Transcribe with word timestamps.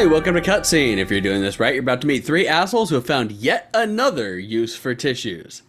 Hi, 0.00 0.06
welcome 0.06 0.34
to 0.34 0.40
Cutscene. 0.40 0.96
If 0.96 1.10
you're 1.10 1.20
doing 1.20 1.42
this 1.42 1.60
right, 1.60 1.74
you're 1.74 1.82
about 1.82 2.00
to 2.00 2.06
meet 2.06 2.24
three 2.24 2.48
assholes 2.48 2.88
who 2.88 2.94
have 2.94 3.04
found 3.04 3.32
yet 3.32 3.68
another 3.74 4.38
use 4.38 4.74
for 4.74 4.94
tissues. 4.94 5.60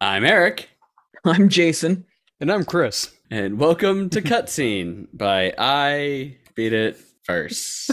I'm 0.00 0.24
Eric, 0.24 0.70
I'm 1.26 1.50
Jason. 1.50 2.06
And 2.40 2.50
I'm 2.50 2.64
Chris. 2.64 3.12
and 3.30 3.58
welcome 3.58 4.08
to 4.08 4.22
Cutscene 4.22 5.08
by 5.12 5.52
I 5.58 6.38
Beat 6.54 6.72
It 6.72 6.96
First. 7.24 7.90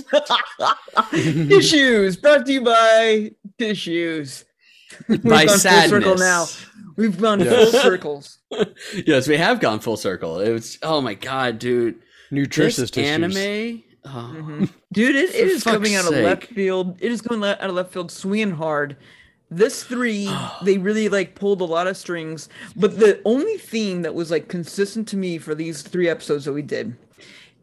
tissues 1.12 2.16
brought 2.16 2.46
to 2.46 2.54
you 2.54 2.62
by 2.62 3.32
tissues. 3.60 4.46
We've 5.10 5.22
By 5.22 5.46
gone 5.46 5.58
sadness. 5.60 5.92
full 5.92 6.00
circle 6.02 6.18
now. 6.18 6.46
We've 6.96 7.20
gone 7.20 7.42
Yeah. 7.42 7.50
full 7.50 7.66
circles. 7.82 8.38
yes, 9.06 9.28
we 9.28 9.36
have 9.36 9.60
gone 9.60 9.82
full 9.82 9.98
circle. 9.98 10.40
It 10.40 10.52
was 10.54 10.78
oh 10.84 11.02
my 11.02 11.16
god, 11.16 11.60
dude. 11.60 11.96
Nutritious 12.32 12.78
this 12.78 12.92
tissues. 12.92 13.36
anime. 13.36 13.84
Oh, 14.06 14.36
Mhm. 14.36 14.70
Dude, 14.92 15.16
it, 15.16 15.36
it 15.36 15.48
is 15.48 15.64
coming 15.64 15.96
out 15.96 16.06
of 16.06 16.12
left 16.12 16.46
field. 16.46 16.98
It 17.00 17.12
is 17.12 17.22
coming 17.22 17.48
out 17.48 17.60
of 17.62 17.76
left 17.76 17.94
field, 17.94 18.12
swinging 18.12 18.52
hard. 18.52 18.98
This 19.50 19.84
three, 19.84 20.30
they 20.64 20.78
really 20.78 21.08
like 21.10 21.36
pulled 21.36 21.62
a 21.62 21.66
lot 21.66 21.88
of 21.88 21.96
strings. 21.98 22.50
But 22.76 23.00
the 23.00 23.22
only 23.26 23.58
theme 23.58 24.02
that 24.02 24.16
was 24.16 24.32
like 24.32 24.48
consistent 24.48 25.08
to 25.10 25.18
me 25.18 25.38
for 25.38 25.54
these 25.54 25.82
three 25.84 26.10
episodes 26.10 26.46
that 26.46 26.54
we 26.54 26.62
did 26.64 26.96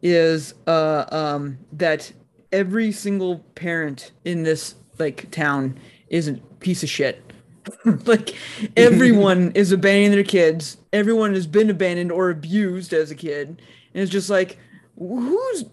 is 0.01 0.53
uh 0.65 1.03
um 1.11 1.57
that 1.73 2.09
every 2.53 2.89
single 2.91 3.39
parent 3.55 4.11
in 4.23 4.43
this 4.43 4.75
like 4.97 5.29
town 5.29 5.77
is 6.07 6.29
a 6.29 6.33
piece 6.61 6.83
of 6.83 6.89
shit. 6.89 7.21
like 8.05 8.33
everyone 8.77 9.51
is 9.55 9.71
abandoning 9.73 10.11
their 10.11 10.23
kids. 10.23 10.77
Everyone 10.93 11.33
has 11.33 11.47
been 11.47 11.69
abandoned 11.69 12.11
or 12.13 12.29
abused 12.29 12.93
as 12.93 13.11
a 13.11 13.15
kid. 13.15 13.61
And 13.93 14.01
it's 14.03 14.11
just 14.11 14.29
like 14.29 14.57
who's 14.99 15.65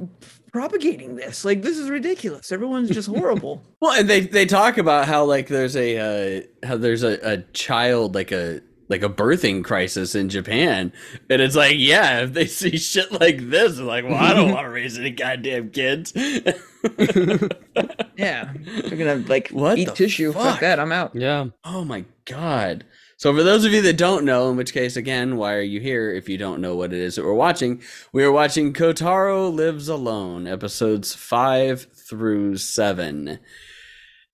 propagating 0.52 1.16
this? 1.16 1.44
Like 1.44 1.62
this 1.62 1.76
is 1.76 1.90
ridiculous. 1.90 2.52
Everyone's 2.52 2.90
just 2.90 3.08
horrible. 3.08 3.62
Well, 3.80 3.98
and 3.98 4.08
they 4.08 4.20
they 4.20 4.46
talk 4.46 4.78
about 4.78 5.06
how 5.06 5.24
like 5.24 5.48
there's 5.48 5.76
a 5.76 5.98
uh, 5.98 6.40
how 6.66 6.76
there's 6.78 7.02
a, 7.02 7.18
a 7.22 7.38
child 7.52 8.14
like 8.14 8.32
a 8.32 8.62
like 8.88 9.02
a 9.02 9.08
birthing 9.08 9.64
crisis 9.64 10.14
in 10.14 10.28
Japan, 10.28 10.92
and 11.28 11.42
it's 11.42 11.54
like 11.54 11.74
yeah, 11.76 12.22
if 12.22 12.32
they 12.32 12.46
see 12.46 12.78
shit 12.78 13.12
like 13.12 13.50
this, 13.50 13.76
they're 13.76 13.84
like, 13.84 14.04
well, 14.04 14.14
I 14.14 14.32
don't 14.32 14.52
want 14.52 14.64
to 14.64 14.70
raise 14.70 14.98
any 14.98 15.10
goddamn 15.10 15.70
kids. 15.70 16.12
yeah. 18.16 18.52
They're 18.54 18.96
gonna 18.96 19.24
like 19.28 19.48
What 19.50 19.78
eat 19.78 19.94
tissue. 19.94 20.32
Fuck? 20.32 20.44
fuck? 20.44 20.60
that, 20.60 20.80
I'm 20.80 20.92
out. 20.92 21.14
Yeah. 21.14 21.46
oh 21.64 21.84
my 21.84 22.04
god. 22.24 22.84
So 23.18 23.34
for 23.34 23.42
those 23.42 23.64
of 23.64 23.72
you 23.72 23.80
that 23.82 23.96
don't 23.96 24.26
know, 24.26 24.50
in 24.50 24.56
which 24.56 24.74
case 24.74 24.96
again, 24.96 25.36
why 25.38 25.54
are 25.54 25.62
you 25.62 25.80
here 25.80 26.12
if 26.12 26.28
you 26.28 26.36
don't 26.36 26.60
know 26.60 26.76
what 26.76 26.92
it 26.92 27.00
is 27.00 27.16
that 27.16 27.24
we're 27.24 27.32
watching? 27.32 27.80
We 28.12 28.22
are 28.24 28.32
watching 28.32 28.74
Kotaro 28.74 29.54
Lives 29.54 29.88
Alone, 29.88 30.46
episodes 30.46 31.14
5 31.14 31.86
through 32.08 32.58
7. 32.58 33.38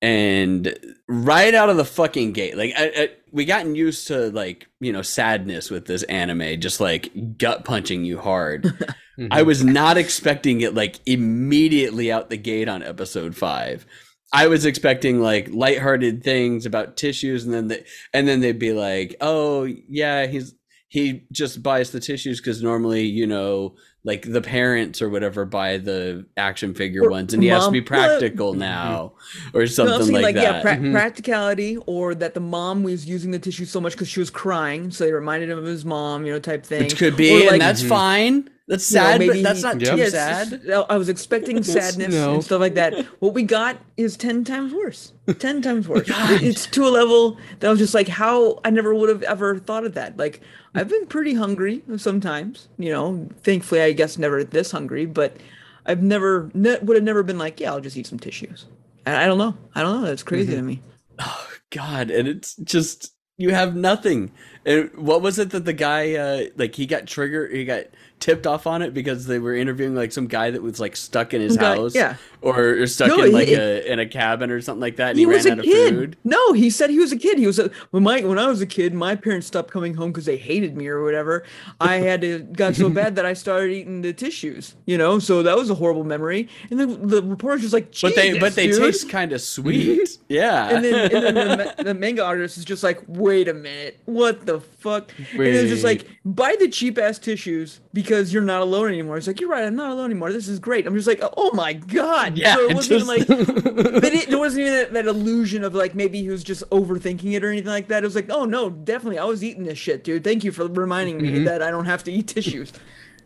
And 0.01 0.77
right 1.07 1.55
out 1.55 1.71
of 1.71 1.77
the 1.77 1.85
fucking 1.85 2.33
gate, 2.33 2.57
like 2.57 2.73
I, 2.77 2.93
I, 2.97 3.09
we 3.31 3.45
gotten 3.45 3.77
used 3.77 4.09
to 4.09 4.33
like, 4.33 4.67
you 4.81 4.93
know, 4.93 5.03
sadness 5.03 5.71
with 5.71 5.87
this 5.87 6.03
anime, 6.05 6.61
just 6.61 6.81
like 6.81 7.39
gut 7.39 7.65
punching 7.65 8.05
you 8.05 8.19
hard. 8.19 8.65
Mm-hmm. 8.65 9.29
I 9.31 9.43
was 9.43 9.63
not 9.63 9.97
expecting 9.97 10.61
it 10.61 10.75
like 10.75 10.99
immediately 11.07 12.11
out 12.11 12.31
the 12.31 12.37
gate 12.37 12.69
on 12.69 12.83
episode 12.83 13.37
five. 13.37 13.87
I 14.33 14.47
was 14.47 14.65
expecting 14.65 15.21
like 15.21 15.49
lighthearted 15.51 16.25
things 16.25 16.65
about 16.67 16.97
tissues, 16.97 17.45
and 17.45 17.53
then 17.53 17.69
they, 17.69 17.85
and 18.15 18.27
then 18.27 18.41
they'd 18.41 18.59
be 18.59 18.73
like, 18.73 19.17
"Oh 19.21 19.65
yeah, 19.65 20.27
he's 20.27 20.55
he 20.89 21.25
just 21.33 21.63
buys 21.63 21.91
the 21.91 22.01
tissues 22.01 22.41
because 22.41 22.63
normally 22.63 23.03
you 23.05 23.27
know 23.27 23.75
like 24.05 24.23
the 24.31 24.43
parents 24.43 25.01
or 25.01 25.09
whatever 25.09 25.45
buy 25.45 25.79
the 25.79 26.27
action 26.37 26.75
figure 26.75 27.05
Or 27.05 27.11
ones, 27.11 27.33
and 27.35 27.43
he 27.43 27.49
has 27.51 27.67
to 27.67 27.71
be 27.71 27.81
well, 27.91 28.09
practical 28.09 28.53
now 28.73 29.13
or 29.55 29.67
something 29.69 30.09
I'm 30.09 30.13
like, 30.13 30.23
like, 30.23 30.35
that. 30.35 30.43
yeah, 30.43 30.61
pra- 30.63 30.77
Mhm. 30.77 30.93
practicality, 30.93 31.77
or 31.87 32.15
that 32.17 32.35
the 32.35 32.41
mom 32.41 32.83
was 32.83 33.07
using 33.07 33.31
the 33.31 33.39
tissue 33.39 33.65
so 33.65 33.81
much 33.81 33.93
because 33.93 34.09
she 34.09 34.19
was 34.19 34.29
crying, 34.31 34.91
so 34.91 35.05
they 35.05 35.13
reminded 35.13 35.51
him 35.51 35.59
of 35.59 35.65
his 35.67 35.85
mom, 35.85 36.27
you 36.27 36.33
know, 36.33 36.41
type 36.41 36.65
thing. 36.67 36.83
Which 36.83 36.97
could 36.97 37.17
be, 37.17 37.45
like, 37.45 37.53
and 37.53 37.61
that's 37.61 37.83
Mhm. 37.83 37.89
fine. 37.89 38.51
That's 38.69 38.91
you 38.91 38.99
know, 38.99 39.03
sad, 39.05 39.19
maybe 39.19 39.35
but 39.35 39.43
that's 39.43 39.63
not 39.63 39.81
Yep. 39.81 39.91
too 39.91 39.97
Yes, 39.99 40.13
sad. 40.13 40.71
I 40.89 40.97
was 40.97 41.09
expecting 41.09 41.63
sadness 41.63 42.15
No. 42.15 42.35
and 42.35 42.45
stuff 42.45 42.61
like 42.61 42.75
that. 42.75 42.95
What 43.21 43.35
we 43.35 43.43
got 43.43 43.79
is 43.97 44.17
ten 44.17 44.45
times 44.45 44.73
worse. 44.73 45.13
Ten 45.39 45.61
times 45.63 45.89
worse. 45.89 46.07
it's 46.11 46.67
to 46.67 46.87
a 46.87 46.91
level 46.91 47.39
that 47.61 47.67
I 47.67 47.71
was 47.71 47.81
just 47.81 47.95
like, 47.95 48.09
how 48.09 48.61
I 48.65 48.71
never 48.71 48.95
would 48.95 49.09
have 49.09 49.23
ever 49.25 49.59
thought 49.59 49.85
of 49.85 49.95
that. 49.95 50.17
Like 50.17 50.41
I've 50.75 50.89
been 50.89 51.07
pretty 51.07 51.35
hungry 51.35 51.83
sometimes, 51.97 52.69
you 52.79 52.91
know. 52.91 53.29
Thankfully, 53.43 53.83
I 53.83 53.93
guess 53.93 54.17
never 54.17 54.45
this 54.45 54.71
hungry, 54.71 55.07
but 55.07 55.37
I've 55.85 56.03
never 56.03 56.49
ne- 56.55 56.79
would 56.79 56.97
have 56.97 57.05
never 57.05 57.23
been 57.25 57.39
like, 57.39 57.59
yeah, 57.59 57.73
I'll 57.73 57.81
just 57.81 57.97
eat 57.97 58.07
some 58.07 58.19
tissues. 58.21 58.67
I, 59.05 59.25
I 59.25 59.27
don't 59.27 59.39
know. 59.39 59.57
I 59.75 59.83
don't 59.83 60.01
know. 60.01 60.07
That's 60.07 60.23
crazy 60.23 60.55
to 60.55 60.63
me. 60.63 60.81
Oh 61.19 61.49
God, 61.71 62.11
and 62.11 62.29
it's 62.29 62.55
just 62.57 63.13
you 63.37 63.51
have 63.51 63.75
nothing. 63.75 64.31
And 64.65 64.91
what 64.95 65.21
was 65.23 65.39
it 65.41 65.51
that 65.51 65.65
the 65.65 65.73
guy 65.73 66.15
uh 66.15 66.45
like 66.57 66.77
he 66.77 66.87
got 66.87 67.07
triggered 67.07 67.53
he 67.53 67.65
got 67.65 67.87
tipped 68.23 68.47
off 68.47 68.69
on 68.69 68.83
it 68.83 68.95
because 68.95 69.27
they 69.27 69.41
were 69.41 69.53
interviewing 69.53 69.97
like 69.97 70.13
some 70.13 70.29
guy 70.29 70.49
that 70.53 70.63
was 70.63 70.79
like 70.79 70.95
stuck 70.95 71.35
in 71.35 71.41
his 71.41 71.57
guy- 71.57 71.75
house 71.75 71.93
yeah. 71.93 72.15
or, 72.41 72.75
or 72.81 72.87
stuck 72.87 73.09
No, 73.09 73.21
in 73.25 73.33
like 73.33 73.49
he- 73.49 73.55
a 73.55 73.85
in 73.93 73.99
a 73.99 74.07
cabin 74.07 74.49
or 74.53 74.61
something 74.61 74.81
like 74.81 74.95
that 74.97 75.11
and 75.11 75.19
he 75.19 75.23
he, 75.23 75.27
was 75.27 75.45
ran 75.45 75.51
a 75.51 75.53
out 75.55 75.59
of 75.59 75.65
kid. 75.65 75.95
food. 75.95 76.17
No, 76.23 76.53
he 76.53 76.71
said 76.71 76.91
he 76.91 77.01
was 77.01 77.11
a 77.11 77.17
kid. 77.17 77.37
He 77.37 77.49
was 77.49 77.59
a, 77.59 77.69
when 77.91 78.05
my 78.05 78.21
when 78.21 78.39
I 78.39 78.47
was 78.47 78.61
a 78.61 78.67
kid, 78.67 78.95
my 78.95 79.17
parents 79.17 79.49
stopped 79.49 79.73
coming 79.73 79.95
home 79.95 80.13
because 80.13 80.25
they 80.25 80.37
hated 80.37 80.77
me 80.77 80.87
or 80.87 81.03
whatever. 81.03 81.43
I 81.81 81.97
had 81.97 82.21
to 82.21 82.39
got 82.39 82.77
so 82.77 82.89
bad 82.89 83.17
that 83.17 83.27
I 83.27 83.33
started 83.33 83.73
eating 83.73 84.03
the 84.03 84.13
tissues. 84.13 84.77
You 84.87 84.99
know, 84.99 85.19
so 85.19 85.43
that 85.43 85.57
was 85.57 85.69
a 85.69 85.75
horrible 85.75 86.05
memory. 86.05 86.49
And 86.71 86.79
then 86.79 87.09
the 87.09 87.23
reporter's 87.25 87.63
just 87.63 87.75
like, 87.75 87.93
But 88.01 88.15
they 88.15 88.39
but 88.39 88.55
they 88.55 88.69
dude." 88.69 88.81
taste 88.81 89.09
kind 89.11 89.33
of 89.33 89.41
sweet. 89.41 90.17
yeah. 90.29 90.69
And 90.69 90.85
then, 90.85 90.95
and 91.13 91.37
then 91.37 91.59
the, 91.59 91.75
the 91.91 91.95
manga 91.95 92.25
artist 92.25 92.57
is 92.57 92.65
just 92.65 92.85
like, 92.85 93.03
wait 93.09 93.49
a 93.49 93.55
minute, 93.55 93.99
what 94.05 94.47
the 94.47 94.61
fuck? 94.61 95.11
And 95.33 95.41
it's 95.43 95.71
just 95.71 95.83
like, 95.85 96.07
buy 96.25 96.55
the 96.61 96.69
cheap 96.69 96.99
ass 96.99 97.19
tissues 97.19 97.81
because 97.93 98.12
you're 98.33 98.43
not 98.43 98.61
alone 98.63 98.89
anymore. 98.89 99.17
It's 99.17 99.27
like, 99.27 99.41
you're 99.41 99.49
right, 99.49 99.65
I'm 99.65 99.77
not 99.77 99.91
alone 99.91 100.07
anymore. 100.11 100.33
This 100.33 100.49
is 100.49 100.59
great. 100.59 100.87
I'm 100.87 100.95
just 100.95 101.07
like, 101.09 101.21
oh 101.37 101.53
my 101.55 101.73
god. 101.73 102.37
Yeah, 102.37 102.57
So 102.57 102.69
it 102.69 102.75
wasn't 102.75 103.01
just- 103.01 103.31
even 103.31 103.55
like, 103.65 103.65
but 104.03 104.05
it, 104.13 104.29
there 104.29 104.39
wasn't 104.39 104.63
even 104.67 104.73
that, 104.75 104.93
that 104.93 105.07
illusion 105.07 105.65
of 105.65 105.75
like 105.75 105.95
maybe 105.95 106.21
he 106.21 106.29
was 106.29 106.45
just 106.45 106.69
overthinking 106.71 107.33
it 107.33 107.45
or 107.45 107.49
anything 107.51 107.71
like 107.71 107.89
that. 107.89 108.03
It 108.03 108.07
was 108.07 108.15
like, 108.15 108.31
oh 108.31 108.45
no, 108.45 108.69
definitely, 108.71 109.19
I 109.19 109.25
was 109.25 109.43
eating 109.43 109.65
this 109.65 109.79
shit, 109.79 110.05
dude. 110.05 110.25
Thank 110.25 110.45
you 110.45 110.53
for 110.53 110.67
reminding 110.67 111.21
me 111.23 111.31
Mm-hmm. 111.33 111.45
that 111.45 111.63
I 111.63 111.71
don't 111.71 111.87
have 111.87 112.05
to 112.05 112.13
eat 112.13 112.29
tissues. 112.29 112.73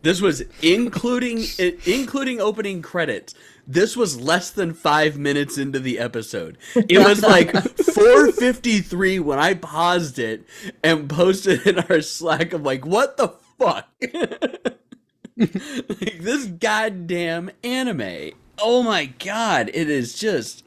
This 0.03 0.21
was 0.21 0.43
including 0.63 1.43
including 1.87 2.41
opening 2.41 2.81
credits. 2.83 3.35
This 3.67 3.97
was 3.97 4.21
less 4.21 4.51
than 4.51 4.73
five 4.75 5.19
minutes 5.19 5.59
into 5.59 5.81
the 5.81 5.99
episode. 5.99 6.59
It 6.77 6.99
was 6.99 7.23
like 7.35 7.49
4:53 7.51 9.21
when 9.21 9.39
I 9.41 9.55
paused 9.55 10.19
it 10.21 10.47
and 10.85 11.09
posted 11.11 11.67
in 11.67 11.79
our 11.81 12.01
Slack. 12.03 12.53
I'm 12.53 12.63
like, 12.63 12.87
what 12.87 13.17
the 13.17 13.29
fuck? 13.59 13.89
like 15.39 16.19
this 16.21 16.47
goddamn 16.47 17.51
anime. 17.63 18.31
Oh 18.59 18.83
my 18.83 19.07
god! 19.07 19.71
It 19.75 19.91
is 19.91 20.19
just 20.19 20.65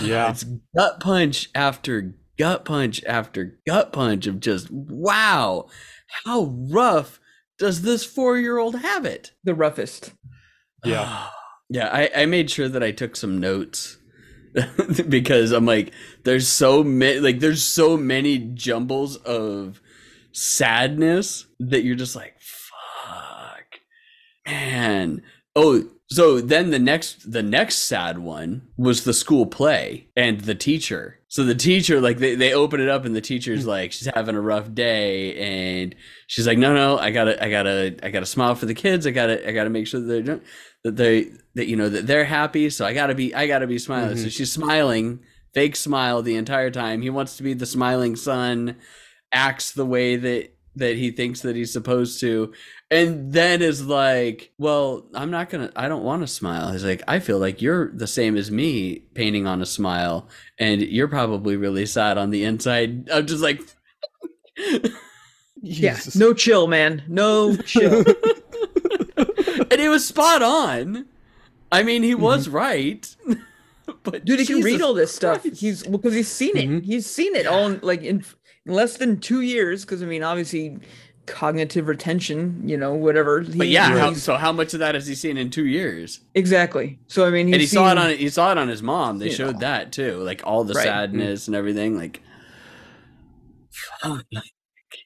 Yeah. 0.00 0.30
it's 0.30 0.44
gut 0.76 1.00
punch 1.00 1.50
after 1.54 2.14
gut 2.38 2.64
punch 2.64 3.02
after 3.04 3.58
gut 3.66 3.92
punch 3.92 4.26
of 4.26 4.40
just 4.40 4.70
wow. 4.70 5.68
How 6.24 6.54
rough 6.70 7.20
does 7.58 7.82
this 7.82 8.04
four 8.04 8.38
year 8.38 8.58
old 8.58 8.76
have 8.76 9.04
it? 9.04 9.32
The 9.44 9.54
roughest. 9.54 10.12
Yeah. 10.84 11.28
yeah, 11.68 11.88
I, 11.92 12.10
I 12.22 12.26
made 12.26 12.50
sure 12.50 12.68
that 12.68 12.82
I 12.82 12.92
took 12.92 13.16
some 13.16 13.38
notes 13.38 13.98
because 15.08 15.52
I'm 15.52 15.66
like, 15.66 15.92
there's 16.24 16.48
so 16.48 16.82
many, 16.84 17.20
like, 17.20 17.40
there's 17.40 17.62
so 17.62 17.96
many 17.96 18.38
jumbles 18.38 19.16
of 19.16 19.80
sadness 20.32 21.46
that 21.58 21.82
you're 21.84 21.96
just 21.96 22.16
like, 22.16 22.34
fuck, 22.35 22.35
man. 24.46 25.22
Oh, 25.54 25.84
so 26.08 26.40
then 26.40 26.70
the 26.70 26.78
next, 26.78 27.32
the 27.32 27.42
next 27.42 27.78
sad 27.80 28.18
one 28.18 28.68
was 28.76 29.04
the 29.04 29.12
school 29.12 29.46
play 29.46 30.08
and 30.16 30.42
the 30.42 30.54
teacher. 30.54 31.20
So 31.28 31.42
the 31.42 31.54
teacher, 31.54 32.00
like, 32.00 32.18
they, 32.18 32.36
they 32.36 32.54
open 32.54 32.80
it 32.80 32.88
up 32.88 33.04
and 33.04 33.16
the 33.16 33.20
teacher's 33.20 33.64
hmm. 33.64 33.70
like, 33.70 33.92
she's 33.92 34.08
having 34.14 34.36
a 34.36 34.40
rough 34.40 34.72
day 34.72 35.80
and 35.80 35.94
she's 36.28 36.46
like, 36.46 36.58
no, 36.58 36.74
no, 36.74 36.98
I 36.98 37.10
gotta, 37.10 37.42
I 37.42 37.50
gotta, 37.50 37.96
I 38.02 38.10
gotta 38.10 38.26
smile 38.26 38.54
for 38.54 38.66
the 38.66 38.74
kids. 38.74 39.06
I 39.06 39.10
gotta, 39.10 39.46
I 39.48 39.52
gotta 39.52 39.70
make 39.70 39.86
sure 39.86 40.00
that 40.00 40.24
they're 40.24 40.40
that 40.84 40.96
they, 40.96 41.32
that 41.54 41.66
you 41.66 41.74
know, 41.74 41.88
that 41.88 42.06
they're 42.06 42.24
happy. 42.24 42.70
So 42.70 42.86
I 42.86 42.94
gotta 42.94 43.14
be, 43.14 43.34
I 43.34 43.48
gotta 43.48 43.66
be 43.66 43.78
smiling. 43.78 44.16
So 44.16 44.22
mm-hmm. 44.22 44.28
she's 44.28 44.52
smiling, 44.52 45.18
fake 45.52 45.74
smile 45.74 46.22
the 46.22 46.36
entire 46.36 46.70
time. 46.70 47.02
He 47.02 47.10
wants 47.10 47.36
to 47.38 47.42
be 47.42 47.54
the 47.54 47.66
smiling 47.66 48.14
son, 48.14 48.76
acts 49.32 49.72
the 49.72 49.84
way 49.84 50.14
that 50.14 50.55
that 50.76 50.96
he 50.96 51.10
thinks 51.10 51.40
that 51.40 51.56
he's 51.56 51.72
supposed 51.72 52.20
to, 52.20 52.52
and 52.90 53.32
then 53.32 53.62
is 53.62 53.84
like, 53.84 54.52
well, 54.58 55.06
I'm 55.14 55.30
not 55.30 55.50
gonna, 55.50 55.72
I 55.76 55.88
don't 55.88 56.04
want 56.04 56.22
to 56.22 56.26
smile. 56.26 56.70
He's 56.72 56.84
like, 56.84 57.02
I 57.08 57.18
feel 57.18 57.38
like 57.38 57.60
you're 57.60 57.90
the 57.92 58.06
same 58.06 58.36
as 58.36 58.50
me, 58.50 59.00
painting 59.14 59.46
on 59.46 59.60
a 59.62 59.66
smile, 59.66 60.28
and 60.58 60.80
you're 60.82 61.08
probably 61.08 61.56
really 61.56 61.86
sad 61.86 62.18
on 62.18 62.30
the 62.30 62.44
inside. 62.44 63.08
I'm 63.10 63.26
just 63.26 63.42
like. 63.42 63.60
Yeah, 65.62 65.98
no 66.14 66.32
chill, 66.32 66.66
man. 66.68 67.02
No 67.08 67.56
chill. 67.64 68.00
and 69.16 69.72
it 69.72 69.88
was 69.88 70.06
spot 70.06 70.42
on. 70.42 71.06
I 71.72 71.82
mean, 71.82 72.02
he 72.02 72.14
was 72.14 72.48
right. 72.48 73.14
but 74.04 74.24
Dude, 74.24 74.38
he 74.40 74.46
can 74.46 74.60
read 74.60 74.80
all 74.82 74.94
this 74.94 75.12
stuff. 75.14 75.42
Christ. 75.42 75.60
He's 75.60 75.84
well 75.88 75.98
because 75.98 76.14
he's 76.14 76.30
seen 76.30 76.56
it. 76.56 76.68
Mhm. 76.68 76.84
He's 76.84 77.06
seen 77.06 77.34
it 77.34 77.46
all 77.46 77.66
in, 77.68 77.80
like 77.82 78.02
in, 78.02 78.18
in 78.18 78.24
less 78.66 78.96
than 78.96 79.18
two 79.20 79.40
years. 79.40 79.84
Because 79.84 80.02
I 80.02 80.06
mean, 80.06 80.22
obviously, 80.22 80.78
cognitive 81.26 81.88
retention. 81.88 82.62
You 82.68 82.76
know, 82.76 82.94
whatever. 82.94 83.40
He, 83.40 83.58
But 83.58 83.68
yeah, 83.68 83.96
how, 83.98 84.12
so 84.14 84.36
how 84.36 84.52
much 84.52 84.74
of 84.74 84.80
that 84.80 84.94
has 84.94 85.06
he 85.06 85.14
seen 85.14 85.36
in 85.36 85.50
two 85.50 85.66
years? 85.66 86.20
exactly. 86.34 86.98
So 87.08 87.26
I 87.26 87.30
mean, 87.30 87.46
he's 87.46 87.54
and 87.54 87.60
he 87.60 87.66
saw 87.66 87.90
it 87.92 87.98
on 87.98 88.10
he 88.10 88.28
saw 88.28 88.52
it 88.52 88.58
on 88.58 88.68
his 88.68 88.82
mom. 88.82 89.18
They 89.18 89.30
showed 89.30 89.56
know. 89.56 89.60
that 89.60 89.92
too, 89.92 90.18
like 90.18 90.42
all 90.44 90.64
the 90.64 90.74
Right. 90.74 90.84
sadness 90.84 91.46
and 91.46 91.56
everything. 91.56 91.96
Like, 91.96 92.20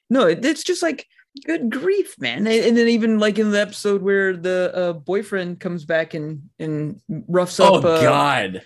No, 0.09 0.27
it's 0.27 0.63
just 0.63 0.83
like 0.83 1.07
good 1.45 1.69
grief, 1.71 2.15
man. 2.19 2.45
And, 2.45 2.77
then 2.77 2.87
even 2.89 3.19
like 3.19 3.39
in 3.39 3.51
the 3.51 3.61
episode 3.61 4.01
where 4.01 4.35
the 4.35 4.71
uh, 4.75 4.93
boyfriend 4.93 5.59
comes 5.59 5.85
back 5.85 6.13
and 6.13 6.49
and 6.59 6.99
roughs 7.27 7.59
oh 7.59 7.75
up. 7.75 7.85
Uh, 7.85 8.01
god, 8.01 8.61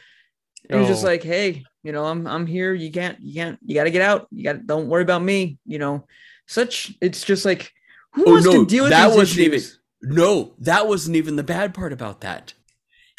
And 0.70 0.80
he's 0.80 0.90
just 0.90 1.04
like, 1.04 1.24
hey, 1.24 1.64
you 1.84 1.92
know, 1.92 2.06
I'm 2.06 2.26
I'm 2.28 2.46
here. 2.46 2.74
You 2.74 2.92
can't, 2.92 3.20
you 3.20 3.34
can't, 3.36 3.60
you 3.66 3.76
got 3.76 3.84
to 3.86 3.92
get 3.92 4.02
out. 4.02 4.28
You 4.32 4.44
got 4.44 4.54
to 4.54 4.60
don't 4.60 4.88
worry 4.88 5.04
about 5.04 5.22
me. 5.24 5.58
You 5.66 5.80
know, 5.80 6.08
such. 6.48 6.94
It's 7.02 7.24
just 7.24 7.46
like, 7.46 7.72
who 8.14 8.26
Oh, 8.28 8.32
wants 8.32 8.46
no, 8.46 8.64
to 8.64 8.66
deal 8.66 8.84
with 8.86 8.92
that 8.92 9.16
wasn't 9.16 9.40
even- 9.40 9.54
issues? 9.60 9.80
no, 10.02 10.56
that 10.60 10.88
wasn't 10.88 11.16
even 11.16 11.36
the 11.36 11.44
bad 11.44 11.74
part 11.74 11.94
about 11.94 12.22
that. 12.22 12.54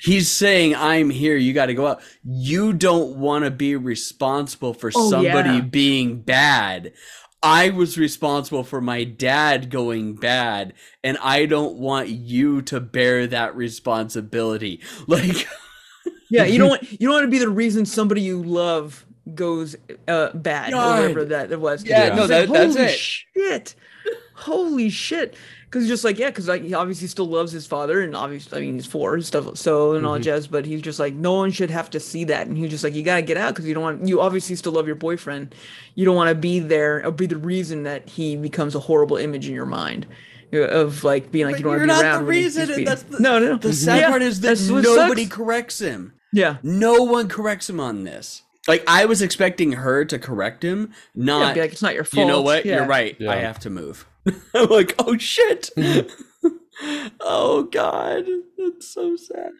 He's 0.02 0.28
saying, 0.30 0.74
"I'm 0.74 1.08
here. 1.10 1.36
You 1.36 1.52
got 1.54 1.66
to 1.66 1.74
go 1.74 1.86
out. 1.86 2.02
You 2.22 2.72
don't 2.74 3.16
want 3.16 3.44
to 3.46 3.50
be 3.50 3.76
responsible 3.76 4.74
for 4.74 4.90
Oh, 4.94 5.10
somebody 5.10 5.50
yeah. 5.54 5.60
being 5.60 6.20
bad." 6.20 6.92
I 7.42 7.68
was 7.70 7.96
responsible 7.96 8.64
for 8.64 8.80
my 8.80 9.04
dad 9.04 9.70
going 9.70 10.14
bad, 10.16 10.72
and 11.04 11.16
I 11.22 11.46
don't 11.46 11.76
want 11.76 12.08
you 12.08 12.60
to 12.62 12.80
bear 12.80 13.26
that 13.28 13.54
responsibility. 13.54 14.80
Like, 15.06 15.46
Yeah, 16.30 16.44
you 16.44 16.58
don't 16.58 16.68
want 16.70 16.90
you 16.92 16.98
don't 17.06 17.12
want 17.14 17.24
to 17.24 17.30
be 17.30 17.38
the 17.38 17.48
reason 17.48 17.86
somebody 17.86 18.20
you 18.22 18.42
love 18.42 19.04
goes 19.34 19.74
uh, 20.08 20.30
bad 20.34 20.72
or 20.72 20.76
whatever 20.76 21.20
God. 21.20 21.28
that 21.30 21.52
it 21.52 21.60
was. 21.60 21.84
Yeah, 21.84 22.06
It's 22.08 22.16
no, 22.16 22.22
like, 22.22 22.28
that- 22.28 22.48
that's 22.52 22.74
holy 22.74 22.86
it. 22.86 22.98
Shit, 22.98 23.74
holy 24.34 24.90
shit. 24.90 25.34
Because 25.64 25.88
just 25.88 26.04
like 26.04 26.16
yeah, 26.18 26.28
because 26.30 26.46
like 26.48 26.62
he 26.62 26.74
obviously 26.74 27.08
still 27.08 27.26
loves 27.26 27.50
his 27.50 27.66
father, 27.66 28.00
and 28.00 28.14
obviously 28.16 28.58
I 28.58 28.60
mean 28.62 28.74
he's 28.74 28.86
four 28.86 29.14
and 29.14 29.24
stuff, 29.26 29.56
so 29.58 29.92
and 29.94 30.06
all 30.06 30.16
Mhm. 30.18 30.22
jazz. 30.22 30.46
But 30.46 30.64
he's 30.64 30.80
just 30.80 31.00
like 31.00 31.12
no 31.12 31.34
one 31.34 31.50
should 31.50 31.70
have 31.70 31.90
to 31.90 32.00
see 32.00 32.22
that, 32.24 32.46
and 32.46 32.56
he's 32.56 32.70
just 32.70 32.84
like 32.84 32.94
you 32.94 33.02
gotta 33.02 33.22
get 33.22 33.36
out 33.36 33.52
because 33.54 33.66
you 33.66 33.74
don't 33.74 33.82
want 33.82 34.06
you 34.08 34.20
obviously 34.20 34.54
still 34.56 34.72
love 34.72 34.86
your 34.86 34.94
boyfriend, 34.96 35.54
you 35.96 36.04
don't 36.04 36.14
want 36.16 36.28
to 36.28 36.34
be 36.36 36.60
there 36.60 37.04
or 37.04 37.10
be 37.10 37.26
the 37.26 37.36
reason 37.36 37.82
that 37.82 38.08
he 38.08 38.36
becomes 38.36 38.74
a 38.76 38.78
horrible 38.80 39.16
image 39.16 39.48
in 39.48 39.54
your 39.54 39.66
mind. 39.66 40.06
Of 40.52 41.04
like 41.04 41.30
being 41.32 41.46
like 41.46 41.54
But 41.54 41.58
you 41.58 41.64
don't 41.64 41.70
want 41.72 41.80
you're 41.80 41.86
to 41.88 41.92
be 41.92 41.96
not 41.96 42.02
the 42.02 42.08
around. 42.08 42.26
when 42.26 42.34
reason, 42.36 42.68
he's 42.68 42.76
and 42.78 42.86
that's 42.86 43.02
the- 43.02 43.20
no, 43.20 43.38
no, 43.38 43.46
no. 43.52 43.56
the 43.58 43.72
sad 43.72 44.00
Yeah, 44.00 44.08
part 44.10 44.22
is 44.22 44.40
that 44.40 44.58
nobody 44.70 45.24
sucks. 45.24 45.36
corrects 45.36 45.78
him. 45.80 46.12
Yeah, 46.32 46.56
No 46.62 47.02
one 47.04 47.28
corrects 47.28 47.68
him 47.70 47.80
on 47.80 48.04
this. 48.04 48.42
Like 48.68 48.82
I 48.86 49.04
was 49.06 49.22
expecting 49.22 49.72
her 49.72 50.04
to 50.04 50.18
correct 50.18 50.64
him, 50.64 50.92
yeah, 51.14 51.24
not 51.24 51.54
be 51.54 51.60
like 51.60 51.72
it's 51.72 51.82
not 51.82 51.94
your 51.94 52.04
fault. 52.04 52.20
you 52.20 52.26
know 52.30 52.42
what? 52.42 52.64
Yeah. 52.66 52.76
You're 52.76 52.86
right. 52.86 53.16
Yeah. 53.18 53.30
I 53.30 53.36
have 53.36 53.58
to 53.60 53.70
move. 53.70 54.06
I'm 54.54 54.68
like, 54.68 54.94
oh 54.98 55.16
shit. 55.18 55.70
oh 57.20 57.62
god, 57.70 58.26
that's 58.58 58.88
so 58.88 59.16
sad. 59.16 59.52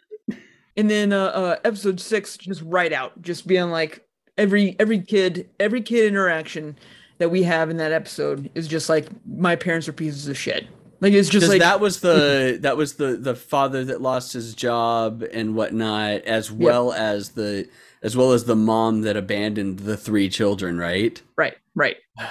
And 0.75 0.89
then 0.91 1.13
uh, 1.13 1.25
uh 1.25 1.55
episode 1.63 1.99
six, 1.99 2.37
just 2.37 2.61
right 2.63 2.93
out, 2.93 3.21
just 3.21 3.47
being 3.47 3.69
like 3.71 4.05
every 4.37 4.75
every 4.79 4.99
kid, 5.01 5.49
every 5.59 5.81
kid 5.81 6.05
interaction 6.05 6.77
that 7.17 7.29
we 7.31 7.43
have 7.43 7.69
in 7.69 7.77
that 7.77 7.91
episode 7.91 8.49
is 8.55 8.67
just 8.67 8.89
like 8.89 9.07
my 9.25 9.55
parents 9.55 9.87
are 9.87 9.93
pieces 9.93 10.27
of 10.27 10.37
shit. 10.37 10.67
Like 10.99 11.13
it's 11.13 11.29
just 11.29 11.47
like 11.47 11.59
that 11.59 11.79
was 11.79 11.99
the 11.99 12.57
that 12.61 12.75
was 12.77 12.95
the 12.95 13.17
the 13.17 13.35
father 13.35 13.85
that 13.85 14.01
lost 14.01 14.33
his 14.33 14.55
job 14.55 15.23
and 15.31 15.55
whatnot, 15.55 16.21
as 16.21 16.51
well 16.51 16.91
as 16.93 17.29
the 17.29 17.67
as 18.01 18.15
well 18.17 18.31
as 18.31 18.45
the 18.45 18.55
mom 18.55 19.01
that 19.01 19.15
abandoned 19.17 19.79
the 19.79 19.97
three 19.97 20.29
children, 20.29 20.77
right? 20.77 21.21
right, 21.37 21.55
right. 21.75 21.97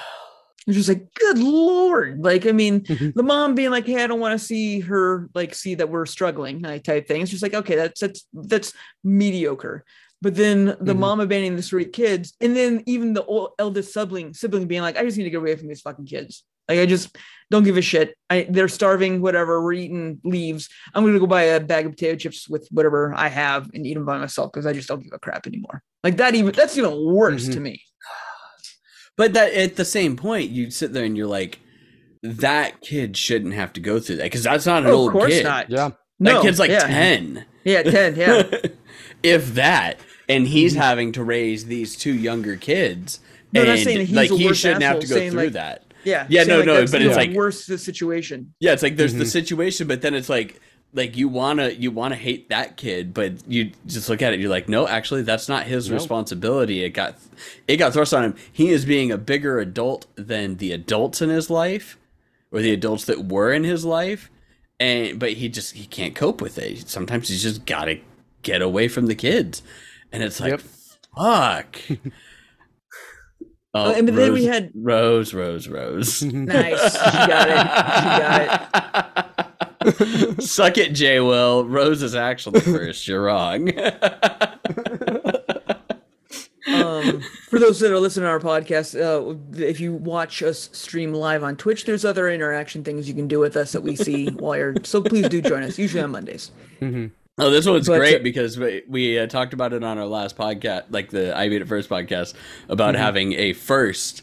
It's 0.68 0.76
just 0.76 0.88
like, 0.88 1.14
good 1.14 1.38
lord. 1.38 2.24
Like, 2.24 2.44
I 2.44 2.50
mean, 2.50 2.80
Mhm. 2.80 3.14
the 3.14 3.22
mom 3.22 3.54
being 3.54 3.70
like, 3.70 3.86
hey, 3.86 4.02
I 4.02 4.08
don't 4.08 4.18
want 4.18 4.36
to 4.36 4.44
see 4.44 4.80
her 4.80 5.28
like 5.32 5.54
see 5.54 5.76
that 5.76 5.88
we're 5.88 6.06
struggling, 6.06 6.60
like 6.60 6.82
type 6.82 7.06
thing. 7.06 7.20
It's 7.22 7.30
just 7.30 7.44
like, 7.44 7.54
okay, 7.54 7.76
that's 7.76 8.00
that's 8.00 8.26
that's 8.34 8.72
mediocre. 9.04 9.84
But 10.22 10.34
then 10.34 10.64
the 10.80 10.92
Mhm. 10.92 10.98
mom 10.98 11.20
abandoning 11.20 11.54
the 11.54 11.62
three 11.62 11.84
kids, 11.84 12.34
and 12.40 12.56
then 12.56 12.82
even 12.86 13.12
the 13.14 13.24
old, 13.26 13.50
eldest 13.60 13.92
sibling 13.92 14.34
sibling 14.34 14.66
being 14.66 14.82
like, 14.82 14.96
I 14.96 15.04
just 15.04 15.16
need 15.16 15.22
to 15.24 15.30
get 15.30 15.36
away 15.38 15.54
from 15.54 15.68
these 15.68 15.82
fucking 15.82 16.06
kids. 16.06 16.42
Like, 16.68 16.78
I 16.80 16.86
just 16.86 17.16
don't 17.50 17.62
give 17.64 17.76
a 17.76 17.82
shit. 17.82 18.16
I 18.28 18.46
they're 18.50 18.68
starving, 18.68 19.20
whatever. 19.22 19.62
We're 19.62 19.74
eating 19.74 20.20
leaves. 20.24 20.68
I'm 20.94 21.04
gonna 21.04 21.18
go 21.20 21.26
buy 21.26 21.42
a 21.42 21.60
bag 21.60 21.86
of 21.86 21.92
potato 21.92 22.16
chips 22.16 22.48
with 22.48 22.66
whatever 22.72 23.12
I 23.16 23.28
have 23.28 23.70
and 23.72 23.86
eat 23.86 23.94
them 23.94 24.04
by 24.04 24.18
myself 24.18 24.50
because 24.52 24.66
I 24.66 24.72
just 24.72 24.88
don't 24.88 25.02
give 25.02 25.12
a 25.12 25.18
crap 25.18 25.46
anymore. 25.46 25.82
Like 26.02 26.16
that 26.16 26.34
even 26.34 26.52
that's 26.52 26.76
even 26.76 26.92
worse 27.14 27.48
Mhm. 27.48 27.52
to 27.54 27.60
me. 27.60 27.82
But 29.16 29.32
that 29.34 29.52
at 29.54 29.76
the 29.76 29.84
same 29.84 30.16
point, 30.16 30.50
you 30.50 30.70
sit 30.70 30.92
there 30.92 31.04
and 31.04 31.16
you're 31.16 31.26
like, 31.26 31.60
that 32.22 32.80
kid 32.80 33.16
shouldn't 33.16 33.54
have 33.54 33.72
to 33.74 33.80
go 33.80 33.98
through 34.00 34.16
that 34.16 34.24
because 34.24 34.42
that's 34.42 34.66
not 34.66 34.82
an 34.82 34.90
Oh, 34.90 34.94
old 34.94 35.08
of 35.08 35.12
course 35.12 35.32
kid. 35.34 35.44
not. 35.44 35.70
Yeah. 35.70 35.90
That 36.20 36.42
kid's 36.42 36.58
like 36.58 36.70
yeah. 36.70 36.80
ten. 36.86 37.44
Yeah, 37.64 37.82
ten. 37.82 38.16
Yeah. 38.16 38.42
if 39.22 39.54
that. 39.54 40.00
And 40.28 40.48
he's 40.48 40.74
having 40.74 41.12
to 41.12 41.22
raise 41.22 41.66
these 41.66 41.94
two 41.96 42.12
younger 42.12 42.56
kids. 42.56 43.20
No, 43.52 43.60
I'm 43.60 43.66
not 43.68 43.76
and, 43.76 43.84
saying 43.84 44.06
he's 44.06 44.16
like 44.16 44.30
a 44.32 44.36
he 44.36 44.52
shouldn't 44.54 44.82
have 44.82 44.98
to 44.98 45.06
go 45.06 45.30
through 45.30 45.40
like- 45.44 45.52
that. 45.52 45.85
Yeah. 46.06 46.26
Yeah, 46.30 46.44
saying, 46.44 46.48
no, 46.48 46.56
like, 46.58 46.66
no, 46.66 46.74
that's 46.78 46.92
but 46.92 46.98
the 47.00 47.06
it's 47.08 47.16
like- 47.16 47.32
worse 47.32 47.66
the 47.66 47.76
situation. 47.78 48.54
Yeah, 48.60 48.72
it's 48.72 48.82
like 48.82 48.96
there's 48.96 49.14
the 49.14 49.24
Mhm. 49.24 49.28
situation, 49.32 49.86
but 49.88 50.00
then 50.02 50.14
it's 50.14 50.28
like 50.30 50.60
like 50.94 51.16
you 51.16 51.28
wanna 51.28 51.68
you 51.70 51.90
wanna 51.90 52.16
hate 52.16 52.48
that 52.48 52.76
kid, 52.78 53.12
but 53.12 53.32
you 53.46 53.72
just 53.86 54.08
look 54.08 54.22
at 54.22 54.32
it, 54.32 54.40
you're 54.40 54.48
like, 54.48 54.68
no, 54.68 54.86
actually 54.88 55.20
that's 55.22 55.48
not 55.48 55.64
his 55.66 55.90
No. 55.90 55.94
responsibility. 55.96 56.84
It 56.84 56.90
got 56.90 57.18
it 57.68 57.76
got 57.76 57.92
thrust 57.92 58.14
on 58.14 58.24
him. 58.24 58.34
He 58.50 58.70
is 58.70 58.84
being 58.86 59.10
a 59.12 59.18
bigger 59.18 59.58
adult 59.58 60.06
than 60.14 60.56
the 60.56 60.72
adults 60.72 61.20
in 61.20 61.28
his 61.28 61.50
life, 61.50 61.98
or 62.52 62.62
the 62.62 62.72
adults 62.72 63.04
that 63.06 63.26
were 63.26 63.52
in 63.52 63.64
his 63.64 63.84
life. 63.84 64.30
And 64.78 65.18
but 65.18 65.32
he 65.32 65.48
just 65.48 65.74
he 65.74 65.86
can't 65.86 66.14
cope 66.14 66.40
with 66.40 66.56
it. 66.56 66.88
Sometimes 66.88 67.28
he's 67.28 67.42
just 67.42 67.66
gotta 67.66 67.98
get 68.42 68.62
away 68.62 68.88
from 68.88 69.06
the 69.06 69.14
kids. 69.16 69.62
And 70.12 70.22
it's 70.22 70.38
like 70.40 70.52
Yep. 70.52 70.62
fuck. 71.16 71.78
Oh, 73.76 73.92
and 73.92 74.06
but 74.06 74.16
then 74.16 74.32
we 74.32 74.44
had- 74.44 74.70
Rose, 74.74 75.32
Rose, 75.34 75.68
Rose. 75.68 76.22
Nice. 76.32 76.94
You 76.94 77.00
got 77.00 77.48
it. 77.48 77.56
You 77.56 78.18
got 78.22 79.22
it. 79.86 80.42
Suck 80.42 80.78
it, 80.78 80.92
J. 80.94 81.20
Will. 81.20 81.64
Rose 81.64 82.02
is 82.02 82.14
actually 82.14 82.60
first. 82.60 83.06
You're 83.06 83.22
wrong. 83.24 83.70
Um, 86.68 87.22
for 87.48 87.60
those 87.60 87.78
that 87.78 87.92
are 87.92 87.98
listening 88.00 88.24
to 88.24 88.28
our 88.30 88.40
podcast, 88.40 88.96
uh, 89.00 89.36
if 89.64 89.78
you 89.78 89.92
watch 89.92 90.42
us 90.42 90.68
stream 90.72 91.14
live 91.14 91.44
on 91.44 91.54
Twitch, 91.56 91.84
there's 91.84 92.04
other 92.04 92.28
interaction 92.28 92.82
things 92.82 93.06
you 93.08 93.14
can 93.14 93.28
do 93.28 93.38
with 93.38 93.56
us 93.56 93.70
that 93.72 93.82
we 93.82 93.94
see 93.94 94.26
while 94.30 94.56
you're. 94.56 94.74
So 94.82 95.00
please 95.00 95.28
do 95.28 95.40
join 95.40 95.62
us. 95.62 95.78
Usually 95.78 96.02
on 96.02 96.10
Mondays. 96.10 96.50
Mhm. 96.80 97.12
Oh, 97.38 97.50
this 97.50 97.66
one's 97.66 97.86
But, 97.86 97.98
great 97.98 98.20
uh, 98.20 98.22
because 98.22 98.58
we, 98.58 98.82
we 98.88 99.18
uh, 99.18 99.26
talked 99.26 99.52
about 99.52 99.72
it 99.72 99.82
on 99.84 99.98
our 99.98 100.06
last 100.06 100.36
podcast, 100.36 100.84
like 100.90 101.10
the 101.10 101.36
I 101.36 101.48
Beat 101.48 101.62
It 101.62 101.68
First 101.68 101.88
podcast, 101.88 102.34
about 102.68 102.94
having 102.94 103.34
a 103.34 103.52
first 103.52 104.22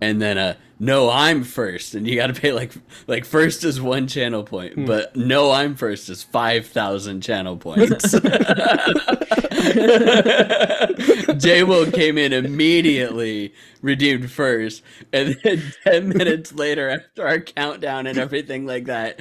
and 0.00 0.20
then 0.20 0.38
a 0.38 0.56
no, 0.82 1.10
I'm 1.10 1.44
first, 1.44 1.94
and 1.94 2.08
you 2.08 2.16
got 2.16 2.28
to 2.28 2.40
pay 2.40 2.52
like 2.52 2.72
like 3.06 3.26
first 3.26 3.64
is 3.64 3.82
one 3.82 4.06
channel 4.06 4.42
point, 4.42 4.74
hmm. 4.74 4.86
but 4.86 5.14
no, 5.14 5.50
I'm 5.50 5.74
first 5.74 6.08
is 6.08 6.22
five 6.22 6.66
thousand 6.66 7.20
channel 7.20 7.58
points. 7.58 8.12
J 11.36 11.64
Will 11.64 11.92
came 11.92 12.16
in 12.16 12.32
immediately, 12.32 13.52
redeemed 13.82 14.30
first, 14.30 14.82
and 15.12 15.36
then 15.44 15.62
ten 15.84 16.08
minutes 16.08 16.54
later, 16.54 16.88
after 16.88 17.26
our 17.26 17.40
countdown 17.40 18.06
and 18.06 18.16
everything 18.16 18.64
like 18.64 18.86
that, 18.86 19.20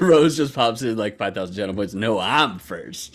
Rose 0.00 0.36
just 0.36 0.56
pops 0.56 0.82
in 0.82 0.96
like 0.96 1.18
five 1.18 1.34
thousand 1.34 1.54
channel 1.54 1.76
points. 1.76 1.94
No, 1.94 2.18
I'm 2.18 2.58
first. 2.58 3.14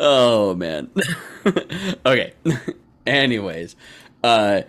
Oh 0.00 0.54
man. 0.54 0.90
okay. 2.06 2.32
Anyways, 3.06 3.76
uh, 4.24 4.62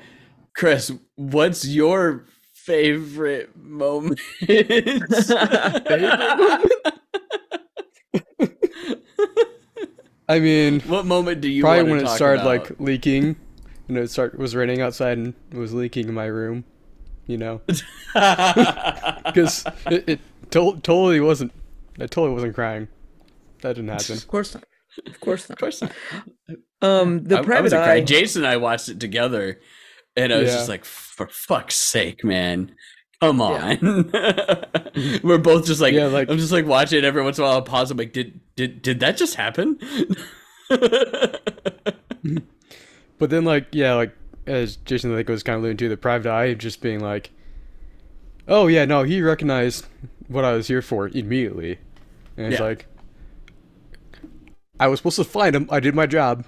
Chris, 0.55 0.91
what's 1.15 1.65
your 1.65 2.25
favorite 2.53 3.55
moment? 3.57 4.19
I 10.29 10.39
mean, 10.39 10.79
what 10.81 11.05
moment 11.05 11.41
do 11.41 11.49
you 11.49 11.63
probably 11.63 11.83
wanna 11.83 11.91
when 11.91 11.99
it 12.01 12.05
talk 12.05 12.15
started 12.15 12.41
about? 12.41 12.69
like 12.69 12.79
leaking, 12.79 13.35
and 13.87 13.97
it 13.97 14.09
start 14.09 14.37
was 14.37 14.55
raining 14.55 14.81
outside 14.81 15.17
and 15.17 15.33
it 15.51 15.57
was 15.57 15.73
leaking 15.73 16.07
in 16.07 16.13
my 16.13 16.25
room. 16.25 16.63
You 17.27 17.37
know, 17.37 17.61
because 18.15 19.65
it, 19.87 20.09
it 20.09 20.19
to- 20.51 20.79
totally 20.81 21.19
wasn't. 21.19 21.51
I 21.99 22.07
totally 22.07 22.33
wasn't 22.33 22.55
crying. 22.55 22.87
That 23.61 23.75
didn't 23.75 23.89
happen. 23.89 24.17
Of 24.17 24.27
course 24.27 24.53
not. 24.53 24.63
Of 25.05 25.19
course 25.19 25.49
not. 25.49 25.55
Of 25.55 25.59
course 25.59 25.81
not. 25.81 25.91
Um, 26.83 27.25
the 27.25 27.37
I, 27.37 27.41
I 27.41 27.43
private 27.43 27.63
wasn't 27.65 27.83
eye. 27.83 28.01
Jason 28.01 28.43
and 28.43 28.51
I 28.51 28.57
watched 28.57 28.89
it 28.89 28.99
together, 28.99 29.59
and 30.17 30.33
I 30.33 30.39
was 30.39 30.49
Yeah. 30.49 30.55
just 30.55 30.67
like, 30.69 30.83
for 30.83 31.27
fuck's 31.27 31.75
sake, 31.75 32.23
man. 32.23 32.73
Come 33.21 33.39
on. 33.39 33.77
We're 35.23 35.37
both 35.37 35.67
just 35.67 35.79
like, 35.79 35.93
Yeah, 35.93 36.07
like- 36.07 36.27
I'm 36.31 36.39
just 36.39 36.51
like 36.51 36.65
watching 36.65 36.97
it 36.97 37.03
every 37.05 37.21
once 37.21 37.37
in 37.37 37.43
a 37.43 37.47
while. 37.47 37.57
I'll 37.57 37.61
pause. 37.61 37.91
I'm 37.91 37.97
like, 37.97 38.13
did 38.13 38.39
did 38.55 38.81
did 38.81 38.99
that 39.01 39.15
just 39.17 39.35
happen? 39.35 39.77
But 43.17 43.29
then, 43.29 43.45
like, 43.45 43.67
yeah, 43.71 43.93
like 43.93 44.15
as 44.47 44.77
Jason 44.77 45.13
I 45.13 45.17
think 45.17 45.29
was 45.29 45.43
kind 45.43 45.55
of 45.57 45.61
alluding 45.61 45.77
to, 45.77 45.89
the 45.89 45.97
private 45.97 46.31
eye 46.31 46.55
just 46.55 46.81
being 46.81 46.99
like, 46.99 47.29
"Oh 48.47 48.65
yeah, 48.65 48.85
no, 48.85 49.03
he 49.03 49.21
recognized 49.21 49.85
what 50.27 50.43
I 50.43 50.53
was 50.53 50.67
here 50.67 50.81
for 50.81 51.07
immediately," 51.09 51.77
and 52.37 52.47
it's 52.51 52.59
Yeah. 52.59 52.65
like, 52.65 52.87
"I 54.81 54.87
was 54.87 54.99
supposed 54.99 55.15
to 55.17 55.23
find 55.23 55.55
him. 55.55 55.67
I 55.71 55.79
did 55.79 55.95
my 55.95 56.05
job. 56.07 56.43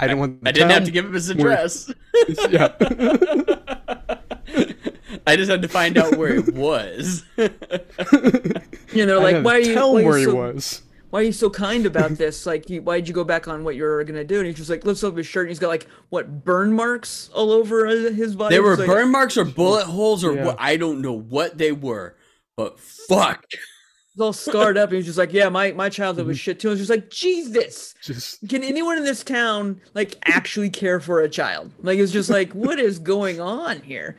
I 0.00 0.06
didn't 0.06 0.18
want. 0.20 0.38
I 0.46 0.52
didn't 0.52 0.70
have 0.70 0.84
to 0.84 0.90
give 0.90 1.06
him 1.06 1.12
his 1.14 1.34
where- 1.34 1.52
address. 1.52 1.90
yeah, 2.50 2.74
I 5.26 5.36
just 5.36 5.50
had 5.50 5.62
to 5.62 5.68
find 5.68 5.96
out 5.96 6.16
where 6.16 6.34
it 6.34 6.52
was. 6.54 7.24
You 8.94 9.04
know, 9.04 9.20
I 9.20 9.22
like 9.22 9.34
had 9.34 9.40
to 9.40 9.44
why 9.44 9.54
are 9.56 9.60
you 9.60 9.74
tell 9.74 9.92
why 9.92 10.00
are 10.00 10.04
where 10.06 10.18
you 10.18 10.26
he 10.28 10.32
so, 10.32 10.34
was. 10.54 10.82
why 11.10 11.20
are 11.20 11.24
you 11.24 11.32
so 11.32 11.50
kind 11.50 11.84
about 11.84 12.12
this? 12.12 12.46
Like, 12.46 12.70
you, 12.70 12.80
why'd 12.80 13.06
you 13.06 13.12
go 13.12 13.22
back 13.22 13.46
on 13.46 13.62
what 13.62 13.76
you 13.76 13.82
were 13.82 14.02
gonna 14.02 14.24
do? 14.24 14.38
And 14.38 14.46
he's 14.46 14.56
just 14.56 14.70
like 14.70 14.84
lifts 14.86 15.04
up 15.04 15.14
his 15.14 15.26
shirt 15.26 15.42
and 15.42 15.50
he's 15.50 15.58
got 15.58 15.68
like 15.68 15.86
what 16.08 16.42
burn 16.42 16.72
marks 16.72 17.28
all 17.34 17.52
over 17.52 17.86
uh, 17.86 17.90
his 18.12 18.34
body. 18.34 18.54
They 18.54 18.60
were 18.60 18.72
It's 18.72 18.80
like, 18.80 18.88
burn 18.88 19.12
marks 19.12 19.36
or 19.36 19.44
bullet 19.44 19.84
holes 19.84 20.24
or 20.24 20.34
Yeah. 20.34 20.46
what? 20.46 20.56
I 20.58 20.78
don't 20.78 21.02
know 21.02 21.12
what 21.12 21.58
they 21.58 21.70
were, 21.70 22.16
but 22.56 22.80
fuck. 22.80 23.44
He's 24.18 24.24
all 24.24 24.32
scarred 24.32 24.76
up. 24.76 24.88
And 24.90 24.96
he's 24.96 25.06
just 25.06 25.16
like, 25.18 25.32
yeah, 25.32 25.48
my 25.48 25.70
my 25.72 25.88
childhood 25.88 26.22
Mm-hmm. 26.24 26.28
was 26.30 26.40
shit 26.40 26.58
too. 26.58 26.68
I 26.68 26.70
was 26.72 26.80
just 26.80 26.90
like, 26.90 27.08
Jesus. 27.08 27.94
Just 28.02 28.48
Can 28.48 28.64
anyone 28.64 28.98
in 28.98 29.04
this 29.04 29.22
town 29.22 29.80
like 29.94 30.16
actually 30.24 30.70
care 30.70 30.98
for 30.98 31.20
a 31.20 31.28
child? 31.28 31.70
Like, 31.82 32.00
it's 32.00 32.10
just 32.10 32.28
like, 32.28 32.52
what 32.52 32.80
is 32.80 32.98
going 32.98 33.40
on 33.40 33.80
here? 33.82 34.16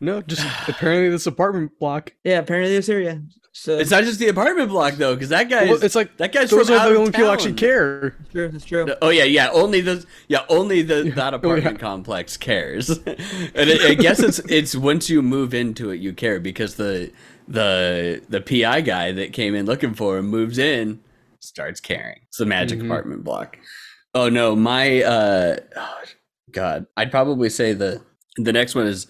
no, 0.00 0.20
just 0.22 0.46
apparently 0.68 1.08
this 1.08 1.26
apartment 1.26 1.78
block. 1.78 2.12
Yeah, 2.24 2.38
apparently 2.40 2.74
this 2.76 2.90
area. 2.90 3.22
So 3.52 3.76
It's 3.78 3.90
not 3.90 4.04
just 4.04 4.20
the 4.20 4.28
apartment 4.28 4.68
block 4.68 4.94
though, 4.94 5.14
because 5.14 5.30
that 5.30 5.48
guy. 5.48 5.64
Well, 5.64 5.82
it's 5.82 5.94
like 5.96 6.16
that 6.18 6.30
guy's 6.30 6.50
those 6.50 6.68
from 6.68 6.76
are 6.76 6.80
out 6.80 6.84
the 6.90 6.94
of 6.94 6.98
only 6.98 7.10
people 7.10 7.26
who 7.26 7.32
actually 7.32 7.52
town. 7.52 7.56
care. 7.58 8.16
true. 8.30 8.48
That's 8.50 8.64
true. 8.66 8.94
Oh 9.02 9.08
yeah, 9.08 9.24
yeah. 9.24 9.48
Only 9.50 9.80
the 9.80 10.04
yeah, 10.28 10.44
only 10.50 10.82
the 10.82 11.10
that 11.16 11.32
Oh, 11.34 11.36
yeah. 11.36 11.36
apartment 11.36 11.78
complex 11.80 12.36
cares. 12.36 12.90
and 13.06 13.16
I, 13.56 13.88
I 13.88 13.94
guess 13.94 14.20
it's 14.20 14.38
it's 14.40 14.76
once 14.76 15.08
you 15.10 15.22
move 15.22 15.54
into 15.54 15.90
it, 15.90 15.96
you 16.00 16.12
care 16.12 16.38
because 16.38 16.76
the 16.76 17.10
the 17.48 18.22
the 18.28 18.40
PI 18.40 18.82
guy 18.82 19.12
that 19.12 19.32
came 19.32 19.54
in 19.54 19.66
looking 19.66 19.94
for 19.94 20.18
him 20.18 20.26
moves 20.26 20.58
in, 20.58 21.00
starts 21.40 21.80
caring. 21.80 22.20
It's 22.28 22.38
the 22.38 22.46
magic 22.46 22.78
Mhm. 22.78 22.86
apartment 22.86 23.24
block. 23.24 23.58
Oh 24.14 24.28
no, 24.28 24.54
my 24.54 25.02
uh, 25.02 25.56
oh, 25.76 26.00
God, 26.52 26.86
I'd 26.96 27.10
probably 27.10 27.48
say 27.48 27.72
the 27.72 28.02
the 28.36 28.52
next 28.52 28.74
one 28.74 28.86
is. 28.86 29.06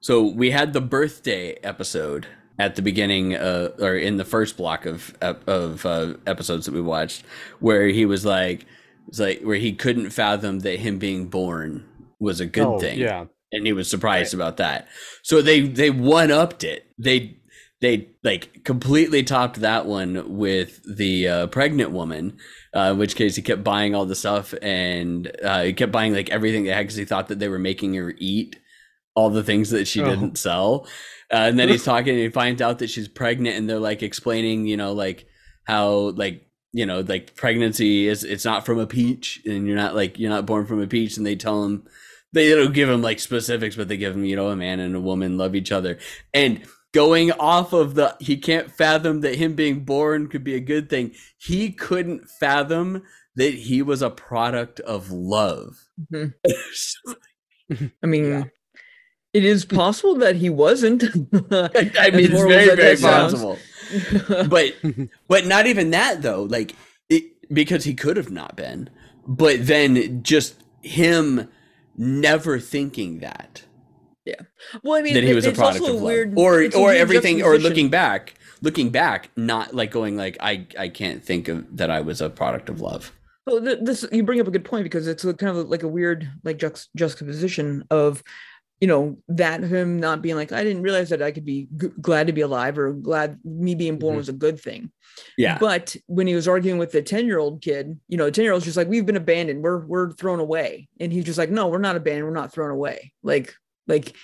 So 0.00 0.22
we 0.22 0.50
had 0.50 0.72
the 0.72 0.80
birthday 0.80 1.52
episode 1.62 2.26
at 2.58 2.74
the 2.74 2.82
beginning, 2.82 3.34
uh, 3.36 3.70
or 3.78 3.94
in 3.96 4.16
the 4.16 4.24
first 4.24 4.56
block 4.56 4.86
of 4.86 5.14
of 5.20 5.84
uh, 5.86 6.14
episodes 6.26 6.66
that 6.66 6.74
we 6.74 6.80
watched, 6.80 7.24
where 7.60 7.86
he 7.86 8.04
was 8.04 8.24
like, 8.24 8.66
it's 9.08 9.18
like 9.20 9.42
where 9.42 9.56
he 9.58 9.72
couldn't 9.72 10.10
fathom 10.10 10.60
that 10.60 10.80
him 10.80 10.98
being 10.98 11.26
born 11.26 11.84
was 12.18 12.40
a 12.40 12.46
good 12.46 12.64
oh, 12.66 12.78
thing, 12.78 12.98
Yeah, 12.98 13.26
and 13.52 13.66
he 13.66 13.72
was 13.72 13.88
surprised 13.88 14.34
about 14.34 14.56
that. 14.58 14.88
So 15.22 15.40
they 15.42 15.60
they 15.62 15.90
one 15.90 16.30
upped 16.30 16.64
it. 16.64 16.86
They 16.98 17.38
they 17.82 18.08
like 18.24 18.64
completely 18.64 19.22
topped 19.22 19.60
that 19.60 19.84
one 19.84 20.38
with 20.38 20.80
the 20.96 21.28
uh, 21.28 21.46
pregnant 21.48 21.90
woman. 21.90 22.38
Uh, 22.74 22.92
in 22.92 22.98
which 22.98 23.16
case 23.16 23.36
he 23.36 23.42
kept 23.42 23.62
buying 23.62 23.94
all 23.94 24.06
the 24.06 24.14
stuff 24.14 24.54
and 24.62 25.30
uh, 25.44 25.62
he 25.64 25.74
kept 25.74 25.92
buying 25.92 26.14
like 26.14 26.30
everything 26.30 26.64
they 26.64 26.70
had 26.70 26.84
because 26.84 26.96
he 26.96 27.04
thought 27.04 27.28
that 27.28 27.38
they 27.38 27.48
were 27.48 27.58
making 27.58 27.92
her 27.92 28.14
eat 28.16 28.56
all 29.14 29.28
the 29.28 29.42
things 29.42 29.68
that 29.68 29.86
she 29.86 30.00
Oh. 30.00 30.06
didn't 30.06 30.38
sell. 30.38 30.86
Uh, 31.30 31.36
and 31.48 31.58
then 31.58 31.68
he's 31.68 31.84
talking 31.92 32.14
and 32.14 32.22
he 32.22 32.30
finds 32.30 32.62
out 32.62 32.78
that 32.78 32.88
she's 32.88 33.08
pregnant 33.08 33.56
and 33.58 33.68
they're 33.68 33.78
like 33.78 34.02
explaining, 34.02 34.66
you 34.66 34.78
know, 34.78 34.94
like 34.94 35.26
how 35.64 35.90
like 36.16 36.46
you 36.72 36.86
know 36.86 37.00
like 37.00 37.34
pregnancy 37.36 38.08
is 38.08 38.24
it's 38.24 38.46
not 38.46 38.64
from 38.64 38.78
a 38.78 38.86
peach 38.86 39.42
and 39.44 39.66
you're 39.66 39.76
not 39.76 39.94
like 39.94 40.18
you're 40.18 40.30
not 40.30 40.46
born 40.46 40.64
from 40.64 40.80
a 40.80 40.86
peach 40.86 41.18
and 41.18 41.26
they 41.26 41.36
tell 41.36 41.64
him 41.64 41.84
they 42.32 42.48
don't 42.54 42.72
give 42.72 42.88
him 42.88 43.02
like 43.02 43.20
specifics 43.20 43.76
but 43.76 43.88
they 43.88 43.96
give 43.98 44.16
him 44.16 44.24
you 44.24 44.34
know 44.34 44.48
a 44.48 44.56
man 44.56 44.80
and 44.80 44.96
a 44.96 45.00
woman 45.00 45.36
love 45.36 45.54
each 45.54 45.70
other 45.70 45.98
and 46.32 46.62
going 46.92 47.30
off 47.32 47.72
of 47.72 47.94
the 47.94 48.16
he 48.20 48.36
can't 48.36 48.70
fathom 48.70 49.20
that 49.22 49.36
him 49.36 49.54
being 49.54 49.80
born 49.84 50.28
could 50.28 50.44
be 50.44 50.54
a 50.54 50.60
good 50.60 50.88
thing 50.90 51.12
he 51.38 51.70
couldn't 51.72 52.28
fathom 52.28 53.02
that 53.36 53.54
he 53.54 53.80
was 53.82 54.02
a 54.02 54.10
product 54.10 54.78
of 54.80 55.10
love 55.10 55.76
Mhm. 56.12 56.34
I 58.02 58.06
mean, 58.06 58.24
Yeah. 58.26 58.44
it 59.32 59.44
is 59.44 59.64
possible 59.64 60.16
that 60.16 60.36
he 60.36 60.50
wasn't. 60.50 61.02
I 61.50 62.10
mean, 62.10 62.30
it's 62.30 62.42
very, 62.42 62.74
very 62.76 62.96
possible. 62.98 63.56
But, 64.48 64.74
but 65.28 65.46
not 65.46 65.66
even 65.66 65.90
that 65.92 66.20
though. 66.20 66.42
Like, 66.42 66.74
it, 67.08 67.24
because 67.52 67.84
he 67.84 67.94
could 67.94 68.18
have 68.18 68.30
not 68.30 68.56
been. 68.56 68.90
But 69.26 69.66
then 69.66 70.22
just 70.22 70.56
him 70.82 71.48
never 71.96 72.58
thinking 72.58 73.20
that 73.20 73.62
well, 74.82 74.98
I 74.98 75.02
mean, 75.02 75.14
that 75.14 75.22
he 75.24 75.30
it- 75.30 75.34
was 75.34 75.46
a 75.46 75.50
it's 75.50 75.58
product 75.58 75.80
also 75.80 75.92
of 75.96 76.02
love, 76.02 76.04
weird, 76.04 76.34
or 76.36 76.64
or 76.76 76.92
everything, 76.92 77.42
or 77.42 77.58
looking 77.58 77.88
back, 77.88 78.34
looking 78.60 78.90
back, 78.90 79.30
not 79.36 79.74
like 79.74 79.90
going 79.90 80.16
like 80.16 80.36
I 80.40 80.66
I 80.78 80.88
can't 80.88 81.24
think 81.24 81.48
of 81.48 81.76
that 81.76 81.90
I 81.90 82.00
was 82.00 82.20
a 82.20 82.30
product 82.30 82.68
of 82.68 82.80
love. 82.80 83.12
Well, 83.46 83.60
this 83.60 84.04
you 84.12 84.22
bring 84.22 84.40
up 84.40 84.46
a 84.46 84.52
good 84.52 84.64
point 84.64 84.84
because 84.84 85.08
it's 85.08 85.24
a, 85.24 85.34
kind 85.34 85.56
of 85.56 85.68
like 85.68 85.82
a 85.82 85.88
weird 85.88 86.30
like 86.44 86.58
jux- 86.58 86.86
juxtaposition 86.94 87.82
of, 87.90 88.22
you 88.80 88.86
know, 88.86 89.16
that 89.28 89.64
him 89.64 89.98
not 89.98 90.22
being 90.22 90.36
like 90.36 90.52
I 90.52 90.62
didn't 90.62 90.82
realize 90.82 91.08
that 91.10 91.22
I 91.22 91.32
could 91.32 91.44
be 91.44 91.66
g- 91.76 91.88
glad 92.00 92.28
to 92.28 92.32
be 92.32 92.42
alive 92.42 92.78
or 92.78 92.92
glad 92.92 93.40
me 93.44 93.74
being 93.74 93.98
born 93.98 94.14
Mhm. 94.14 94.18
was 94.18 94.28
a 94.28 94.32
good 94.32 94.60
thing. 94.60 94.92
Yeah, 95.36 95.58
But 95.58 95.94
when 96.06 96.26
he 96.28 96.34
was 96.34 96.46
arguing 96.48 96.78
with 96.78 96.92
the 96.92 97.02
ten 97.02 97.26
year 97.26 97.38
old 97.40 97.60
kid, 97.62 97.98
you 98.08 98.16
know, 98.16 98.30
ten 98.30 98.44
year 98.44 98.52
old's 98.52 98.64
just 98.64 98.76
like 98.76 98.88
we've 98.88 99.04
been 99.04 99.16
abandoned, 99.16 99.62
we're 99.64 99.84
we're 99.86 100.12
thrown 100.12 100.38
away, 100.38 100.88
and 101.00 101.12
he's 101.12 101.24
just 101.24 101.36
like 101.38 101.50
no, 101.50 101.66
we're 101.66 101.78
not 101.78 101.96
abandoned, 101.96 102.26
we're 102.26 102.32
not 102.32 102.52
thrown 102.52 102.70
away. 102.70 103.12
Like 103.24 103.54
like 103.86 104.14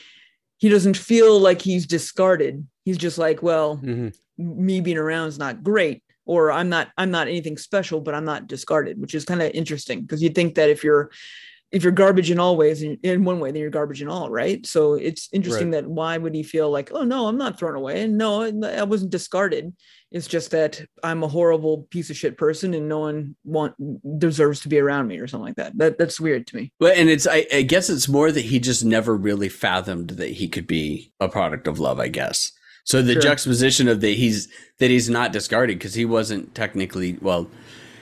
he 0.59 0.69
doesn't 0.69 0.97
feel 0.97 1.39
like 1.39 1.63
he's 1.63 1.87
discarded. 1.87 2.67
He's 2.85 2.99
just 2.99 3.19
like 3.19 3.43
well, 3.43 3.77
Mhm. 3.79 4.15
me 4.39 4.81
being 4.81 4.99
around 4.99 5.29
is 5.29 5.39
not 5.39 5.63
great 5.65 6.03
or 6.25 6.53
i'm 6.53 6.69
not 6.69 6.89
i'm 6.97 7.11
not 7.11 7.27
anything 7.27 7.57
special 7.57 8.01
but 8.01 8.15
i'm 8.15 8.25
not 8.25 8.47
discarded 8.47 9.01
which 9.01 9.15
is 9.15 9.25
kind 9.25 9.43
of 9.43 9.51
interesting 9.53 10.03
because 10.03 10.23
you'd 10.23 10.35
think 10.35 10.55
that 10.55 10.71
if 10.71 10.85
you're 10.85 11.11
if 11.73 11.83
you're 11.83 11.91
garbage 11.91 12.31
in 12.31 12.39
all 12.39 12.57
ways 12.57 12.83
in, 12.83 12.97
in 13.03 13.25
one 13.25 13.41
way 13.41 13.51
then 13.51 13.61
you're 13.61 13.71
garbage 13.71 14.01
in 14.01 14.09
all 14.09 14.31
right 14.31 14.65
so 14.65 14.95
it's 14.95 15.29
interesting 15.33 15.71
that 15.73 15.87
why 15.89 16.17
would 16.19 16.35
he 16.37 16.43
feel 16.45 16.71
like 16.71 16.93
oh 16.93 17.03
no 17.03 17.27
i'm 17.27 17.37
not 17.39 17.59
thrown 17.59 17.75
away 17.75 18.03
and 18.03 18.17
no 18.17 18.43
i 18.43 18.83
wasn't 18.85 19.11
discarded 19.11 19.75
it's 20.11 20.27
just 20.27 20.51
that 20.51 20.81
i'm 21.03 21.23
a 21.23 21.29
horrible 21.29 21.87
piece 21.91 22.09
of 22.11 22.17
shit 22.17 22.37
person 22.39 22.73
and 22.75 22.89
no 22.89 23.01
one 23.01 23.37
want 23.45 23.75
deserves 24.19 24.61
to 24.61 24.69
be 24.69 24.79
around 24.79 25.07
me 25.07 25.19
or 25.19 25.27
something 25.27 25.47
like 25.47 25.57
that 25.57 25.77
that 25.77 25.99
that's 25.99 26.19
weird 26.21 26.47
to 26.47 26.57
me 26.57 26.73
Well, 26.81 26.93
and 26.97 27.09
it's 27.09 27.27
I, 27.27 27.47
I 27.53 27.63
guess 27.63 27.91
it's 27.91 28.09
more 28.09 28.33
that 28.33 28.45
he 28.47 28.59
just 28.59 28.85
never 28.85 29.15
really 29.17 29.49
fathomed 29.49 30.11
that 30.11 30.31
he 30.31 30.49
could 30.49 30.67
be 30.67 31.13
a 31.21 31.29
product 31.29 31.67
of 31.67 31.79
love. 31.79 32.01
I 32.01 32.09
guess 32.09 32.53
so. 32.85 33.03
The 33.03 33.15
Sure. 33.15 33.23
juxtaposition 33.23 33.89
of 33.89 34.01
that 34.01 34.17
he's 34.17 34.49
that 34.79 34.91
he's 34.91 35.11
not 35.11 35.33
discarded 35.33 35.79
because 35.79 35.95
he 35.95 36.05
wasn't 36.05 36.55
technically 36.55 37.19
well. 37.21 37.49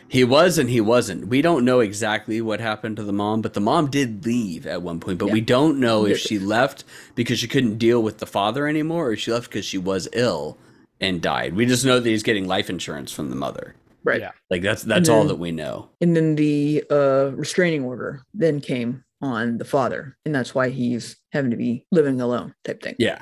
He 0.08 0.22
was 0.22 0.56
and 0.58 0.70
he 0.70 0.80
wasn't. 0.80 1.26
We 1.26 1.42
don't 1.42 1.64
know 1.64 1.80
exactly 1.80 2.40
what 2.40 2.60
happened 2.60 2.96
to 2.96 3.02
the 3.02 3.12
mom, 3.12 3.42
but 3.42 3.54
the 3.54 3.60
mom 3.60 3.90
did 3.90 4.24
leave 4.24 4.64
at 4.64 4.80
one 4.82 5.00
point. 5.00 5.18
But 5.18 5.26
Yeah. 5.26 5.32
we 5.32 5.40
don't 5.40 5.80
know 5.80 6.06
if 6.06 6.18
she 6.20 6.38
left 6.38 6.84
because 7.16 7.40
she 7.40 7.48
couldn't 7.48 7.78
deal 7.78 8.00
with 8.00 8.18
the 8.18 8.26
father 8.26 8.68
anymore, 8.68 9.08
or 9.10 9.16
she 9.16 9.32
left 9.32 9.48
because 9.50 9.64
she 9.64 9.78
was 9.78 10.08
ill 10.12 10.58
and 11.00 11.20
died. 11.20 11.54
We 11.54 11.66
just 11.66 11.84
know 11.84 12.00
that 12.00 12.08
he's 12.08 12.22
getting 12.22 12.46
life 12.46 12.70
insurance 12.70 13.12
from 13.12 13.30
the 13.30 13.36
mother. 13.36 13.74
right 14.04 14.20
Yeah. 14.20 14.32
Like 14.50 14.62
that's 14.62 14.82
that's 14.82 15.08
And 15.08 15.16
all 15.16 15.24
that 15.24 15.38
we 15.38 15.52
know. 15.52 15.90
and 16.00 16.16
then 16.16 16.36
the 16.36 16.84
uh 16.90 17.32
restraining 17.34 17.84
order 17.84 18.22
then 18.34 18.60
came 18.60 19.04
on 19.22 19.58
the 19.58 19.64
father 19.64 20.16
and 20.24 20.34
that's 20.34 20.54
why 20.54 20.68
he's 20.68 21.16
having 21.32 21.50
to 21.50 21.56
be 21.56 21.86
living 21.90 22.20
alone 22.20 22.54
type 22.64 22.82
thing 22.82 22.94
Yeah. 22.98 23.20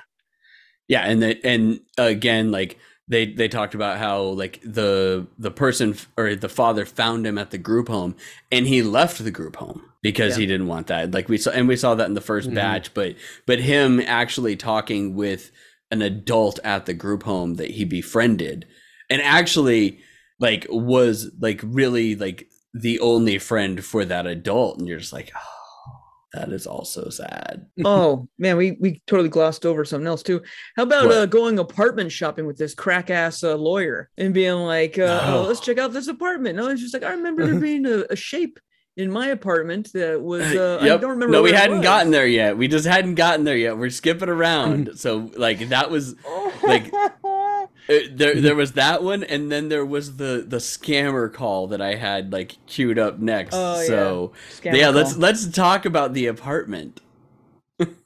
Yeah, 0.89 1.01
and 1.07 1.23
the, 1.23 1.41
and 1.47 1.81
again 1.97 2.51
like 2.51 2.79
they 3.09 3.27
they 3.33 3.49
talked 3.49 3.75
about 3.75 3.99
how 3.99 4.21
like 4.23 4.61
the 4.65 5.27
the 5.39 5.51
person 5.51 5.91
f- 5.95 6.09
or 6.17 6.35
the 6.35 6.49
father 6.49 6.85
found 6.85 7.27
him 7.27 7.39
at 7.39 7.51
the 7.51 7.59
group 7.59 7.89
home 7.89 8.17
and 8.53 8.67
he 8.67 8.83
left 8.83 9.23
the 9.23 9.31
group 9.31 9.57
home 9.57 9.83
because 10.03 10.35
Yeah. 10.37 10.41
he 10.43 10.47
didn't 10.47 10.67
want 10.67 10.87
that. 10.89 11.13
Like 11.13 11.29
we 11.29 11.39
saw 11.39 11.51
and 11.53 11.69
we 11.69 11.77
saw 11.77 11.95
that 11.95 12.09
in 12.09 12.15
the 12.15 12.21
1st 12.21 12.51
Mhm. 12.51 12.55
batch, 12.55 12.93
but 12.95 13.15
but 13.47 13.61
him 13.61 14.01
actually 14.01 14.57
talking 14.57 15.15
with 15.15 15.51
an 15.91 16.03
adult 16.03 16.59
at 16.65 16.87
the 16.87 16.95
group 16.95 17.23
home 17.23 17.55
that 17.55 17.71
he 17.71 17.85
befriended 17.85 18.67
and 19.11 19.21
actually 19.23 20.01
like 20.41 20.67
was 20.71 21.31
like 21.39 21.61
really 21.63 22.17
like 22.17 22.49
the 22.73 22.99
only 23.01 23.39
friend 23.39 23.85
for 23.85 24.05
that 24.05 24.27
adult 24.27 24.79
and 24.79 24.89
you're 24.89 24.99
just 24.99 25.13
like 25.13 25.31
oh 25.37 25.51
that 26.33 26.51
is 26.51 26.67
also 26.67 27.11
sad. 27.11 27.67
oh 27.85 28.27
man 28.39 28.57
we 28.57 28.73
we 28.81 29.01
totally 29.07 29.29
glossed 29.29 29.65
over 29.65 29.85
something 29.85 30.09
else 30.09 30.23
too 30.23 30.43
how 30.77 30.83
about 30.83 31.11
uh 31.11 31.27
going 31.27 31.59
apartment 31.59 32.11
shopping 32.11 32.47
with 32.47 32.57
this 32.59 32.75
crack 32.75 33.09
ass 33.11 33.45
uh, 33.45 33.55
lawyer 33.55 34.11
and 34.19 34.35
being 34.35 34.55
like 34.55 34.99
uh, 34.99 35.21
oh 35.25 35.31
No. 35.31 35.43
let's 35.49 35.61
check 35.61 35.79
out 35.79 35.93
this 35.93 36.09
apartment 36.09 36.57
no 36.57 36.67
it's 36.69 36.81
just 36.81 36.95
like 36.95 37.05
i 37.05 37.11
remember 37.11 37.47
there 37.47 37.61
being 37.61 37.87
a, 37.87 38.05
a 38.11 38.17
shape 38.17 38.59
in 38.97 39.11
my 39.11 39.27
apartment 39.29 39.93
that 39.93 40.23
was 40.23 40.43
uh, 40.55 40.79
I 40.81 40.87
don't 40.89 41.03
remember. 41.03 41.29
No, 41.29 41.43
we 41.43 41.51
it 41.51 41.57
hadn't 41.57 41.79
was. 41.79 41.85
gotten 41.85 42.13
there 42.13 42.27
yet. 42.27 42.57
We 42.57 42.69
just 42.69 42.87
hadn't 42.87 43.17
gotten 43.17 43.45
there 43.45 43.57
yet. 43.57 43.77
We're 43.77 43.91
skipping 43.91 44.29
around. 44.29 44.93
so 44.97 45.31
like 45.37 45.69
that 45.71 45.91
was 45.91 46.15
like 46.63 46.93
uh, 46.95 47.67
there 48.13 48.41
there 48.41 48.55
was 48.55 48.73
that 48.73 49.03
one 49.03 49.25
and 49.25 49.51
then 49.51 49.69
there 49.69 49.85
was 49.85 50.17
the 50.17 50.45
the 50.47 50.59
scammer 50.59 51.33
call 51.33 51.67
that 51.69 51.81
I 51.83 51.95
had 51.97 52.33
like 52.33 52.57
queued 52.67 52.99
up 52.99 53.19
next. 53.19 53.55
Oh, 53.55 53.81
yeah. 53.81 53.87
so 53.87 54.33
Scammer 54.51 54.79
yeah, 54.79 54.89
let's 54.91 55.17
let's 55.17 55.47
talk 55.49 55.85
about 55.85 56.15
the 56.15 56.27
apartment. 56.27 57.01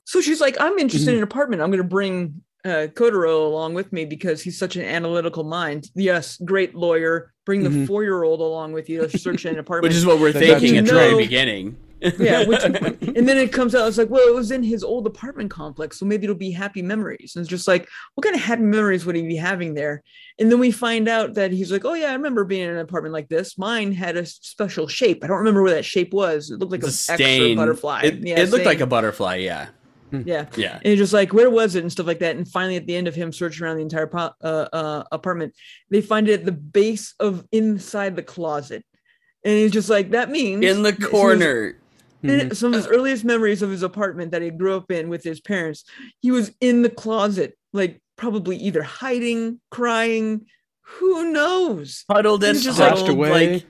So 0.05 0.23
she's 0.23 0.41
like, 0.41 0.57
I'm 0.59 0.79
interested 0.79 1.09
Mm-hmm. 1.09 1.17
in 1.17 1.17
an 1.19 1.23
apartment. 1.23 1.61
I'm 1.63 1.69
going 1.71 1.83
to 1.83 1.89
bring 1.89 2.41
uh, 2.65 2.89
Kotaro 2.95 3.45
along 3.47 3.75
with 3.75 3.93
me 3.93 4.07
because 4.07 4.41
he's 4.43 4.59
such 4.59 4.75
an 4.77 4.83
analytical 4.83 5.45
mind. 5.45 5.91
Yes, 5.95 6.39
great 6.39 6.75
lawyer. 6.75 7.35
Bring 7.49 7.63
the 7.63 7.71
Mhm. 7.71 7.87
four 7.87 8.03
year 8.03 8.25
old 8.25 8.41
along 8.43 8.73
with 8.75 8.91
you. 8.91 9.01
Let's 9.01 9.23
search 9.23 9.47
an 9.47 9.59
apartment. 9.65 9.89
Which 9.91 9.97
is 9.97 10.05
what 10.05 10.21
we're 10.21 10.33
That- 10.33 10.41
thinking 10.61 10.77
at 10.77 10.85
the 10.85 10.93
very 10.93 11.17
beginning. 11.17 11.77
yeah, 12.19 12.45
which, 12.47 12.63
and 12.65 13.27
then 13.27 13.39
it 13.39 13.53
comes 13.55 13.75
out. 13.75 13.89
It's 13.89 13.97
like, 13.97 14.11
well, 14.11 14.29
it 14.29 14.35
was 14.35 14.51
in 14.51 14.63
his 14.63 14.85
old 14.85 15.07
apartment 15.07 15.51
complex, 15.51 15.99
so 15.99 16.05
maybe 16.05 16.25
it'll 16.25 16.37
be 16.37 16.51
happy 16.51 16.83
memories. 16.83 17.33
And 17.35 17.41
it's 17.43 17.49
just 17.49 17.67
like, 17.67 17.89
what 18.15 18.23
kind 18.23 18.37
of 18.37 18.43
happy 18.43 18.61
memories 18.63 19.07
would 19.07 19.17
he 19.17 19.23
be 19.23 19.35
having 19.37 19.73
there? 19.73 20.03
And 20.39 20.53
then 20.53 20.59
we 20.61 20.71
find 20.73 21.09
out 21.09 21.33
that 21.35 21.53
he's 21.53 21.73
like, 21.73 21.87
oh 21.87 21.95
yeah, 21.95 22.11
I 22.11 22.13
remember 22.13 22.45
being 22.45 22.65
in 22.65 22.71
an 22.75 22.79
apartment 22.81 23.15
like 23.15 23.31
this. 23.31 23.57
Mine 23.57 23.93
had 23.93 24.19
a 24.19 24.27
special 24.27 24.87
shape. 24.87 25.25
I 25.25 25.27
don't 25.27 25.39
remember 25.39 25.63
what 25.63 25.71
that 25.71 25.87
shape 25.87 26.13
was. 26.13 26.51
It 26.51 26.59
looked 26.59 26.71
like 26.73 26.85
It's 26.85 27.09
an 27.09 27.13
a 27.13 27.15
extra 27.15 27.27
stain. 27.39 27.57
butterfly. 27.57 28.03
It, 28.05 28.19
yeah, 28.27 28.41
it 28.41 28.51
looked 28.51 28.67
like 28.67 28.81
a 28.81 28.87
butterfly, 28.87 29.37
yeah. 29.37 29.69
Yeah. 30.13 30.47
Yeah. 30.57 30.75
And 30.77 30.87
it's 30.87 30.99
just 30.99 31.13
like, 31.13 31.33
where 31.33 31.51
was 31.51 31.75
it 31.75 31.83
and 31.83 31.93
stuff 31.93 32.07
like 32.07 32.19
that. 32.21 32.37
And 32.37 32.47
finally, 32.49 32.77
at 32.77 32.87
the 32.87 32.97
end 32.97 33.09
of 33.09 33.15
him 33.15 33.33
searching 33.33 33.65
around 33.65 33.77
the 33.77 33.83
entire 33.83 34.07
po- 34.07 34.33
uh, 34.43 34.69
uh, 34.73 35.05
apartment, 35.13 35.55
they 35.91 36.01
find 36.01 36.29
it 36.29 36.41
at 36.41 36.45
the 36.45 36.53
base 36.53 37.15
of 37.21 37.47
inside 37.53 38.17
the 38.17 38.23
closet. 38.23 38.85
And 39.45 39.55
he's 39.55 39.73
just 39.73 39.89
like, 39.89 40.11
that 40.11 40.31
means 40.31 40.65
In 40.65 40.83
the 40.83 40.91
some 40.91 40.95
of 40.95 40.99
his- 40.99 41.09
corner. 41.11 41.77
in 42.23 42.55
some 42.55 42.75
of 42.75 42.79
his 42.79 42.87
earliest 42.89 43.25
memories 43.25 43.63
of 43.63 43.71
his 43.71 43.83
apartment 43.83 44.33
that 44.33 44.43
he 44.43 44.51
grew 44.51 44.77
up 44.77 44.91
in 44.91 45.09
with 45.09 45.23
his 45.23 45.41
parents, 45.41 45.85
he 46.21 46.31
was 46.31 46.51
in 46.61 46.83
the 46.83 46.91
closet, 46.91 47.57
like 47.73 48.01
probably 48.17 48.57
either 48.57 48.83
hiding, 48.83 49.61
crying, 49.71 50.47
who 50.83 51.33
knows? 51.33 52.05
Huddled 52.11 52.43
and 52.43 52.57
He's 52.57 52.65
just 52.65 52.79
Stashed 52.79 53.03
huddled, 53.03 53.11
away. 53.19 53.53
like 53.55 53.67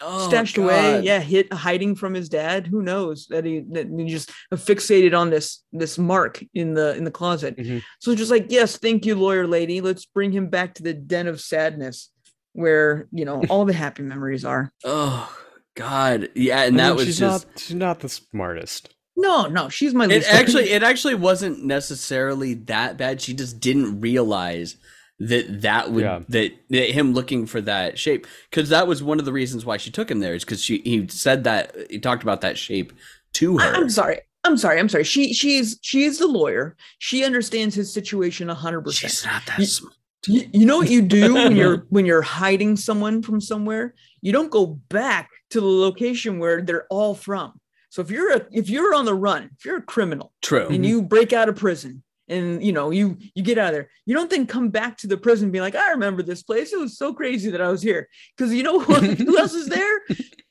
oh, 0.00 0.28
Stashed 0.28 0.58
away, 0.58 1.02
yeah, 1.02 1.20
hit 1.20 1.52
hiding 1.52 1.94
from 1.94 2.14
his 2.14 2.28
dad. 2.28 2.66
Who 2.66 2.82
knows 2.82 3.26
that 3.28 3.44
he 3.44 3.60
that 3.72 3.88
he 3.88 4.06
just 4.06 4.30
fixated 4.52 5.16
on 5.18 5.30
this 5.30 5.62
this 5.72 5.98
mark 5.98 6.42
in 6.54 6.74
the 6.74 6.96
in 6.96 7.04
the 7.04 7.10
closet. 7.10 7.56
Mhm. 7.56 7.82
So 8.00 8.14
just 8.14 8.30
like, 8.30 8.46
yes, 8.50 8.76
thank 8.76 9.06
you, 9.06 9.14
lawyer 9.14 9.46
lady. 9.46 9.80
Let's 9.80 10.04
bring 10.06 10.32
him 10.32 10.48
back 10.48 10.74
to 10.74 10.82
the 10.82 10.94
den 10.94 11.26
of 11.26 11.40
sadness, 11.40 12.10
where 12.52 13.08
you 13.12 13.24
know 13.24 13.42
all 13.48 13.64
the 13.64 13.72
happy 13.72 14.02
memories 14.02 14.44
are. 14.44 14.72
Oh 14.84 15.36
God. 15.76 16.28
Yeah, 16.34 16.62
and 16.64 16.78
I 16.80 16.84
that 16.84 16.88
mean, 16.90 16.96
was 16.96 17.06
she's 17.06 17.18
just 17.18 17.46
not 17.48 17.58
she's 17.58 17.76
not 17.76 18.00
the 18.00 18.08
smartest. 18.08 18.94
No, 19.16 19.46
no, 19.46 19.68
she's 19.68 19.92
my 19.94 20.04
it 20.04 20.08
least 20.08 20.32
actually 20.32 20.70
it 20.70 20.82
actually 20.82 21.14
wasn't 21.14 21.64
necessarily 21.64 22.54
that 22.54 22.96
bad 22.96 23.20
she 23.20 23.34
just 23.34 23.60
didn't 23.60 24.00
realize 24.00 24.76
that 25.20 25.60
that 25.60 25.92
would 25.92 26.02
Yeah. 26.02 26.20
that, 26.30 26.52
that 26.70 26.90
him 26.90 27.12
looking 27.12 27.46
for 27.46 27.60
that 27.60 27.98
shape 27.98 28.26
because 28.50 28.70
that 28.70 28.86
was 28.86 29.02
one 29.02 29.18
of 29.18 29.26
the 29.26 29.32
reasons 29.32 29.66
why 29.66 29.76
she 29.76 29.90
took 29.90 30.10
him 30.10 30.20
there 30.20 30.34
is 30.34 30.44
because 30.44 30.62
she 30.62 30.78
he 30.78 31.06
said 31.08 31.44
that 31.44 31.76
he 31.90 31.98
talked 31.98 32.22
about 32.22 32.40
that 32.40 32.58
shape 32.58 32.92
to 33.34 33.58
I- 33.58 33.64
her 33.64 33.74
I'm 33.74 33.90
sorry. 33.90 34.20
I'm 34.42 34.56
sorry. 34.56 34.80
I'm 34.80 34.88
sorry. 34.88 35.04
She 35.04 35.34
she's 35.34 35.78
she 35.82 36.04
is 36.04 36.18
the 36.18 36.26
lawyer. 36.26 36.74
She 36.98 37.24
understands 37.24 37.74
his 37.74 37.92
situation 37.92 38.48
hundred 38.48 38.80
percent. 38.80 39.12
she's 39.12 39.26
not 39.26 39.44
that 39.46 39.58
You- 39.58 39.66
smart 39.66 39.94
You, 40.26 40.48
you 40.52 40.66
know 40.66 40.78
what 40.78 40.90
you 40.90 41.02
do 41.02 41.34
when 41.40 41.54
you're 41.54 41.86
when 41.90 42.06
you're 42.06 42.22
hiding 42.22 42.76
someone 42.76 43.22
from 43.22 43.40
somewhere? 43.40 43.94
You 44.22 44.32
don't 44.32 44.50
go 44.50 44.66
back 44.88 45.28
to 45.50 45.60
the 45.60 45.66
location 45.66 46.38
where 46.38 46.62
they're 46.62 46.86
all 46.88 47.14
from. 47.14 47.60
So 47.90 48.00
if 48.00 48.10
you're 48.10 48.32
a 48.32 48.46
if 48.50 48.70
you're 48.70 48.94
on 48.94 49.04
the 49.04 49.14
run, 49.14 49.50
if 49.58 49.66
you're 49.66 49.78
a 49.78 49.82
criminal 49.82 50.32
true 50.40 50.66
and 50.66 50.76
mm-hmm. 50.76 50.84
you 50.84 51.02
break 51.02 51.34
out 51.34 51.50
of 51.50 51.56
prison 51.56 52.02
and 52.30 52.64
you 52.64 52.72
know 52.72 52.90
you 52.90 53.18
you 53.34 53.42
get 53.42 53.58
out 53.58 53.68
of 53.68 53.74
there, 53.74 53.90
you 54.06 54.14
don't 54.14 54.30
then 54.30 54.46
come 54.46 54.70
back 54.70 54.96
to 54.98 55.06
the 55.06 55.18
prison 55.18 55.46
and 55.46 55.52
be 55.52 55.60
like, 55.60 55.74
I 55.74 55.90
remember 55.90 56.22
this 56.22 56.42
place. 56.42 56.72
It 56.72 56.80
was 56.80 56.96
so 56.96 57.12
crazy 57.12 57.50
that 57.50 57.60
I 57.60 57.68
was 57.68 57.82
here. 57.82 58.08
Because 58.36 58.54
you 58.54 58.62
know 58.62 58.80
what? 58.80 59.02
who 59.18 59.38
else 59.38 59.52
is 59.52 59.68
there? 59.68 60.00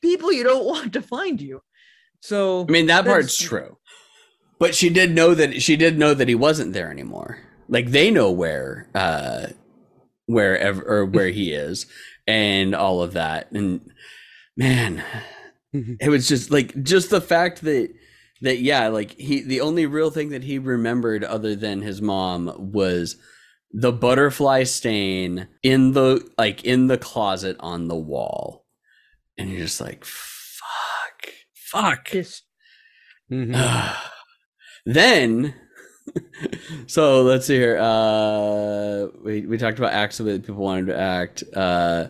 People 0.01 0.31
you 0.31 0.43
don't 0.43 0.65
want 0.65 0.93
to 0.93 1.01
find 1.01 1.41
you. 1.41 1.61
So 2.21 2.65
i 2.67 2.71
mean 2.71 2.87
that 2.87 3.05
part's 3.05 3.37
true 3.37 3.77
but 4.59 4.75
she 4.75 4.89
did 4.89 5.15
know 5.15 5.33
that 5.33 5.61
she 5.61 5.75
did 5.75 5.97
know 5.97 6.13
that 6.13 6.27
he 6.27 6.35
wasn't 6.35 6.73
there 6.73 6.91
anymore 6.91 7.39
like 7.67 7.87
they 7.87 8.11
know 8.11 8.29
where 8.29 8.87
uh 8.93 9.47
wherever 10.25 10.83
or 10.83 11.05
where 11.05 11.29
he 11.29 11.51
is 11.53 11.87
and 12.27 12.75
all 12.75 13.01
of 13.01 13.13
that 13.13 13.51
and 13.51 13.89
man 14.55 15.03
it 15.73 16.09
was 16.09 16.27
just 16.27 16.51
like 16.51 16.83
just 16.83 17.09
the 17.09 17.21
fact 17.21 17.61
that 17.61 17.91
that 18.41 18.59
yeah 18.59 18.87
like 18.87 19.17
he 19.19 19.41
the 19.41 19.61
only 19.61 19.85
real 19.85 20.11
thing 20.11 20.29
that 20.29 20.43
he 20.43 20.57
remembered 20.59 21.23
other 21.23 21.55
than 21.55 21.81
his 21.81 22.01
mom 22.01 22.53
was 22.71 23.17
the 23.71 23.91
butterfly 23.91 24.63
stain 24.63 25.47
in 25.63 25.93
the 25.93 26.27
like 26.37 26.63
in 26.63 26.87
the 26.87 26.97
closet 26.97 27.55
on 27.59 27.87
the 27.87 27.95
wall. 27.95 28.65
And 29.37 29.49
you're 29.49 29.61
just 29.61 29.81
like 29.81 30.03
fuck. 30.05 31.33
Fuck. 31.53 32.09
This 32.11 32.43
Mhm. 33.31 33.95
then 34.85 35.53
so 36.87 37.21
let's 37.21 37.45
see 37.45 37.55
here 37.57 37.77
uh 37.77 39.07
we, 39.23 39.41
we 39.45 39.57
talked 39.57 39.77
about 39.77 39.93
acts 39.93 40.17
that 40.17 40.41
people 40.43 40.63
wanted 40.63 40.87
to 40.87 40.97
act 40.97 41.43
uh 41.55 42.07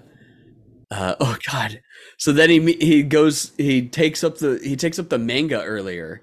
uh 0.91 1.15
oh 1.19 1.37
god 1.51 1.81
so 2.19 2.31
then 2.31 2.49
he 2.51 2.73
he 2.73 3.01
goes 3.01 3.51
he 3.57 3.87
takes 3.87 4.23
up 4.23 4.37
the 4.37 4.59
he 4.63 4.75
takes 4.75 4.99
up 4.99 5.09
the 5.09 5.17
manga 5.17 5.63
earlier 5.63 6.21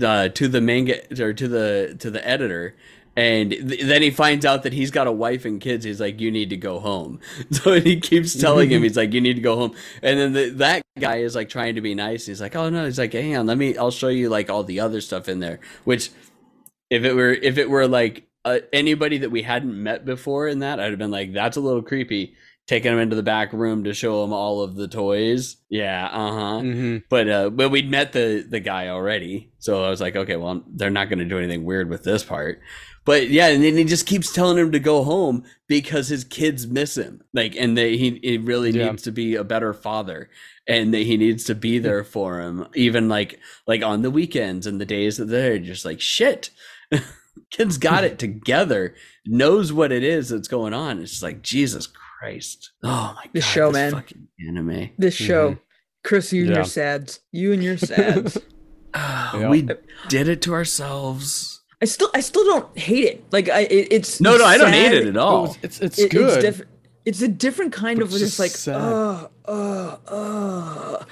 uh 0.00 0.28
to 0.28 0.46
the 0.46 0.60
manga 0.60 1.00
or 1.20 1.32
to 1.32 1.48
the 1.48 1.96
to 1.98 2.10
the 2.10 2.26
editor 2.26 2.76
and 3.16 3.50
th- 3.50 3.82
then 3.82 4.02
he 4.02 4.10
finds 4.10 4.44
out 4.44 4.62
that 4.64 4.74
he's 4.74 4.90
got 4.90 5.06
a 5.06 5.12
wife 5.12 5.46
and 5.46 5.58
kids. 5.58 5.84
He's 5.86 6.00
like, 6.00 6.20
"You 6.20 6.30
need 6.30 6.50
to 6.50 6.56
go 6.56 6.78
home." 6.78 7.18
So 7.50 7.80
he 7.80 7.98
keeps 7.98 8.38
telling 8.38 8.68
him, 8.70 8.82
"He's 8.84 8.96
like, 8.96 9.14
you 9.14 9.22
need 9.22 9.36
to 9.36 9.40
go 9.40 9.56
home." 9.56 9.74
And 10.02 10.20
then 10.20 10.32
the, 10.34 10.50
that 10.56 10.82
guy 10.98 11.16
is 11.16 11.34
like 11.34 11.48
trying 11.48 11.76
to 11.76 11.80
be 11.80 11.94
nice. 11.94 12.26
He's 12.26 12.40
like, 12.42 12.54
"Oh 12.54 12.68
no!" 12.68 12.84
He's 12.84 12.98
like, 12.98 13.14
"Hang 13.14 13.36
on, 13.36 13.46
let 13.46 13.56
me. 13.56 13.76
I'll 13.78 13.90
show 13.90 14.08
you 14.08 14.28
like 14.28 14.50
all 14.50 14.64
the 14.64 14.80
other 14.80 15.00
stuff 15.00 15.28
in 15.28 15.40
there." 15.40 15.60
Which, 15.84 16.10
if 16.90 17.04
it 17.04 17.14
were 17.14 17.32
if 17.32 17.56
it 17.56 17.70
were 17.70 17.88
like 17.88 18.28
uh, 18.44 18.58
anybody 18.72 19.18
that 19.18 19.30
we 19.30 19.42
hadn't 19.42 19.82
met 19.82 20.04
before 20.04 20.46
in 20.46 20.58
that, 20.58 20.78
I'd 20.78 20.90
have 20.90 20.98
been 20.98 21.10
like, 21.10 21.32
"That's 21.32 21.56
a 21.56 21.60
little 21.60 21.82
creepy." 21.82 22.34
Taking 22.66 22.92
him 22.92 22.98
into 22.98 23.14
the 23.14 23.22
back 23.22 23.52
room 23.52 23.84
to 23.84 23.94
show 23.94 24.24
him 24.24 24.32
all 24.32 24.60
of 24.60 24.74
the 24.74 24.88
toys. 24.88 25.56
Yeah, 25.70 26.06
uh 26.06 26.32
huh 26.32 26.60
Mhm. 26.62 27.02
but 27.08 27.28
uh 27.28 27.50
but 27.50 27.70
we'd 27.70 27.88
met 27.90 28.12
the 28.12 28.44
the 28.48 28.58
guy 28.60 28.88
already 28.88 29.50
so 29.58 29.84
i 29.84 29.90
was 29.90 30.00
like 30.00 30.14
okay 30.16 30.36
well 30.36 30.62
they're 30.74 30.90
not 30.90 31.08
going 31.08 31.18
to 31.18 31.24
do 31.24 31.38
anything 31.38 31.64
weird 31.64 31.88
with 31.90 32.04
this 32.04 32.22
part 32.24 32.60
but 33.04 33.28
yeah 33.30 33.48
and 33.48 33.62
then 33.64 33.76
he 33.76 33.84
just 33.84 34.06
keeps 34.06 34.32
telling 34.32 34.56
him 34.58 34.70
to 34.72 34.78
go 34.78 35.02
home 35.02 35.42
because 35.68 36.08
his 36.08 36.22
kids 36.24 36.66
miss 36.68 36.96
him 36.96 37.20
like 37.34 37.54
and 37.56 37.76
that 37.76 37.88
he, 37.90 38.20
he 38.22 38.38
really 38.38 38.70
Yeah. 38.70 38.90
needs 38.90 39.02
to 39.04 39.12
be 39.12 39.34
a 39.34 39.42
better 39.44 39.72
father 39.74 40.30
and 40.68 40.94
that 40.94 41.00
he 41.04 41.16
needs 41.16 41.42
to 41.44 41.54
be 41.56 41.78
there 41.80 42.04
for 42.14 42.40
him 42.40 42.66
even 42.74 43.08
like 43.08 43.40
like 43.66 43.82
on 43.82 44.02
the 44.02 44.10
weekends 44.10 44.66
and 44.66 44.80
the 44.80 44.86
days 44.86 45.16
that 45.16 45.26
they're 45.26 45.58
just 45.58 45.84
like 45.84 46.00
shit 46.00 46.50
kids 47.50 47.78
got 47.78 48.04
it 48.04 48.18
together 48.26 48.94
knows 49.26 49.72
what 49.72 49.92
it 49.92 50.02
is 50.04 50.28
that's 50.28 50.48
going 50.48 50.72
on 50.74 51.00
it's 51.00 51.10
just 51.12 51.22
like 51.22 51.42
jesus 51.42 51.86
christ 51.86 52.02
oh 52.82 53.12
my 53.16 53.22
god 53.24 53.30
This 53.32 53.44
show, 53.44 53.70
man. 53.70 53.92
fucking 53.92 54.28
anime 54.48 54.90
this 54.98 55.14
show. 55.14 55.56
Chris, 56.04 56.32
you 56.32 56.42
and 56.42 56.50
Yeah. 56.50 56.56
your 56.56 56.64
sads. 56.64 57.20
You 57.32 57.52
and 57.52 57.62
your 57.64 57.76
sads. 57.78 58.38
Yeah. 58.94 59.50
we 59.50 59.68
did 60.08 60.26
it 60.28 60.40
to 60.42 60.54
ourselves 60.54 61.60
I 61.82 61.84
still 61.84 62.08
I 62.14 62.20
still 62.20 62.44
don't 62.44 62.78
hate 62.78 63.04
it. 63.04 63.24
Like 63.30 63.50
I 63.50 63.60
it, 63.62 63.88
it's 63.90 64.20
no 64.22 64.38
no 64.38 64.44
i 64.46 64.56
don't 64.56 64.72
hate 64.72 64.92
it 64.94 65.06
at 65.06 65.16
all 65.18 65.54
It's 65.62 65.78
it's, 65.80 65.80
it's 65.80 65.98
It- 65.98 66.10
good. 66.10 66.44
It's, 66.44 66.56
diff- 66.58 66.66
it's 67.04 67.20
a 67.22 67.28
different 67.28 67.72
kind 67.74 67.98
But 67.98 68.06
of 68.06 68.10
it's 68.12 68.20
just 68.20 68.36
just 68.36 68.40
like 68.40 68.50
sad. 68.52 68.80
uh 68.80 69.28
uh 69.46 69.96
uh 70.08 71.04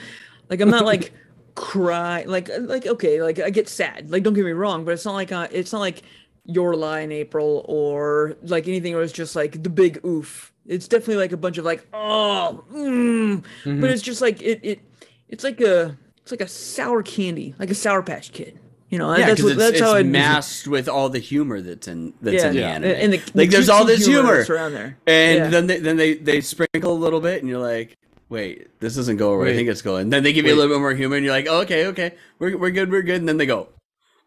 like 0.49 0.61
I'm 0.63 0.71
not 0.71 0.87
like 0.87 1.13
cry 1.55 2.25
like 2.27 2.49
like 2.61 2.87
okay 2.87 3.23
like 3.23 3.39
I 3.39 3.51
get 3.51 3.69
sad 3.69 4.11
like 4.11 4.23
don't 4.23 4.33
get 4.35 4.45
me 4.47 4.53
wrong 4.53 4.85
but 4.87 4.93
it's 4.93 5.05
not 5.05 5.13
like 5.15 5.31
uh, 5.31 5.47
it's 5.53 5.73
not 5.73 5.81
like 5.81 6.03
your 6.47 6.75
lie 6.77 7.01
in 7.01 7.13
April 7.13 7.65
or 7.69 8.37
like 8.43 8.67
anything 8.67 8.95
where 8.95 9.03
it's 9.03 9.13
just 9.13 9.37
like 9.37 9.63
the 9.63 9.71
big 9.71 10.05
oof. 10.07 10.53
It's 10.67 10.89
definitely 10.89 11.17
like 11.17 11.33
a 11.33 11.37
bunch 11.37 11.59
of 11.59 11.65
like 11.65 11.87
oh 11.93 12.65
mm, 12.73 13.45
Mhm. 13.65 13.81
but 13.81 13.91
it's 13.91 14.03
just 14.03 14.21
like 14.21 14.41
it 14.43 14.61
it 14.63 14.81
it's 15.29 15.45
like 15.45 15.61
a 15.61 15.97
it's 16.23 16.31
like 16.31 16.41
a 16.41 16.49
sour 16.49 17.03
candy 17.03 17.55
like 17.59 17.71
a 17.71 17.75
sour 17.75 18.03
patch 18.03 18.33
kid. 18.33 18.59
You 18.91 18.99
know 18.99 19.15
yeah 19.17 19.27
that's 19.27 19.43
what 19.43 19.53
it's, 19.53 19.59
that's 19.59 19.73
it's 19.73 19.81
how 19.81 19.95
I 19.95 20.01
envision- 20.01 20.13
masked 20.13 20.69
with 20.69 20.89
all 20.89 21.09
the 21.09 21.19
humor 21.19 21.61
that's 21.61 21.89
in 21.89 22.15
that's 22.23 22.43
yeah, 22.43 22.49
in 22.49 22.55
the 22.55 22.61
Yeah. 22.61 22.69
anime 22.69 22.91
and 22.93 23.13
the, 23.13 23.19
like 23.19 23.33
the 23.51 23.57
there's 23.57 23.69
all 23.69 23.85
this 23.85 24.07
humor 24.07 24.37
that's 24.39 24.51
around 24.51 24.73
there. 24.73 24.97
and 25.07 25.39
Yeah. 25.39 25.49
then 25.49 25.67
they 25.67 25.79
then 25.81 25.97
they 25.97 26.15
they 26.15 26.41
sprinkle 26.41 26.93
a 26.93 27.01
little 27.05 27.21
bit 27.21 27.41
and 27.41 27.49
you're 27.49 27.59
like 27.59 27.97
wait 28.29 28.69
this 28.81 28.95
doesn't 28.95 29.17
go 29.19 29.37
where 29.37 29.49
i 29.49 29.55
think 29.55 29.69
it's 29.69 29.83
going 29.83 30.11
then 30.11 30.23
they 30.23 30.33
give 30.33 30.47
you 30.47 30.55
a 30.55 30.57
little 30.57 30.75
bit 30.75 30.81
more 30.81 30.95
humor 30.95 31.17
and 31.17 31.25
you're 31.25 31.35
like 31.35 31.47
oh, 31.49 31.61
okay 31.63 31.87
okay 31.87 32.15
we're, 32.39 32.57
we're 32.57 32.71
good 32.71 32.91
we're 32.91 33.03
good 33.03 33.17
and 33.21 33.29
then 33.29 33.37
they 33.37 33.47
go 33.47 33.69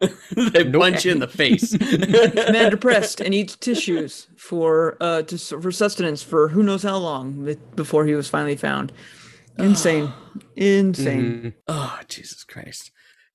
they 0.34 0.64
Nope. 0.64 0.80
punch 0.80 1.04
you 1.04 1.12
in 1.12 1.18
the 1.18 1.26
face 1.28 1.72
man 2.52 2.70
depressed 2.70 3.20
and 3.20 3.34
eats 3.34 3.56
tissues 3.56 4.28
for 4.36 4.96
uh 5.00 5.22
to, 5.22 5.36
for 5.38 5.72
sustenance 5.72 6.22
for 6.22 6.48
who 6.48 6.62
knows 6.62 6.84
how 6.84 6.96
long 6.96 7.56
before 7.74 8.06
he 8.06 8.14
was 8.14 8.28
finally 8.28 8.56
found 8.56 8.92
Insane. 9.58 10.12
Insane. 10.56 11.42
Mhm. 11.42 11.54
Oh, 11.66 11.98
Jesus 12.08 12.44
Christ. 12.44 12.92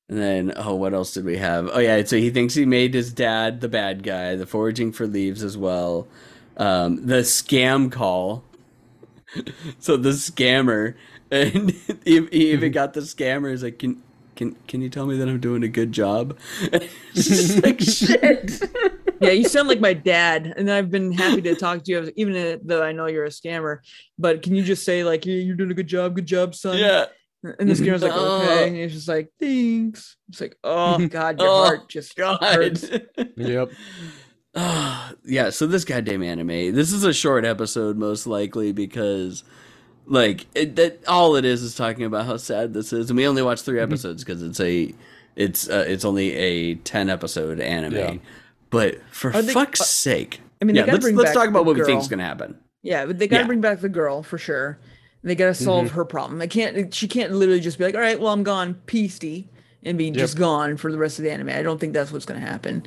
And 0.07 0.17
then, 0.17 0.53
oh, 0.55 0.75
what 0.75 0.93
else 0.93 1.13
did 1.13 1.25
we 1.25 1.35
have? 1.37 1.69
Oh, 1.73 1.79
yeah. 1.79 2.01
So 2.05 2.15
he 2.15 2.29
thinks 2.29 2.53
he 2.53 2.65
made 2.65 2.93
his 2.93 3.11
dad 3.11 3.59
the 3.59 3.67
bad 3.67 4.03
guy, 4.03 4.35
the 4.37 4.45
foraging 4.45 4.93
for 4.93 5.05
leaves 5.05 5.43
as 5.43 5.57
well. 5.57 6.07
Um, 6.55 7.05
the 7.05 7.23
scam 7.23 7.91
call. 7.91 8.45
so 9.79 9.97
the 9.97 10.11
scammer, 10.11 10.95
and 11.31 11.71
he, 12.05 12.25
he 12.31 12.51
even 12.51 12.71
got 12.71 12.93
the 12.93 13.01
scammer. 13.01 13.49
He's 13.51 13.63
like, 13.63 13.79
can, 13.79 14.01
can, 14.35 14.55
can 14.67 14.81
you 14.81 14.89
tell 14.89 15.05
me 15.05 15.17
that 15.17 15.27
I'm 15.27 15.39
doing 15.39 15.63
a 15.63 15.67
good 15.67 15.91
job? 15.91 16.37
just 17.13 17.63
like, 17.63 17.79
shit. 17.79 18.61
Yeah, 19.21 19.29
you 19.31 19.47
sound 19.47 19.69
like 19.69 19.79
my 19.79 19.93
dad, 19.93 20.53
and 20.57 20.69
I've 20.69 20.91
been 20.91 21.13
happy 21.13 21.41
to 21.43 21.55
talk 21.55 21.83
to 21.85 21.91
you, 21.91 22.11
even 22.17 22.59
though 22.65 22.83
I 22.83 22.91
know 22.91 23.05
you're 23.05 23.23
a 23.23 23.29
scammer. 23.29 23.77
But 24.19 24.41
can 24.41 24.53
you 24.53 24.63
just 24.63 24.83
say 24.83 25.05
like, 25.05 25.25
yeah, 25.25 25.35
"You're 25.35 25.55
doing 25.55 25.71
a 25.71 25.73
good 25.75 25.87
job, 25.87 26.13
good 26.15 26.25
job, 26.25 26.53
son"? 26.55 26.77
yeah. 26.77 27.05
And 27.41 27.69
the 27.69 27.73
scammer's 27.73 28.03
like, 28.03 28.11
Oh. 28.13 28.41
"Okay," 28.41 28.67
and 28.67 28.75
he's 28.75 28.91
just 28.91 29.07
like, 29.07 29.29
"Thanks." 29.39 30.17
It's 30.27 30.41
like, 30.41 30.57
"Oh 30.61 31.07
God, 31.07 31.39
your 31.39 31.47
Oh, 31.47 31.63
heart 31.63 31.87
just 31.87 32.19
hurts." 32.19 32.89
God. 32.89 33.07
Yep. 33.37 33.71
Ah, 34.55 35.13
yeah, 35.23 35.51
so 35.51 35.67
this 35.67 35.85
goddamn 35.85 36.21
anime. 36.23 36.75
This 36.75 36.91
is 36.91 37.05
a 37.05 37.13
short 37.13 37.45
episode, 37.45 37.97
most 37.97 38.27
likely, 38.27 38.73
because 38.73 39.45
like 40.05 40.45
it, 40.55 40.75
that 40.75 40.99
all 41.07 41.35
it 41.35 41.45
is 41.45 41.61
is 41.63 41.75
talking 41.75 42.05
about 42.05 42.25
how 42.25 42.37
sad 42.37 42.73
this 42.73 42.91
is, 42.93 43.09
and 43.09 43.17
we 43.17 43.27
only 43.27 43.41
watched 43.41 43.65
three 43.65 43.79
episodes 43.79 44.23
because 44.23 44.41
it's 44.43 44.59
a 44.59 44.93
it's 45.35 45.69
uh, 45.69 45.85
it's 45.87 46.05
only 46.05 46.33
a 46.33 46.75
ten 46.75 47.09
episode 47.09 47.59
anime. 47.59 47.93
Yeah. 47.93 48.15
But 48.69 49.01
for 49.11 49.31
they- 49.31 49.53
fuck's 49.53 49.81
uh, 49.81 49.85
sake, 49.85 50.41
I 50.61 50.65
mean, 50.65 50.75
yeah, 50.75 50.85
let's 50.85 51.05
let's 51.05 51.33
talk 51.33 51.47
about 51.47 51.65
what 51.65 51.75
we 51.75 51.83
think 51.83 52.01
is 52.01 52.07
gonna 52.07 52.23
happen. 52.25 52.57
Yeah, 52.81 53.05
but 53.05 53.17
they 53.19 53.27
gotta 53.27 53.43
Yeah. 53.43 53.47
bring 53.47 53.61
back 53.61 53.79
the 53.79 53.89
girl 53.89 54.23
for 54.23 54.37
sure. 54.37 54.77
They 55.23 55.35
gotta 55.35 55.53
solve 55.53 55.85
Mm-hmm. 55.87 55.95
her 55.95 56.05
problem. 56.05 56.39
They 56.39 56.47
can't. 56.47 56.93
She 56.93 57.07
can't 57.07 57.31
literally 57.31 57.61
just 57.61 57.77
be 57.77 57.85
like, 57.85 57.95
"All 57.95 58.01
right, 58.01 58.19
well, 58.19 58.33
I'm 58.33 58.43
gone, 58.43 58.81
peasty," 58.87 59.45
and 59.83 59.97
be 59.97 60.11
just 60.11 60.37
gone 60.37 60.75
for 60.75 60.91
the 60.91 60.97
rest 60.97 61.17
of 61.17 61.23
the 61.23 61.31
anime. 61.31 61.47
I 61.49 61.61
don't 61.61 61.79
think 61.79 61.93
that's 61.93 62.11
what's 62.11 62.25
gonna 62.25 62.41
happen. 62.41 62.83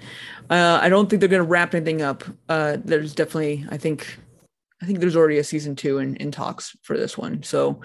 Uh, 0.51 0.79
I 0.83 0.91
don't 0.91 1.09
think 1.09 1.21
they're 1.21 1.31
gonna 1.31 1.45
wrap 1.45 1.75
anything 1.75 2.03
up. 2.03 2.25
Uh, 2.49 2.77
there's 2.85 3.15
definitely, 3.15 3.65
I 3.71 3.79
think, 3.79 4.19
I 4.83 4.87
think 4.87 5.01
there's 5.01 5.17
already 5.17 5.39
a 5.39 5.45
season 5.45 5.75
two 5.77 5.99
in, 5.99 6.17
in 6.17 6.31
talks 6.31 6.77
for 6.83 6.97
this 6.97 7.17
one. 7.17 7.43
So 7.43 7.81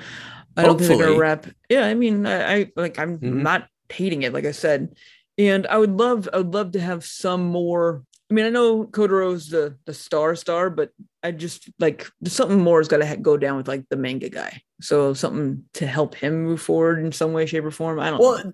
I 0.58 0.64
don't 0.64 0.78
think 0.78 0.88
they're 0.90 0.98
Hopefully. 0.98 1.08
gonna 1.08 1.20
wrap. 1.20 1.46
Yeah, 1.70 1.86
I 1.86 1.94
mean, 1.94 2.26
I, 2.26 2.54
I 2.62 2.72
like, 2.76 3.00
I'm 3.00 3.18
Mhm. 3.20 3.42
not 3.42 3.68
hating 3.90 4.24
it, 4.24 4.34
like 4.34 4.46
I 4.46 4.52
said, 4.52 4.96
and 5.38 5.66
I 5.68 5.78
would 5.78 5.98
love, 5.98 6.28
I 6.34 6.38
would 6.38 6.54
love 6.54 6.72
to 6.74 6.80
have 6.82 7.06
some 7.06 7.46
more. 7.46 8.04
I 8.30 8.34
mean, 8.34 8.46
I 8.46 8.50
know 8.50 8.86
Kotaro's 8.86 9.50
the 9.50 9.78
the 9.86 9.94
star 9.94 10.36
star, 10.38 10.70
but 10.70 10.92
I 11.22 11.32
just 11.32 11.70
like 11.80 12.08
something 12.26 12.60
more 12.62 12.80
has 12.80 12.88
got 12.88 12.98
to 12.98 13.06
ha- 13.06 13.16
go 13.16 13.36
down 13.36 13.58
with 13.58 13.68
like 13.68 13.84
the 13.90 13.98
manga 13.98 14.30
guy. 14.30 14.62
So 14.82 15.14
something 15.14 15.64
to 15.74 15.86
help 15.86 16.16
him 16.16 16.44
move 16.44 16.62
forward 16.62 17.00
in 17.00 17.12
some 17.12 17.34
way, 17.34 17.46
shape, 17.46 17.66
or 17.66 17.72
form. 17.72 18.00
I 18.00 18.10
don't. 18.10 18.20
know. 18.22 18.54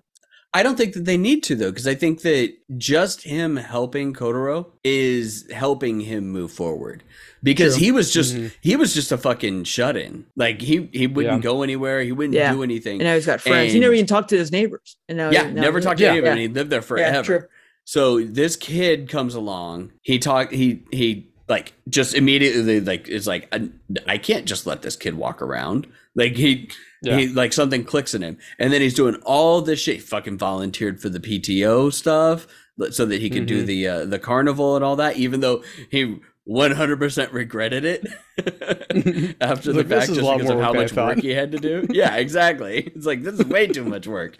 Well, 0.54 0.60
I 0.60 0.62
don't 0.62 0.76
think 0.76 0.94
that 0.94 1.04
they 1.04 1.16
need 1.16 1.42
to 1.44 1.54
though, 1.54 1.70
because 1.70 1.86
I 1.86 1.94
think 1.94 2.22
that 2.22 2.54
just 2.78 3.22
him 3.22 3.56
helping 3.56 4.14
Kotaro 4.14 4.66
is 4.82 5.46
helping 5.52 6.00
him 6.00 6.28
move 6.30 6.50
forward. 6.52 7.02
Because 7.42 7.76
True. 7.76 7.84
he 7.84 7.92
was 7.92 8.12
just 8.12 8.34
Mhm. 8.34 8.52
he 8.60 8.74
was 8.76 8.94
just 8.94 9.12
a 9.12 9.18
fucking 9.18 9.64
shut 9.64 9.96
in. 9.96 10.24
Like 10.36 10.60
he 10.60 10.88
he 10.92 11.06
wouldn't 11.06 11.36
Yeah. 11.36 11.40
go 11.42 11.62
anywhere. 11.62 12.02
He 12.02 12.12
wouldn't 12.12 12.34
Yeah. 12.34 12.52
do 12.52 12.62
anything. 12.62 13.00
and 13.00 13.04
now 13.08 13.14
he's 13.14 13.26
got 13.26 13.40
friends. 13.40 13.72
he 13.72 13.78
never 13.80 13.92
even 13.94 14.06
talked 14.06 14.30
to 14.30 14.38
his 14.38 14.50
neighbors. 14.50 14.96
And 15.08 15.18
now, 15.18 15.30
yeah, 15.30 15.42
now 15.50 15.62
never 15.62 15.80
talked 15.80 15.98
to 15.98 16.04
Yeah. 16.04 16.12
anybody. 16.12 16.42
Yeah. 16.42 16.48
He 16.48 16.54
lived 16.54 16.70
there 16.70 16.82
forever. 16.82 17.22
true. 17.22 17.44
So 17.84 18.20
this 18.20 18.56
kid 18.56 19.08
comes 19.08 19.34
along. 19.34 19.92
He 20.02 20.18
talk. 20.18 20.50
He 20.52 20.82
he 20.90 21.28
like 21.48 21.72
just 21.88 22.14
immediately 22.14 22.80
like 22.80 23.08
is 23.08 23.26
like 23.26 23.48
I, 23.52 23.68
I 24.06 24.18
can't 24.18 24.44
just 24.46 24.66
let 24.66 24.82
this 24.82 24.96
kid 24.96 25.14
walk 25.14 25.40
around. 25.40 25.86
Like 26.16 26.36
he 26.36 26.68
Yeah. 27.02 27.16
he 27.18 27.28
like 27.28 27.52
something 27.52 27.84
clicks 27.84 28.14
in 28.14 28.22
him, 28.22 28.38
and 28.58 28.72
then 28.72 28.80
he's 28.80 28.94
doing 28.94 29.16
all 29.24 29.60
this 29.62 29.80
shit. 29.80 29.94
He 29.96 30.00
fucking 30.00 30.38
volunteered 30.38 31.00
for 31.00 31.08
the 31.08 31.20
PTO 31.20 31.92
stuff 31.92 32.46
so 32.90 33.04
that 33.06 33.20
he 33.20 33.30
could 33.30 33.46
do 33.46 33.62
Mhm. 33.62 33.66
the 33.66 33.88
uh, 33.88 34.04
the 34.04 34.18
carnival 34.18 34.74
and 34.76 34.84
all 34.84 34.96
that. 34.96 35.16
Even 35.16 35.40
though 35.40 35.62
he. 35.90 36.16
100% 36.50 37.30
regretted 37.34 37.84
it 37.84 38.06
after 39.42 39.70
the 39.70 39.80
Like, 39.80 39.88
fact 39.88 40.06
just 40.06 40.18
because 40.18 40.48
of 40.48 40.58
how 40.60 40.72
work 40.72 40.88
than 40.88 40.98
I 40.98 41.06
much 41.06 41.16
work 41.16 41.18
he 41.18 41.28
had 41.28 41.52
to 41.52 41.58
do. 41.58 41.86
Yeah, 41.90 42.16
exactly. 42.16 42.90
It's 42.96 43.04
like 43.04 43.22
this 43.22 43.34
is 43.38 43.44
way 43.44 43.66
too 43.66 43.84
much 43.84 44.06
work. 44.06 44.38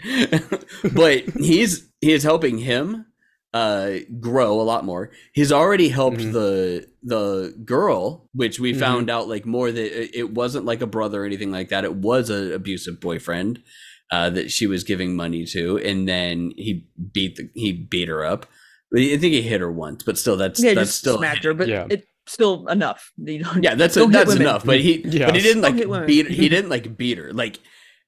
but 0.95 1.25
he's 1.37 1.87
he 2.01 2.13
is 2.13 2.23
helping 2.23 2.57
him 2.57 3.05
uh 3.53 3.97
grow 4.21 4.59
a 4.59 4.63
lot 4.63 4.87
more. 4.87 5.11
He's 5.35 5.53
already 5.53 5.91
helped 5.91 6.21
Mhm. 6.21 6.33
the 6.33 6.88
the 7.09 7.55
girl, 7.65 8.29
which 8.33 8.59
we 8.61 8.73
Mhm. 8.73 8.79
found 8.79 9.11
out 9.11 9.29
like 9.29 9.47
more 9.47 9.71
that 9.73 10.03
it- 10.03 10.15
it 10.15 10.31
wasn't 10.35 10.65
like 10.65 10.81
a 10.83 10.87
brother 10.87 11.23
or 11.23 11.27
anything 11.27 11.51
like 11.51 11.69
that. 11.71 11.85
It 11.85 11.95
was 11.95 12.31
an 12.31 12.53
abusive 12.53 13.01
boyfriend 13.01 13.61
uh 14.11 14.31
that 14.31 14.51
she 14.51 14.67
was 14.67 14.85
giving 14.85 15.15
money 15.15 15.45
to 15.45 15.77
and 15.79 16.09
then 16.09 16.53
he 16.57 16.87
beat 17.13 17.37
the 17.37 17.49
he 17.55 17.73
beat 17.73 18.09
her 18.09 18.25
up. 18.25 18.47
I 18.97 19.17
think 19.19 19.35
he 19.35 19.43
hit 19.43 19.61
her 19.61 19.71
once, 19.71 20.03
but 20.03 20.17
still 20.17 20.37
that's 20.37 20.63
Yeah, 20.63 20.75
that's 20.75 20.89
just 20.91 20.99
still 21.01 21.19
smacked 21.19 21.45
her, 21.45 21.53
but 21.55 21.69
Yeah. 21.69 21.87
it's 21.91 22.07
still 22.27 22.67
enough. 22.69 23.13
You 23.19 23.45
don't, 23.45 23.63
yeah, 23.63 23.75
that's 23.75 23.95
Don't 23.97 24.11
hit 24.11 24.19
that's 24.19 24.29
women. 24.31 24.43
enough. 24.43 24.65
But 24.65 24.81
he 24.81 25.03
Yeah. 25.07 25.27
but 25.27 25.37
he 25.37 25.43
didn't 25.43 25.63
like 25.63 25.75
hit 25.77 25.89
women. 25.89 26.07
beat 26.07 26.31
he 26.31 26.49
didn't 26.55 26.71
like 26.71 26.97
beat 26.97 27.19
her. 27.19 27.33
Like 27.33 27.59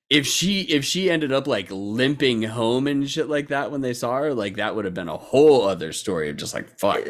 if 0.09 0.27
she 0.27 0.63
if 0.63 0.85
she 0.85 1.11
ended 1.11 1.33
up 1.33 1.47
like 1.47 1.69
limping 1.71 2.43
home 2.43 2.87
and 2.87 3.09
shit 3.09 3.29
like 3.29 3.49
that 3.49 3.71
when 3.71 3.81
they 3.83 3.93
saw 3.93 4.17
her, 4.21 4.33
like 4.35 4.57
that 4.57 4.75
would 4.75 4.85
have 4.87 4.95
been 4.95 5.09
a 5.09 5.17
whole 5.19 5.63
other 5.69 5.93
story 5.93 6.31
of 6.31 6.37
just 6.37 6.55
like 6.55 6.79
fuck. 6.81 7.01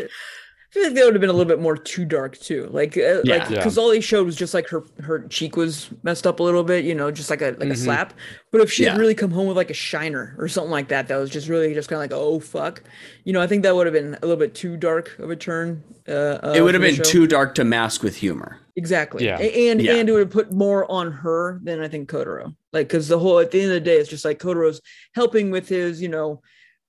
I 0.71 0.73
feel 0.73 0.85
like 0.85 0.95
that 0.95 1.05
would 1.05 1.15
have 1.15 1.21
been 1.21 1.31
a 1.31 1.33
little 1.33 1.49
bit 1.49 1.61
more 1.61 1.77
too 1.77 2.05
dark 2.05 2.39
too. 2.39 2.69
Like, 2.71 2.97
uh, 2.97 3.23
Yeah. 3.25 3.39
like 3.39 3.51
Yeah. 3.51 3.57
because 3.57 3.77
all 3.77 3.89
they 3.91 4.01
showed 4.01 4.25
was 4.25 4.37
just 4.37 4.55
like 4.55 4.69
her 4.69 4.85
her 5.03 5.27
cheek 5.29 5.57
was 5.57 5.89
messed 6.05 6.29
up 6.29 6.39
a 6.39 6.45
little 6.45 6.63
bit, 6.63 6.85
you 6.85 6.95
know, 6.95 7.11
just 7.11 7.29
like 7.29 7.43
a 7.43 7.57
like 7.59 7.71
a 7.71 7.73
Mhm. 7.73 7.77
slap. 7.77 8.15
But 8.53 8.61
if 8.61 8.71
she 8.73 8.85
had 8.85 8.97
really 8.97 9.17
come 9.17 9.33
home 9.33 9.49
with 9.49 9.57
like 9.57 9.71
a 9.71 9.75
shiner 9.75 10.37
or 10.39 10.47
something 10.47 10.71
like 10.71 10.87
that, 10.89 11.09
that 11.09 11.17
was 11.17 11.29
just 11.29 11.49
really 11.49 11.75
just 11.75 11.89
kind 11.89 11.97
of 11.99 12.09
like, 12.09 12.13
oh 12.17 12.39
fuck, 12.39 12.83
you 13.25 13.33
know, 13.33 13.41
I 13.41 13.49
think 13.49 13.65
that 13.65 13.75
would 13.75 13.87
have 13.89 13.95
been 13.95 14.15
a 14.15 14.27
little 14.27 14.37
bit 14.37 14.55
too 14.55 14.77
dark 14.77 15.19
of 15.19 15.29
a 15.29 15.35
turn. 15.37 15.83
Uh, 16.09 16.13
uh, 16.13 16.55
it 16.57 16.61
would 16.63 16.75
have 16.75 16.83
been 16.83 16.95
show. 16.95 17.03
too 17.03 17.27
dark 17.27 17.57
to 17.57 17.65
mask 17.65 18.05
with 18.05 18.15
humor. 18.17 18.59
exactly, 18.77 19.25
Yeah. 19.25 19.39
And 19.39 19.83
Yeah. 19.83 19.97
and 19.97 20.09
it 20.09 20.13
would 20.13 20.21
have 20.21 20.31
put 20.31 20.53
more 20.53 20.91
on 20.91 21.11
her 21.11 21.61
than 21.65 21.81
I 21.81 21.89
think 21.89 22.09
Kotaro. 22.09 22.55
Like, 22.73 22.87
because 22.89 23.09
the 23.09 23.19
whole 23.19 23.41
at 23.41 23.51
the 23.51 23.61
end 23.61 23.71
of 23.73 23.75
the 23.75 23.81
day, 23.81 23.97
it's 23.99 24.09
just 24.09 24.25
like 24.25 24.39
Kotaro's 24.39 24.81
helping 25.15 25.51
with 25.51 25.69
his, 25.69 26.01
you 26.01 26.09
know. 26.09 26.41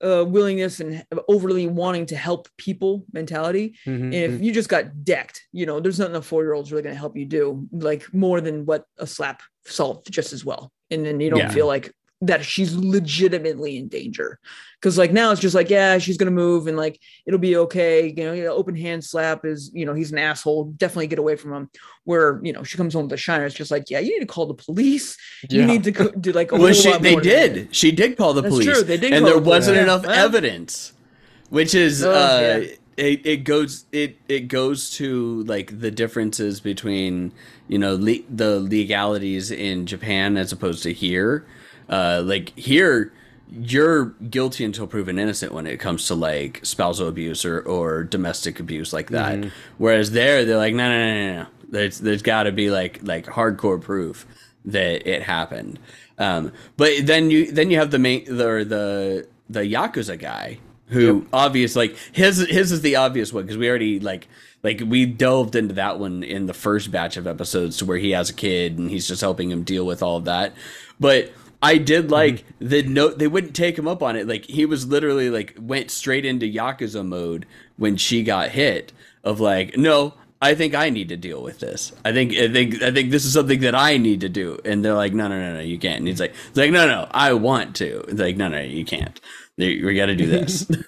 Uh, 0.04 0.26
willingness 0.28 0.80
and 0.80 1.06
overly 1.28 1.68
wanting 1.68 2.08
to 2.08 2.16
help 2.16 2.48
people 2.58 3.06
mentality, 3.14 3.76
Mhm. 3.86 4.06
and 4.06 4.14
if 4.16 4.42
you 4.42 4.52
just 4.52 4.68
got 4.68 5.04
decked, 5.04 5.42
you 5.52 5.66
know, 5.68 5.80
there's 5.80 6.00
nothing 6.00 6.16
a 6.16 6.22
four 6.24 6.42
year 6.44 6.54
old's 6.54 6.72
really 6.72 6.82
going 6.82 6.96
to 6.96 7.00
help 7.00 7.16
you 7.16 7.26
do, 7.26 7.68
like 7.72 8.12
more 8.12 8.42
than 8.42 8.66
what 8.66 8.86
a 8.98 9.06
slap 9.06 9.42
solved 9.66 10.12
just 10.12 10.34
as 10.34 10.44
well. 10.44 10.72
And 10.90 11.06
then 11.06 11.20
you 11.20 11.30
don't 11.30 11.40
Yeah. 11.40 11.52
feel 11.52 11.68
like 11.68 11.94
that 12.22 12.44
she's 12.44 12.74
legitimately 12.76 13.78
in 13.78 13.90
danger. 13.90 14.40
Cause 14.82 14.98
like 14.98 15.12
now 15.12 15.32
it's 15.32 15.39
just 15.39 15.54
like, 15.54 15.70
yeah, 15.70 16.00
she's 16.00 16.17
going 16.17 16.26
to 16.26 16.32
move 16.36 16.65
and 16.65 16.76
like 16.76 17.00
it'll 17.28 17.39
be 17.39 17.56
okay. 17.56 18.08
You 18.08 18.24
know, 18.24 18.34
you 18.34 18.44
know, 18.44 18.54
open 18.54 18.76
hand 18.76 19.04
slap 19.04 19.46
is, 19.46 19.70
you 19.76 19.86
know, 19.86 19.94
he's 19.94 20.12
an 20.12 20.17
asshole. 20.17 20.65
Definitely 20.76 21.06
get 21.06 21.20
away 21.20 21.36
from 21.36 21.54
him. 21.54 21.70
Where, 22.06 22.39
you 22.44 22.52
know, 22.52 22.63
she 22.63 22.78
comes 22.78 22.96
home 22.96 23.04
with 23.04 23.13
a 23.13 23.17
shiner. 23.17 23.46
It's 23.46 23.54
just 23.54 23.70
like, 23.70 23.91
yeah, 23.91 24.00
you 24.00 24.12
need 24.13 24.22
to 24.22 24.26
call 24.34 24.48
the 24.48 24.56
police. 24.56 25.17
You 25.50 25.65
need 25.65 25.84
to 25.84 25.91
co- 25.91 26.10
do 26.10 26.32
like 26.32 26.52
a 26.52 26.56
Well, 26.56 26.74
she 26.74 26.91
they 26.98 27.12
more 27.12 27.22
than 27.22 27.30
did. 27.54 27.76
She 27.76 27.91
did 27.91 28.17
call 28.17 28.34
the 28.34 28.41
That's 28.41 28.56
police. 28.56 28.67
true, 28.74 28.84
they 28.84 28.98
did 28.98 29.13
and 29.13 29.22
call 29.24 29.34
there 29.34 29.39
the 29.39 29.48
wasn't 29.50 29.78
Yeah. 29.78 29.84
enough 29.84 30.04
Well- 30.04 30.26
evidence, 30.26 30.94
which 31.50 31.76
is 31.76 32.04
Oh, 32.04 32.12
uh, 32.12 32.39
yeah. 32.41 32.67
it, 32.98 33.26
it 33.26 33.44
goes 33.44 33.86
it 33.91 34.17
it 34.28 34.48
goes 34.48 34.89
to 34.91 35.44
like 35.44 35.80
the 35.80 35.91
differences 35.91 36.60
between 36.60 37.32
you 37.67 37.78
know 37.78 37.96
le- 37.96 38.26
the 38.30 38.60
legalities 38.60 39.52
in 39.52 39.86
Japan 39.86 40.38
as 40.38 40.52
opposed 40.52 40.82
to 40.84 40.91
here. 40.94 41.46
Uh, 41.88 42.24
like 42.26 42.58
here, 42.58 43.13
you're 43.52 44.06
guilty 44.30 44.64
until 44.64 44.88
proven 44.88 45.20
innocent 45.20 45.52
when 45.52 45.68
it 45.68 45.80
comes 45.80 46.08
to 46.08 46.16
like 46.16 46.60
spousal 46.64 47.08
abuse 47.08 47.44
or, 47.44 47.60
or 47.62 48.04
domestic 48.04 48.60
abuse 48.60 48.94
like 48.94 49.10
that. 49.10 49.38
Mm-hmm. 49.40 49.50
Whereas 49.78 50.12
there, 50.12 50.46
they're 50.46 50.58
like, 50.58 50.74
no, 50.74 50.90
no, 50.90 50.98
no, 50.98 51.28
no, 51.28 51.44
no. 51.44 51.50
There's 51.70 52.00
there's 52.00 52.22
got 52.22 52.44
to 52.44 52.52
be 52.52 52.70
like 52.70 53.00
like 53.02 53.26
hardcore 53.26 53.82
proof 53.82 54.26
that 54.66 55.08
it 55.10 55.24
happened. 55.24 55.80
Um, 56.18 56.52
but 56.78 57.06
then 57.06 57.32
you 57.32 57.52
then 57.52 57.72
you 57.72 57.78
have 57.78 57.92
the 57.92 58.00
main 58.00 58.26
the 58.26 58.66
the 58.66 59.28
the 59.50 59.62
yakuza 59.62 60.20
guy 60.20 60.60
who 60.88 61.26
obvious 61.32 61.76
like 61.76 61.96
his 62.12 62.40
his 62.50 62.72
is 62.74 62.82
the 62.82 62.98
obvious 62.98 63.32
one 63.32 63.44
because 63.44 63.58
we 63.58 63.70
already 63.70 64.00
like 64.02 64.28
like 64.64 64.82
we 64.86 65.06
delved 65.06 65.56
into 65.56 65.74
that 65.76 65.98
one 66.00 66.24
in 66.24 66.46
the 66.46 66.54
first 66.54 66.92
batch 66.92 67.16
of 67.16 67.26
episodes 67.26 67.78
to 67.78 67.86
where 67.86 67.98
he 67.98 68.12
has 68.12 68.30
a 68.30 68.34
kid 68.34 68.78
and 68.78 68.90
he's 68.90 69.08
just 69.08 69.22
helping 69.22 69.50
him 69.50 69.64
deal 69.64 69.86
with 69.86 70.04
all 70.04 70.18
of 70.18 70.26
that. 70.26 70.54
But 71.00 71.32
I 71.62 71.78
did 71.78 72.10
like 72.12 72.43
the 72.60 72.84
note 72.84 73.19
they 73.19 73.28
wouldn't 73.28 73.56
take 73.56 73.78
him 73.78 73.88
up 73.88 74.02
on 74.02 74.15
it. 74.15 74.28
Like 74.28 74.45
he 74.45 74.65
was 74.65 74.88
literally 74.88 75.30
like 75.30 75.56
went 75.60 75.91
straight 75.91 76.26
into 76.26 76.52
yakuza 76.52 77.06
mode 77.06 77.45
when 77.78 77.97
she 77.97 78.24
got 78.24 78.50
hit 78.50 78.93
of 79.24 79.39
like 79.39 79.78
no 79.78 80.15
I 80.43 80.56
think 80.56 80.74
I 80.74 80.89
need 80.89 81.10
to 81.10 81.17
deal 81.17 81.43
with 81.43 81.60
this. 81.60 81.91
I 82.04 82.12
think 82.12 82.34
I 82.34 82.52
think 82.52 82.82
I 82.82 82.91
think 82.91 83.12
this 83.12 83.26
is 83.26 83.34
something 83.34 83.60
that 83.60 83.76
I 83.76 83.97
need 83.97 84.21
to 84.21 84.30
do. 84.30 84.58
And 84.65 84.84
they're 84.84 84.95
like, 84.95 85.13
no, 85.13 85.28
no, 85.28 85.39
no, 85.39 85.54
no, 85.54 85.60
you 85.60 85.78
can't. 85.78 86.00
And 86.00 86.08
he's 86.08 86.19
like, 86.19 86.34
like, 86.56 86.71
no, 86.71 86.88
no, 86.88 87.08
I 87.12 87.34
want 87.34 87.76
to. 87.76 88.04
It's 88.08 88.19
like, 88.19 88.38
no, 88.38 88.47
no, 88.47 88.60
you 88.60 88.84
can't. 88.84 89.21
We 89.58 89.95
got 89.95 90.08
to 90.08 90.15
do 90.15 90.28
this. 90.28 90.69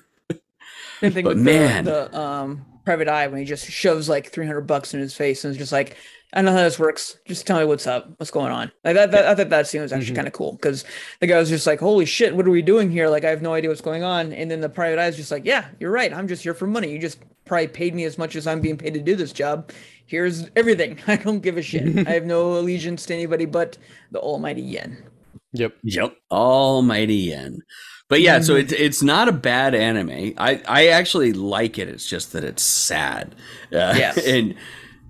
But 1.02 1.36
man. 1.36 1.84
the, 1.84 2.08
the 2.10 2.18
um 2.18 2.66
private 2.86 3.08
eye 3.08 3.28
when 3.28 3.40
he 3.40 3.46
just 3.46 3.70
shoves 3.70 4.10
like 4.10 4.32
300 4.32 4.62
bucks 4.62 4.94
in 4.94 5.00
his 5.00 5.14
face 5.16 5.44
and 5.46 5.52
is 5.52 5.58
just 5.58 5.72
like 5.72 5.96
I 6.36 6.42
know 6.42 6.52
how 6.52 6.64
this 6.64 6.80
works. 6.80 7.20
Just 7.28 7.46
tell 7.46 7.60
me 7.60 7.66
what's 7.66 7.86
up. 7.86 8.10
What's 8.18 8.32
going 8.32 8.52
on? 8.52 8.72
Like 8.84 8.96
that. 8.96 9.12
that 9.12 9.28
I 9.28 9.36
thought 9.36 9.50
that 9.50 9.68
scene 9.68 9.84
was 9.84 9.94
actually 9.94 10.14
Mhm. 10.14 10.16
kind 10.16 10.28
of 10.28 10.34
cool 10.34 10.54
because 10.54 10.84
the 11.20 11.28
guy 11.28 11.38
was 11.38 11.48
just 11.48 11.68
like, 11.68 11.80
"Holy 11.80 12.06
shit, 12.06 12.36
what 12.36 12.48
are 12.48 12.50
we 12.50 12.64
doing 12.64 12.90
here? 12.90 13.08
Like, 13.08 13.24
I 13.24 13.30
have 13.30 13.44
no 13.44 13.54
idea 13.54 13.70
what's 13.70 13.82
going 13.82 14.02
on." 14.02 14.34
And 14.34 14.50
then 14.50 14.60
the 14.60 14.68
private 14.68 14.98
eye 14.98 15.06
is 15.06 15.16
just 15.16 15.30
like, 15.30 15.46
"Yeah, 15.46 15.66
you're 15.80 15.92
right. 15.92 16.12
I'm 16.12 16.28
just 16.28 16.42
here 16.42 16.56
for 16.56 16.66
money. 16.66 16.90
You 16.92 16.98
just 16.98 17.20
probably 17.46 17.68
paid 17.68 17.94
me 17.94 18.04
as 18.06 18.18
much 18.18 18.36
as 18.36 18.48
I'm 18.48 18.62
being 18.62 18.78
paid 18.78 18.96
to 18.96 19.00
do 19.00 19.16
this 19.16 19.32
job. 19.32 19.70
Here's 20.08 20.50
everything. 20.56 20.98
I 21.08 21.18
don't 21.18 21.42
give 21.42 21.56
a 21.58 21.62
shit. 21.62 22.08
I 22.08 22.12
have 22.14 22.26
no 22.26 22.54
allegiance 22.58 23.06
to 23.06 23.14
anybody 23.14 23.46
but 23.46 23.78
the 24.12 24.20
almighty 24.20 24.62
yen." 24.64 25.04
Yep. 25.54 25.76
Yep. 25.84 26.16
Almighty 26.32 27.16
yen. 27.16 27.60
But 28.10 28.22
yeah, 28.22 28.42
so 28.42 28.56
it's 28.56 28.74
it's 28.74 29.02
not 29.02 29.28
a 29.28 29.32
bad 29.32 29.74
anime. 29.74 30.34
I 30.38 30.62
I 30.68 30.88
actually 30.88 31.34
like 31.34 31.80
it. 31.80 31.88
It's 31.88 32.06
just 32.06 32.34
that 32.34 32.44
it's 32.44 32.62
sad. 32.62 33.36
Uh, 33.72 33.94
Yes. 33.98 34.18
And 34.28 34.56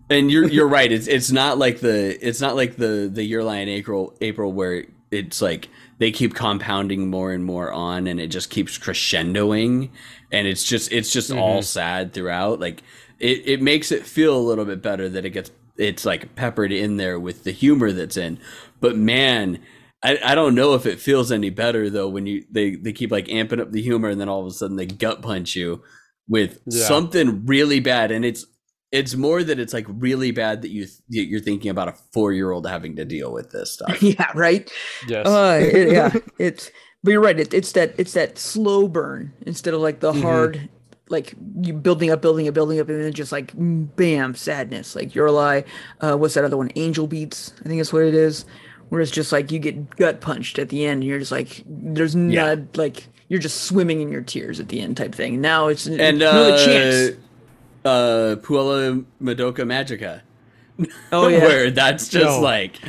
and 0.10 0.32
you're 0.32 0.48
you're 0.48 0.68
right. 0.68 0.92
It's 0.92 1.08
it's 1.08 1.32
not 1.32 1.58
like 1.58 1.80
the 1.80 2.18
it's 2.26 2.40
not 2.40 2.56
like 2.56 2.76
the 2.78 3.10
the 3.12 3.24
year 3.24 3.44
line 3.44 3.68
April 3.68 4.16
April 4.22 4.52
where 4.54 4.86
it's 5.12 5.42
like 5.42 5.70
they 5.98 6.12
keep 6.12 6.34
compounding 6.34 7.10
more 7.10 7.32
and 7.32 7.46
more 7.46 7.72
on 7.72 8.08
and 8.08 8.20
it 8.20 8.28
just 8.28 8.50
keeps 8.50 8.78
crescendoing 8.78 9.90
and 10.32 10.48
it's 10.48 10.64
just 10.64 10.92
it's 10.92 11.12
just 11.12 11.32
all 11.32 11.62
sad 11.62 12.14
throughout. 12.14 12.60
Like 12.60 12.84
it, 13.20 13.42
it 13.46 13.62
makes 13.62 13.92
it 13.92 14.06
feel 14.06 14.38
a 14.38 14.40
little 14.40 14.66
bit 14.66 14.82
better 14.82 15.10
that 15.10 15.26
it 15.26 15.32
gets 15.32 15.52
it's 15.78 16.06
like 16.06 16.36
peppered 16.36 16.72
in 16.72 16.98
there 16.98 17.20
with 17.20 17.44
the 17.44 17.52
humor 17.52 17.92
that's 17.92 18.18
in. 18.18 18.40
But 18.80 18.98
man, 18.98 19.60
I, 20.04 20.20
I 20.24 20.36
don't 20.36 20.54
know 20.56 20.74
if 20.74 20.86
it 20.86 21.00
feels 21.00 21.32
any 21.32 21.50
better 21.50 21.90
though 21.90 22.10
when 22.10 22.26
you 22.28 22.44
they, 22.52 22.76
they 22.76 22.92
keep 22.94 23.12
like 23.12 23.28
amping 23.28 23.62
up 23.62 23.72
the 23.72 23.82
humor 23.82 24.10
and 24.10 24.20
then 24.20 24.28
all 24.30 24.42
of 24.42 24.48
a 24.48 24.52
sudden 24.52 24.76
they 24.76 24.86
gut 24.86 25.22
punch 25.22 25.56
you 25.56 25.82
with 26.28 26.60
Yeah. 26.66 26.86
something 26.86 27.46
really 27.46 27.80
bad 27.80 28.12
and 28.12 28.26
it's 28.26 28.46
it's 28.92 29.16
more 29.16 29.44
that 29.44 29.60
it's 29.60 29.74
like 29.74 29.86
really 29.90 30.32
bad 30.32 30.62
that 30.62 30.70
you 30.70 30.86
that 30.86 31.26
you're 31.26 31.40
thinking 31.40 31.72
about 31.72 31.88
a 31.88 31.96
four 32.14 32.32
year 32.34 32.52
old 32.52 32.68
having 32.68 32.96
to 32.98 33.06
deal 33.06 33.32
with 33.34 33.50
this 33.52 33.72
stuff. 33.72 34.04
yeah, 34.04 34.32
right. 34.36 34.70
Yes. 35.08 35.26
Uh, 35.26 35.60
it- 35.64 35.92
yeah, 35.92 36.14
it's. 36.38 36.70
But 37.04 37.12
you're 37.12 37.20
right. 37.22 37.38
It, 37.40 37.54
it's 37.54 37.72
that 37.74 37.96
it's 37.98 38.14
that 38.14 38.38
slow 38.38 38.88
burn 38.88 39.34
instead 39.46 39.74
of 39.74 39.82
like 39.82 40.00
the 40.00 40.14
hard, 40.14 40.70
like 41.10 41.34
you 41.62 41.74
building 41.74 42.12
up, 42.12 42.22
building 42.22 42.48
up, 42.48 42.54
building 42.54 42.80
up, 42.80 42.88
and 42.88 43.04
then 43.04 43.12
just 43.12 43.32
like 43.34 43.52
bam, 43.58 44.36
sadness. 44.36 44.96
Like 44.96 45.14
your 45.16 45.30
lie. 45.32 45.66
Uh, 46.00 46.16
what's 46.16 46.36
that 46.36 46.46
other 46.46 46.56
one? 46.56 46.70
Angel 46.78 47.06
beats. 47.08 47.52
I 47.60 47.68
think 47.68 47.80
that's 47.80 47.92
what 47.92 48.04
it 48.04 48.14
is. 48.16 48.46
Where 48.94 49.02
it's 49.02 49.10
just 49.10 49.32
like 49.32 49.52
you 49.52 49.58
get 49.58 49.96
gut 49.96 50.22
punched 50.22 50.60
at 50.60 50.70
the 50.70 50.86
end. 50.86 51.02
And 51.02 51.04
you're 51.06 51.18
just 51.18 51.32
like 51.32 51.64
there's 51.66 52.14
Yeah. 52.14 52.54
not 52.54 52.78
like 52.78 53.08
you're 53.28 53.40
just 53.40 53.62
swimming 53.64 54.02
in 54.02 54.12
your 54.12 54.22
tears 54.22 54.60
at 54.60 54.68
the 54.68 54.82
end 54.82 54.98
type 54.98 55.16
thing. 55.16 55.42
Now 55.42 55.66
it's 55.68 55.88
and 55.88 56.20
no 56.20 56.54
uh, 56.54 56.64
chance. 56.64 57.18
uh 57.84 58.36
Puella 58.44 59.04
Madoka 59.20 59.62
Magica. 59.66 60.22
Oh 61.12 61.28
yeah. 61.30 61.40
Where 61.40 61.72
that's 61.72 62.08
just 62.08 62.24
No. 62.38 62.40
like 62.42 62.80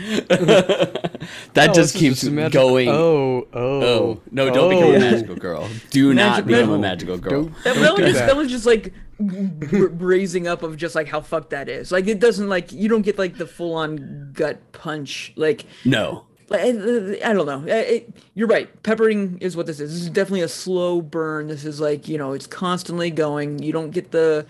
that 1.54 1.70
Oh, 1.70 1.72
just 1.72 1.94
keeps 1.96 2.22
a 2.24 2.30
magic- 2.30 2.52
going. 2.52 2.88
Oh, 2.90 3.46
oh, 3.54 3.82
Oh, 3.82 4.20
no, 4.30 4.50
don't 4.50 4.68
become 4.70 4.84
oh. 4.90 4.94
a 4.94 4.98
magical 4.98 5.36
girl. 5.36 5.68
Do 5.90 6.12
not 6.12 6.44
Magic- 6.44 6.46
become 6.46 6.70
a 6.70 6.78
magical 6.78 7.16
girl. 7.18 7.44
Don't- 7.44 7.64
That, 7.64 7.74
don't 7.76 7.82
that, 7.82 7.92
was 7.94 8.00
just, 8.04 8.18
that. 8.18 8.26
that 8.26 8.36
was 8.36 8.50
just 8.50 8.66
like 8.66 8.82
br- 8.84 8.98
raising 9.18 10.46
up 10.46 10.62
of 10.62 10.76
just 10.76 10.94
like 10.94 11.08
how 11.08 11.20
fucked 11.20 11.50
that 11.50 11.68
is. 11.68 11.92
Like 11.92 12.06
it 12.06 12.20
doesn't 12.20 12.48
like 12.48 12.72
you 12.72 12.88
don't 12.88 13.02
get 13.02 13.18
like 13.18 13.38
the 13.38 13.46
full 13.46 13.74
on 13.74 14.30
gut 14.32 14.72
punch. 14.72 15.32
Like 15.36 15.66
No. 15.84 16.26
I 16.50 16.72
don't 17.32 17.46
know. 17.46 17.64
It, 17.66 18.14
you're 18.34 18.46
right. 18.46 18.82
Peppering 18.82 19.38
is 19.40 19.56
what 19.56 19.66
this 19.66 19.80
is. 19.80 19.92
This 19.92 20.02
is 20.02 20.10
definitely 20.10 20.42
a 20.42 20.48
slow 20.48 21.00
burn. 21.00 21.48
This 21.48 21.64
is 21.64 21.80
like 21.80 22.06
you 22.06 22.18
know 22.18 22.32
it's 22.32 22.46
constantly 22.46 23.10
going. 23.10 23.60
You 23.62 23.72
don't 23.72 23.90
get 23.90 24.10
the 24.10 24.46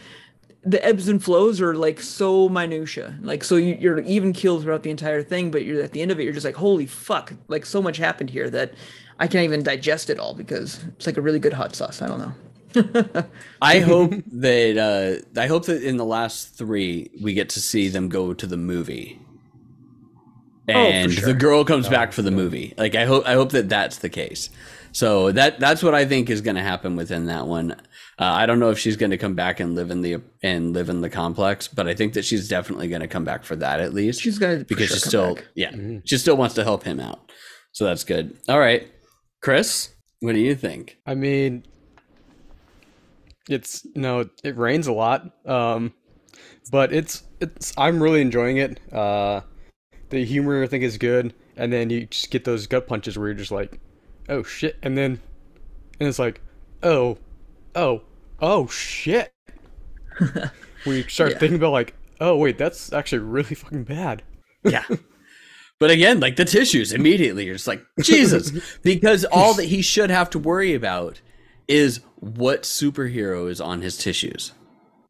the 0.64 0.84
ebbs 0.84 1.08
and 1.08 1.22
flows 1.22 1.60
are 1.60 1.74
like 1.74 2.00
so 2.00 2.48
minutia. 2.48 3.18
Like 3.22 3.44
so 3.44 3.56
you, 3.56 3.76
you're 3.80 4.00
even 4.00 4.32
keel 4.32 4.60
throughout 4.60 4.82
the 4.82 4.90
entire 4.90 5.22
thing, 5.22 5.50
but 5.50 5.64
you're 5.64 5.82
at 5.82 5.92
the 5.92 6.02
end 6.02 6.10
of 6.10 6.18
it. 6.18 6.24
You're 6.24 6.32
just 6.32 6.46
like 6.46 6.56
holy 6.56 6.86
fuck! 6.86 7.32
Like 7.48 7.64
so 7.64 7.80
much 7.80 7.98
happened 7.98 8.30
here 8.30 8.50
that 8.50 8.74
I 9.18 9.26
can't 9.26 9.44
even 9.44 9.62
digest 9.62 10.10
it 10.10 10.18
all 10.18 10.34
because 10.34 10.82
it's 10.96 11.06
like 11.06 11.16
a 11.16 11.22
really 11.22 11.38
good 11.38 11.52
hot 11.52 11.74
sauce. 11.74 12.02
I 12.02 12.08
don't 12.08 12.18
know. 12.18 12.34
I 13.62 13.80
hope 13.80 14.12
that 14.32 15.22
uh 15.36 15.40
I 15.40 15.46
hope 15.46 15.66
that 15.66 15.82
in 15.82 15.96
the 15.96 16.04
last 16.04 16.56
three 16.56 17.10
we 17.22 17.34
get 17.34 17.48
to 17.50 17.60
see 17.60 17.88
them 17.88 18.08
go 18.08 18.34
to 18.34 18.46
the 18.46 18.56
movie. 18.56 19.20
Oh, 20.68 20.72
And 20.72 21.12
sure. 21.12 21.26
the 21.26 21.34
girl 21.34 21.64
comes 21.64 21.88
back 21.88 22.12
for 22.12 22.22
the 22.22 22.30
movie. 22.30 22.72
Like 22.78 22.94
I 22.94 23.04
hope 23.04 23.26
I 23.26 23.34
hope 23.34 23.50
that 23.52 23.68
that's 23.68 23.98
the 23.98 24.08
case. 24.08 24.50
So 24.92 25.32
that 25.32 25.58
that's 25.60 25.82
what 25.82 25.94
I 25.94 26.04
think 26.04 26.30
is 26.30 26.40
going 26.40 26.54
to 26.56 26.62
happen 26.62 26.94
within 26.96 27.26
that 27.26 27.46
one. 27.46 27.72
Uh, 28.16 28.24
I 28.24 28.46
don't 28.46 28.60
know 28.60 28.70
if 28.70 28.78
she's 28.78 28.96
going 28.96 29.10
to 29.10 29.18
come 29.18 29.34
back 29.34 29.58
and 29.58 29.74
live 29.74 29.90
in 29.90 30.00
the 30.02 30.22
and 30.42 30.72
live 30.72 30.88
in 30.88 31.00
the 31.00 31.10
complex, 31.10 31.66
but 31.68 31.88
I 31.88 31.94
think 31.94 32.14
that 32.14 32.24
she's 32.24 32.48
definitely 32.48 32.86
going 32.88 33.00
to 33.00 33.08
come 33.08 33.24
back 33.24 33.42
for 33.44 33.56
that 33.56 33.80
at 33.80 33.92
least. 33.92 34.22
She's 34.22 34.38
gonna 34.38 34.58
because 34.64 34.88
sure 34.88 34.96
she 34.96 35.08
still 35.08 35.34
back. 35.34 35.44
yeah 35.54 35.72
she 36.04 36.16
still 36.16 36.36
wants 36.36 36.54
to 36.54 36.62
help 36.64 36.84
him 36.84 37.00
out. 37.00 37.30
So 37.72 37.84
that's 37.84 38.04
good. 38.04 38.36
All 38.48 38.60
right, 38.60 38.88
Chris, 39.42 39.92
what 40.20 40.32
do 40.32 40.38
you 40.38 40.54
think? 40.54 40.96
I 41.04 41.14
mean, 41.16 41.64
it's 43.48 43.86
no, 43.94 44.28
it 44.42 44.56
rains 44.56 44.86
a 44.86 44.92
lot. 44.92 45.30
Um, 45.46 45.92
but 46.70 46.92
it's 46.92 47.22
it's 47.40 47.72
I'm 47.76 48.02
really 48.02 48.20
enjoying 48.20 48.56
it. 48.58 48.80
Uh, 48.92 49.42
the 50.10 50.24
humor 50.24 50.62
I 50.62 50.66
think 50.66 50.84
is 50.84 50.98
good, 50.98 51.34
and 51.56 51.72
then 51.72 51.90
you 51.90 52.06
just 52.06 52.30
get 52.30 52.44
those 52.44 52.66
gut 52.66 52.86
punches 52.86 53.18
where 53.18 53.28
you're 53.28 53.34
just 53.34 53.50
like, 53.50 53.80
oh 54.28 54.42
shit, 54.42 54.76
and 54.82 54.96
then 54.96 55.20
and 56.00 56.08
it's 56.08 56.18
like, 56.18 56.40
oh, 56.82 57.18
oh, 57.74 58.02
oh 58.40 58.66
shit. 58.68 59.32
where 60.84 60.96
you 60.96 61.02
start 61.08 61.32
Yeah. 61.32 61.38
thinking 61.38 61.56
about 61.56 61.72
like, 61.72 61.94
oh 62.20 62.36
wait, 62.36 62.58
that's 62.58 62.92
actually 62.92 63.18
really 63.20 63.54
fucking 63.54 63.84
bad. 63.84 64.22
Yeah. 64.64 64.84
But 65.78 65.90
again, 65.90 66.20
like 66.20 66.36
the 66.36 66.46
tissues, 66.46 66.92
immediately 66.92 67.44
you're 67.44 67.56
just 67.56 67.66
like, 67.66 67.84
Jesus. 68.00 68.50
because 68.82 69.26
all 69.26 69.52
that 69.54 69.66
he 69.66 69.82
should 69.82 70.08
have 70.08 70.30
to 70.30 70.38
worry 70.38 70.72
about 70.72 71.20
is 71.68 72.00
what 72.16 72.62
superhero 72.62 73.48
is 73.50 73.60
on 73.60 73.82
his 73.82 73.96
tissues 73.96 74.52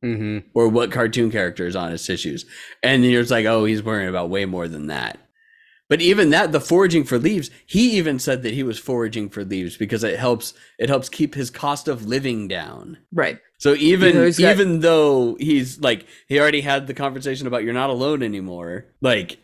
Mm-hmm. 0.02 0.46
or 0.52 0.68
what 0.68 0.92
cartoon 0.92 1.30
character 1.30 1.66
is 1.66 1.74
on 1.74 1.90
his 1.90 2.04
tissues. 2.06 2.44
And 2.82 3.02
you're 3.06 3.22
just 3.22 3.30
like, 3.30 3.46
oh, 3.46 3.64
he's 3.64 3.82
worrying 3.82 4.10
about 4.10 4.28
way 4.28 4.44
more 4.44 4.68
than 4.68 4.88
that. 4.88 5.18
But 5.88 6.02
even 6.02 6.28
that, 6.30 6.52
the 6.52 6.60
foraging 6.60 7.04
for 7.04 7.18
leaves, 7.18 7.48
he 7.64 7.92
even 7.96 8.18
said 8.18 8.42
that 8.42 8.52
he 8.52 8.62
was 8.62 8.78
foraging 8.78 9.30
for 9.30 9.44
leaves 9.46 9.78
because 9.78 10.04
it 10.04 10.18
helps 10.18 10.52
it 10.78 10.90
helps 10.90 11.08
keep 11.08 11.34
his 11.34 11.48
cost 11.50 11.88
of 11.88 12.04
living 12.04 12.48
down. 12.48 12.98
Right. 13.12 13.38
So 13.58 13.72
even 13.74 14.08
You 14.08 14.14
know, 14.20 14.24
he's 14.26 14.38
got- 14.38 14.50
even 14.52 14.80
though 14.80 15.36
he's 15.40 15.80
like 15.80 16.06
he 16.28 16.38
already 16.38 16.60
had 16.60 16.86
the 16.86 16.94
conversation 16.94 17.46
about 17.46 17.64
you're 17.64 17.72
not 17.72 17.88
alone 17.90 18.22
anymore, 18.22 18.84
like 19.00 19.38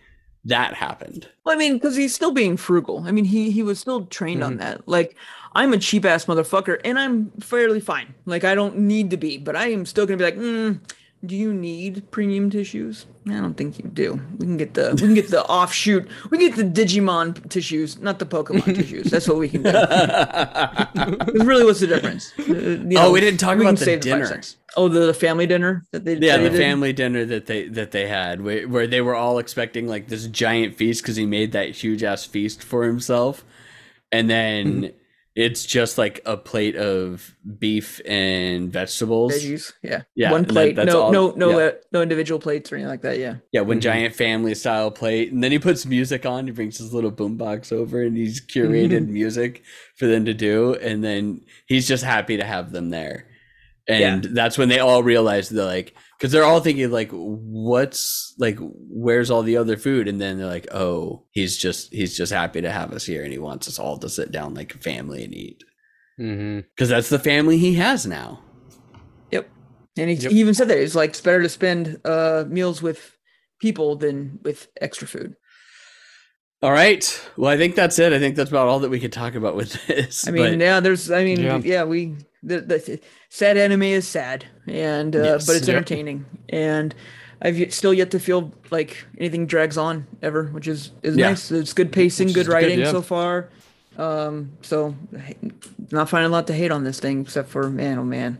that 0.44 0.74
happened. 0.74 1.28
Well, 1.44 1.54
I 1.54 1.58
mean, 1.58 1.74
because 1.74 1.96
he's 1.96 2.14
still 2.14 2.32
being 2.32 2.56
frugal. 2.56 3.04
I 3.06 3.10
mean, 3.12 3.24
he 3.24 3.50
he 3.50 3.62
was 3.62 3.78
still 3.78 4.06
trained 4.06 4.40
Mm-hmm. 4.40 4.46
on 4.52 4.56
that. 4.58 4.88
Like, 4.88 5.16
I'm 5.54 5.72
a 5.72 5.78
cheap 5.78 6.04
ass 6.04 6.24
motherfucker, 6.26 6.80
and 6.84 6.98
I'm 6.98 7.30
fairly 7.40 7.80
fine. 7.80 8.14
Like, 8.26 8.44
I 8.44 8.54
don't 8.54 8.78
need 8.78 9.10
to 9.10 9.16
be, 9.16 9.36
but 9.38 9.56
I 9.56 9.68
am 9.68 9.84
still 9.86 10.06
gonna 10.06 10.16
be 10.16 10.24
like, 10.24 10.36
mm, 10.36 10.80
do 11.24 11.36
you 11.36 11.52
need 11.52 12.10
premium 12.10 12.48
tissues? 12.48 13.04
I 13.28 13.32
don't 13.32 13.54
think 13.54 13.78
you 13.78 13.84
do. 13.90 14.18
We 14.38 14.46
can 14.46 14.56
get 14.56 14.72
the 14.74 14.92
we 14.94 15.00
can 15.02 15.14
get 15.14 15.28
the 15.28 15.44
offshoot. 15.58 16.08
We 16.30 16.38
can 16.38 16.48
get 16.48 16.56
the 16.74 16.82
Digimon 16.82 17.48
tissues, 17.50 17.98
not 17.98 18.18
the 18.18 18.24
Pokemon 18.26 18.74
tissues. 18.74 19.10
That's 19.10 19.28
what 19.28 19.36
we 19.36 19.48
can 19.48 19.62
do. 19.62 19.70
really, 21.44 21.64
what's 21.64 21.80
the 21.80 21.86
difference? 21.88 22.32
Uh, 22.38 22.78
Oh, 22.96 23.12
we 23.12 23.20
didn't 23.20 23.38
talk 23.38 23.58
we 23.58 23.64
about 23.64 23.78
the 23.78 23.96
dinner. 23.98 24.40
Oh, 24.76 24.88
the, 24.88 25.00
the 25.06 25.14
family 25.14 25.46
dinner 25.46 25.84
that 25.92 26.04
they 26.04 26.14
Yeah, 26.14 26.36
they 26.38 26.44
the 26.44 26.50
did? 26.50 26.58
family 26.58 26.92
dinner 26.92 27.24
that 27.26 27.46
they 27.46 27.68
that 27.68 27.90
they 27.90 28.06
had, 28.06 28.40
where, 28.40 28.66
where 28.68 28.86
they 28.86 29.00
were 29.00 29.14
all 29.14 29.38
expecting 29.38 29.86
like 29.88 30.08
this 30.08 30.26
giant 30.26 30.76
feast 30.76 31.02
because 31.02 31.16
he 31.16 31.26
made 31.26 31.52
that 31.52 31.70
huge 31.70 32.02
ass 32.02 32.24
feast 32.24 32.62
for 32.62 32.84
himself, 32.84 33.44
and 34.10 34.30
then 34.30 34.92
it's 35.40 35.64
just 35.64 35.96
like 35.96 36.20
a 36.26 36.36
plate 36.36 36.76
of 36.76 37.34
beef 37.58 37.98
and 38.06 38.70
vegetables. 38.70 39.32
veggies. 39.32 39.72
Yeah, 39.82 40.02
Yeah, 40.14 40.30
one 40.32 40.40
and 40.40 40.48
that- 40.48 40.52
plate. 40.52 40.76
no, 40.76 41.00
all- 41.02 41.12
no, 41.12 41.30
no, 41.30 41.50
yeah. 41.58 41.64
uh, 41.66 41.72
no 41.92 42.02
individual 42.02 42.38
plates 42.38 42.70
or 42.70 42.76
anything 42.76 42.90
like 42.90 43.00
that. 43.02 43.18
Yeah. 43.18 43.36
Yeah, 43.50 43.62
one 43.62 43.80
giant 43.80 44.14
family 44.14 44.54
style 44.54 44.90
plate, 44.90 45.32
and 45.32 45.42
then 45.42 45.50
he 45.52 45.58
puts 45.58 45.86
music 45.86 46.26
on. 46.26 46.46
He 46.46 46.52
brings 46.52 46.76
his 46.78 46.92
little 46.92 47.10
boombox 47.12 47.72
over, 47.72 48.02
and 48.02 48.16
he's 48.16 48.40
curated 48.44 49.08
music 49.08 49.62
for 49.96 50.06
them 50.06 50.26
to 50.26 50.34
do, 50.34 50.74
and 50.74 51.02
then 51.02 51.40
he's 51.66 51.88
just 51.88 52.04
happy 52.04 52.36
to 52.36 52.44
have 52.44 52.70
them 52.72 52.90
there. 52.90 53.26
And 53.88 54.22
that's 54.22 54.56
when 54.58 54.68
they 54.68 54.78
all 54.78 55.02
realize 55.02 55.48
they're 55.48 55.64
like, 55.64 55.94
because 56.20 56.32
they're 56.32 56.44
all 56.44 56.60
thinking 56.60 56.90
like, 56.90 57.08
what's 57.12 58.34
like, 58.38 58.58
where's 58.60 59.30
all 59.30 59.42
the 59.42 59.56
other 59.56 59.78
food? 59.78 60.06
And 60.06 60.20
then 60.20 60.36
they're 60.36 60.46
like, 60.46 60.68
oh, 60.74 61.24
he's 61.30 61.56
just 61.56 61.90
he's 61.94 62.14
just 62.14 62.30
happy 62.30 62.60
to 62.60 62.70
have 62.70 62.92
us 62.92 63.06
here, 63.06 63.22
and 63.24 63.32
he 63.32 63.38
wants 63.38 63.66
us 63.68 63.78
all 63.78 63.96
to 63.98 64.08
sit 64.10 64.30
down 64.30 64.52
like 64.54 64.74
a 64.74 64.78
family 64.78 65.24
and 65.24 65.34
eat, 65.34 65.64
Mm-hmm. 66.20 66.60
because 66.76 66.90
that's 66.90 67.08
the 67.08 67.18
family 67.18 67.56
he 67.56 67.74
has 67.74 68.06
now. 68.06 68.42
Yep. 69.30 69.48
And 69.96 70.10
he, 70.10 70.16
Yep. 70.16 70.30
he 70.32 70.40
even 70.40 70.52
said 70.54 70.68
that 70.68 70.78
it's 70.78 70.94
like 70.94 71.10
it's 71.10 71.20
better 71.22 71.42
to 71.42 71.48
spend 71.48 72.00
uh 72.04 72.44
meals 72.46 72.82
with 72.82 73.16
people 73.60 73.96
than 73.96 74.38
with 74.42 74.68
extra 74.80 75.08
food. 75.08 75.34
All 76.62 76.70
right, 76.72 77.30
well, 77.38 77.50
I 77.50 77.56
think 77.56 77.74
that's 77.74 77.98
it. 77.98 78.12
I 78.12 78.18
think 78.18 78.36
that's 78.36 78.50
about 78.50 78.68
all 78.68 78.80
that 78.80 78.90
we 78.90 79.00
could 79.00 79.14
talk 79.14 79.34
about 79.34 79.56
with 79.56 79.72
this. 79.86 80.28
I 80.28 80.30
mean, 80.30 80.58
but- 80.58 80.64
yeah, 80.64 80.80
there's 80.80 81.10
I 81.10 81.24
mean, 81.24 81.40
Yeah. 81.40 81.56
yeah, 81.64 81.84
we 81.84 82.16
the, 82.42 82.60
the 82.60 83.00
sad 83.28 83.56
anime 83.56 83.82
is 83.82 84.06
sad 84.08 84.46
and 84.66 85.14
uh 85.14 85.22
Yes. 85.22 85.46
but 85.46 85.56
it's 85.56 85.68
Yep. 85.68 85.76
entertaining 85.76 86.24
and 86.48 86.94
I've 87.42 87.72
still 87.72 87.94
yet 87.94 88.10
to 88.10 88.18
feel 88.20 88.52
like 88.70 89.06
anything 89.18 89.46
drags 89.46 89.78
on 89.78 90.06
ever, 90.22 90.44
which 90.46 90.68
is 90.68 90.92
is 91.02 91.16
Yeah. 91.16 91.28
nice. 91.30 91.50
It's 91.50 91.72
good 91.72 91.90
pacing, 91.90 92.28
good 92.28 92.36
is 92.40 92.46
good, 92.46 92.52
writing 92.52 92.80
yeah. 92.80 92.90
so 92.90 93.00
far. 93.02 93.48
Um, 93.96 94.52
so 94.62 94.94
not 95.90 96.08
finding 96.08 96.28
a 96.28 96.32
lot 96.32 96.46
to 96.48 96.52
hate 96.54 96.70
on 96.70 96.84
this 96.84 97.00
thing, 97.00 97.22
except 97.22 97.48
for 97.48 97.68
man, 97.70 97.98
oh 97.98 98.04
man, 98.04 98.38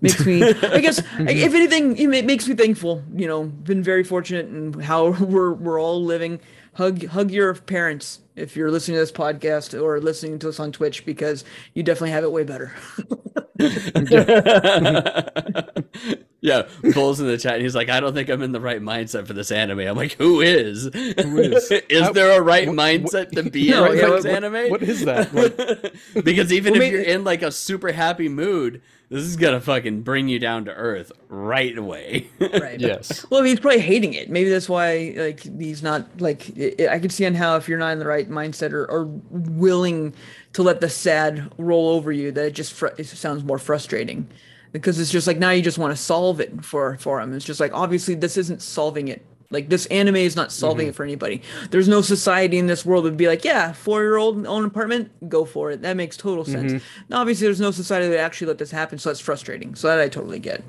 makes 0.00 0.24
me. 0.24 0.42
I 0.42 0.80
guess 0.80 0.98
if 1.18 1.54
anything, 1.54 1.96
it 1.96 2.24
makes 2.26 2.46
me 2.46 2.54
thankful. 2.54 3.02
You 3.14 3.26
know, 3.26 3.44
been 3.44 3.82
very 3.82 4.04
fortunate 4.04 4.46
in 4.46 4.74
how 4.80 5.10
we're 5.24 5.52
we're 5.52 5.80
all 5.80 6.02
living. 6.04 6.38
Hug 6.74 7.06
hug 7.06 7.30
your 7.30 7.54
parents 7.54 8.20
if 8.36 8.56
you're 8.56 8.70
listening 8.70 8.96
to 8.96 9.00
this 9.00 9.12
podcast 9.12 9.80
or 9.80 10.00
listening 10.00 10.38
to 10.40 10.48
us 10.48 10.58
on 10.60 10.72
Twitch 10.72 11.04
because 11.06 11.44
you 11.74 11.82
definitely 11.82 12.10
have 12.10 12.24
it 12.24 12.32
way 12.32 12.42
better. 12.44 12.72
yeah, 16.40 16.62
Bull's 16.92 17.20
in 17.20 17.26
the 17.26 17.38
chat. 17.38 17.54
And 17.54 17.62
he's 17.62 17.74
like, 17.74 17.88
I 17.88 18.00
don't 18.00 18.12
think 18.14 18.28
I'm 18.28 18.42
in 18.42 18.52
the 18.52 18.60
right 18.60 18.80
mindset 18.82 19.26
for 19.26 19.32
this 19.32 19.50
anime. 19.52 19.80
I'm 19.80 19.96
like, 19.96 20.12
who 20.12 20.40
is? 20.40 20.84
Who 20.92 21.38
is? 21.38 21.70
How- 21.92 22.12
there 22.12 22.36
a 22.38 22.42
right 22.42 22.68
what- 22.68 22.76
mindset 22.76 23.30
to 23.32 23.48
be 23.50 23.70
No, 23.74 23.86
in 23.92 23.98
yeah, 23.98 24.06
this 24.10 24.24
what- 24.24 24.34
anime? 24.34 24.70
what 24.70 24.82
is 24.82 25.04
that? 25.04 25.32
Like, 25.34 26.24
because 26.24 26.52
even 26.52 26.72
Well, 26.72 26.82
if 26.82 26.86
maybe- 26.86 26.96
you're 26.96 27.04
in 27.04 27.24
like 27.24 27.42
a 27.42 27.50
super 27.52 27.92
happy 27.92 28.28
mood, 28.28 28.82
this 29.14 29.26
is 29.26 29.36
gonna 29.36 29.60
fucking 29.60 30.02
bring 30.02 30.26
you 30.28 30.40
down 30.40 30.64
to 30.64 30.74
earth 30.74 31.12
right 31.28 31.78
away. 31.78 32.28
right. 32.40 32.80
yes. 32.80 33.24
Well, 33.30 33.44
he's 33.44 33.60
probably 33.60 33.78
hating 33.78 34.14
it. 34.14 34.28
Maybe 34.28 34.50
that's 34.50 34.68
why, 34.68 35.14
like, 35.16 35.40
he's 35.40 35.84
not 35.84 36.20
like. 36.20 36.50
I 36.58 36.88
I 36.90 36.98
could 36.98 37.12
see 37.12 37.24
on 37.24 37.34
how 37.34 37.54
if 37.54 37.68
you're 37.68 37.78
not 37.78 37.92
in 37.92 38.00
the 38.00 38.08
right 38.08 38.28
mindset 38.28 38.72
or, 38.72 38.90
or 38.90 39.04
willing 39.30 40.14
to 40.54 40.64
let 40.64 40.80
the 40.80 40.90
sad 40.90 41.52
roll 41.58 41.90
over 41.90 42.10
you, 42.10 42.32
that 42.32 42.46
it 42.46 42.54
just 42.54 42.72
fr- 42.72 42.88
it 42.98 43.06
sounds 43.06 43.44
more 43.44 43.58
frustrating, 43.58 44.28
because 44.72 44.98
it's 44.98 45.12
just 45.12 45.28
like 45.28 45.38
now 45.38 45.50
you 45.52 45.62
just 45.62 45.78
want 45.78 45.92
to 45.96 46.02
solve 46.02 46.40
it 46.40 46.64
for 46.64 46.96
for 46.96 47.20
him. 47.20 47.32
It's 47.34 47.44
just 47.44 47.60
like 47.60 47.72
obviously 47.72 48.16
this 48.16 48.36
isn't 48.36 48.62
solving 48.62 49.06
it. 49.06 49.24
Like 49.50 49.68
this 49.68 49.86
anime 49.86 50.16
is 50.16 50.36
not 50.36 50.50
solving 50.52 50.88
it 50.88 50.94
for 50.94 51.04
anybody. 51.04 51.42
There's 51.70 51.88
no 51.88 52.00
society 52.00 52.58
in 52.58 52.66
this 52.66 52.84
world 52.84 53.04
that 53.04 53.10
would 53.10 53.16
be 53.16 53.28
like, 53.28 53.44
yeah, 53.44 53.72
four 53.72 54.02
year 54.02 54.16
old 54.16 54.46
own 54.46 54.64
apartment, 54.64 55.10
go 55.28 55.44
for 55.44 55.70
it. 55.70 55.82
That 55.82 55.96
makes 55.96 56.16
total 56.16 56.44
sense. 56.44 56.82
Now, 57.08 57.20
obviously, 57.20 57.46
there's 57.46 57.60
no 57.60 57.70
society 57.70 58.08
that 58.08 58.18
actually 58.18 58.48
let 58.48 58.58
this 58.58 58.70
happen, 58.70 58.98
so 58.98 59.10
that's 59.10 59.20
frustrating. 59.20 59.74
So 59.74 59.88
that 59.88 60.00
I 60.00 60.08
totally 60.08 60.38
get. 60.40 60.62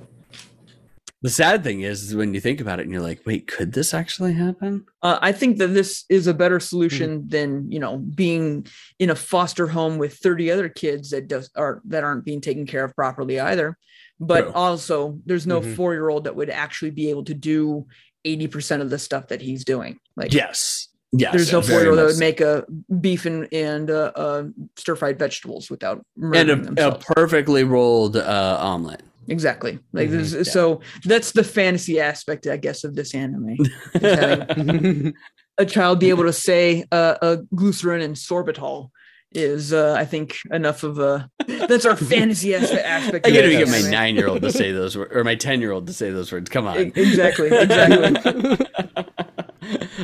the 1.22 1.30
sad 1.32 1.64
thing 1.64 1.82
is, 1.82 2.04
is 2.04 2.16
when 2.16 2.36
you 2.36 2.40
think 2.40 2.62
about 2.62 2.80
it 2.80 2.84
and 2.84 2.92
you're 2.92 3.02
like, 3.02 3.22
wait, 3.26 3.48
could 3.48 3.74
this 3.74 3.96
actually 3.96 4.34
happen? 4.34 4.86
Uh, 5.02 5.18
I 5.22 5.32
think 5.32 5.58
that 5.58 5.70
this 5.70 6.06
is 6.08 6.28
a 6.28 6.34
better 6.36 6.60
solution 6.60 7.22
Hmm. 7.22 7.28
than 7.30 7.72
you 7.72 7.80
know 7.80 7.98
being 7.98 8.68
in 9.00 9.10
a 9.10 9.16
foster 9.16 9.66
home 9.68 9.98
with 9.98 10.14
30 10.18 10.52
other 10.52 10.70
kids 10.70 11.10
that 11.12 11.28
does 11.28 11.50
are 11.56 11.82
that 11.86 12.04
aren't 12.04 12.26
being 12.26 12.42
taken 12.42 12.68
care 12.68 12.84
of 12.84 12.96
properly 12.96 13.40
either. 13.40 13.78
But 14.20 14.54
also, 14.54 15.20
there's 15.26 15.46
no 15.48 15.60
Mhm. 15.62 15.76
four 15.76 15.94
year 15.94 16.08
old 16.10 16.24
that 16.26 16.36
would 16.36 16.50
actually 16.50 16.92
be 16.92 17.10
able 17.10 17.24
to 17.26 17.34
do 17.34 17.88
80% 18.26 18.82
of 18.82 18.90
the 18.90 19.00
stuff 19.00 19.28
that 19.30 19.42
he's 19.42 19.64
doing. 19.64 20.00
Like, 20.18 20.34
Yes. 20.34 20.90
Yes. 21.12 21.32
there's 21.34 21.52
no 21.54 21.62
very 21.62 21.74
four 21.78 21.82
year 21.82 21.90
old 21.92 22.00
that 22.00 22.06
would 22.08 22.18
make 22.20 22.42
a 22.42 22.66
beef 23.00 23.26
and 23.26 23.48
and 23.54 23.90
uh, 23.90 24.12
uh, 24.16 24.44
stir 24.76 24.96
fried 24.98 25.18
vegetables 25.18 25.70
without 25.70 25.98
and 25.98 26.06
murdering 26.18 26.50
a, 26.50 26.62
a 26.62 26.66
themselves. 26.66 27.06
perfectly 27.06 27.64
rolled 27.64 28.18
uh, 28.18 28.58
omelet. 28.60 29.02
exactly. 29.30 29.80
Like, 29.94 30.10
Mhm. 30.10 30.12
this, 30.12 30.30
Mm-hmm. 30.32 30.38
Yeah. 30.40 30.52
so 30.52 30.82
that's 31.06 31.32
the 31.32 31.44
fantasy 31.44 32.02
aspect, 32.02 32.48
I 32.48 32.58
guess, 32.58 32.84
of 32.84 32.96
this 32.96 33.16
anime. 33.16 33.56
A 35.58 35.66
child 35.66 36.00
be 36.02 36.10
able 36.10 36.26
to 36.26 36.34
say 36.34 36.84
uh, 36.92 37.16
uh, 37.22 37.38
glycerin 37.56 38.02
and 38.02 38.14
sorbitol 38.16 38.90
is 39.36 39.74
uh, 39.74 39.96
I 39.98 40.06
think 40.06 40.38
enough 40.50 40.84
of 40.84 40.98
a 40.98 41.30
that's 41.46 41.86
our 41.86 41.96
fantasy 41.96 42.56
aspect. 42.56 43.28
I 43.28 43.32
gotta 43.32 43.50
get 43.50 43.68
my 43.68 43.82
nine 43.82 44.16
year 44.16 44.28
old 44.28 44.42
to 44.42 44.52
say 44.52 44.72
those 44.74 44.98
words, 44.98 45.12
or 45.14 45.24
my 45.24 45.36
ten 45.36 45.62
year 45.62 45.72
old 45.72 45.88
to 45.88 45.94
say 45.94 46.10
those 46.10 46.32
words. 46.32 46.50
Come 46.50 46.66
on. 46.68 46.78
Exactly, 46.78 47.50
exactly. 47.50 48.66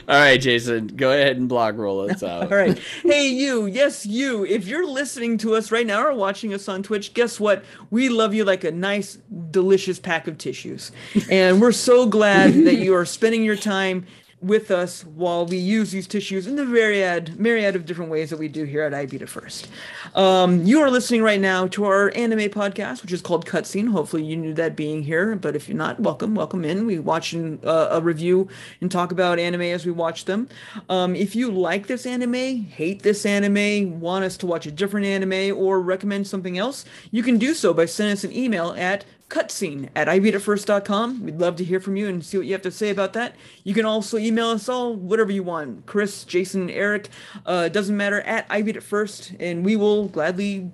All 0.08 0.20
right, 0.20 0.42
Jason, 0.42 0.88
go 0.88 1.12
ahead 1.12 1.38
and 1.38 1.48
blog 1.48 1.78
roll 1.78 2.10
us 2.10 2.24
out. 2.24 2.52
All 2.52 2.58
right. 2.58 2.80
Hey, 3.04 3.28
you. 3.28 3.68
Yes, 3.68 4.06
you. 4.06 4.44
If 4.46 4.68
you're 4.68 4.88
listening 4.88 5.38
to 5.40 5.56
us 5.56 5.72
right 5.72 5.86
now 5.86 6.04
or 6.04 6.14
watching 6.14 6.54
us 6.54 6.68
on 6.68 6.82
Twitch, 6.82 7.14
guess 7.14 7.40
what? 7.40 7.64
We 7.92 8.10
love 8.10 8.34
you 8.34 8.44
like 8.44 8.64
a 8.64 8.72
nice, 8.72 9.20
delicious 9.52 10.00
pack 10.00 10.28
of 10.28 10.38
tissues. 10.38 10.92
And 11.30 11.62
we're 11.62 11.72
so 11.72 12.08
glad 12.08 12.54
that 12.66 12.78
you 12.78 12.96
are 12.96 13.06
spending 13.06 13.44
your 13.44 13.56
time 13.56 14.06
with 14.42 14.72
us 14.72 15.06
while 15.06 15.46
we 15.46 15.58
use 15.58 15.92
these 15.92 16.08
tissues 16.08 16.48
in 16.48 16.56
the 16.56 16.66
myriad, 16.66 17.40
myriad 17.40 17.76
of 17.76 17.86
different 17.86 18.10
ways 18.10 18.32
that 18.32 18.38
we 18.38 18.48
do 18.48 18.64
here 18.64 18.82
at 18.84 18.94
I 18.94 19.06
Beat 19.06 19.22
It 19.22 19.30
First. 19.30 19.70
Um, 20.16 20.66
you 20.66 20.82
are 20.82 20.90
listening 20.90 21.22
right 21.22 21.40
now 21.40 21.68
to 21.68 21.86
our 21.86 22.12
anime 22.16 22.50
podcast, 22.50 23.04
which 23.04 23.14
is 23.14 23.22
called 23.22 23.46
Cutscene. 23.46 23.92
Hopefully, 23.92 24.24
you 24.24 24.36
knew 24.36 24.54
that 24.56 24.76
being 24.76 25.04
here, 25.04 25.36
but 25.36 25.56
if 25.56 25.70
you're 25.70 25.78
not, 25.78 26.00
welcome, 26.00 26.34
welcome 26.34 26.66
in. 26.66 26.88
We 26.88 26.98
watch 26.98 27.34
and, 27.34 27.64
uh, 27.64 27.90
a 27.92 28.02
review 28.02 28.48
and 28.82 28.92
talk 28.92 29.12
about 29.12 29.38
anime 29.38 29.62
as 29.62 29.86
we 29.86 29.92
watch 29.92 30.26
them. 30.26 30.50
Um, 30.90 31.16
if 31.16 31.36
you 31.36 31.52
like 31.52 31.86
this 31.86 32.06
anime, 32.06 32.64
hate 32.64 33.04
this 33.04 33.26
anime, 33.26 34.00
want 34.00 34.26
us 34.26 34.38
to 34.38 34.48
watch 34.48 34.66
a 34.66 34.72
different 34.72 35.06
anime, 35.06 35.56
or 35.56 35.80
recommend 35.80 36.26
something 36.26 36.58
else, 36.58 36.84
you 37.12 37.22
can 37.22 37.38
do 37.38 37.54
so 37.54 37.74
by 37.74 37.86
sending 37.86 38.14
us 38.14 38.24
an 38.24 38.36
email 38.36 38.74
at 38.78 39.06
cutscene 39.32 39.90
at 39.96 40.08
ibeatitfirst.com. 40.08 41.24
We'd 41.24 41.40
love 41.40 41.56
to 41.56 41.64
hear 41.64 41.80
from 41.80 41.96
you 41.96 42.08
and 42.08 42.24
see 42.24 42.38
what 42.38 42.46
you 42.46 42.52
have 42.52 42.62
to 42.64 42.72
say 42.72 42.90
about 42.90 43.14
that. 43.14 43.36
You 43.64 43.74
can 43.74 43.86
also 43.86 44.18
email 44.18 44.50
us 44.50 44.68
all, 44.68 44.94
whatever 44.94 45.32
you 45.32 45.42
want. 45.42 45.86
Chris, 45.86 46.26
Jason, 46.26 46.70
Eric, 46.70 47.08
uh, 47.46 47.70
doesn't 47.70 47.96
matter, 47.96 48.22
at 48.22 48.48
ibeatitfirst, 48.50 49.38
and 49.40 49.64
we 49.64 49.76
will 49.78 50.10
gladly 50.10 50.70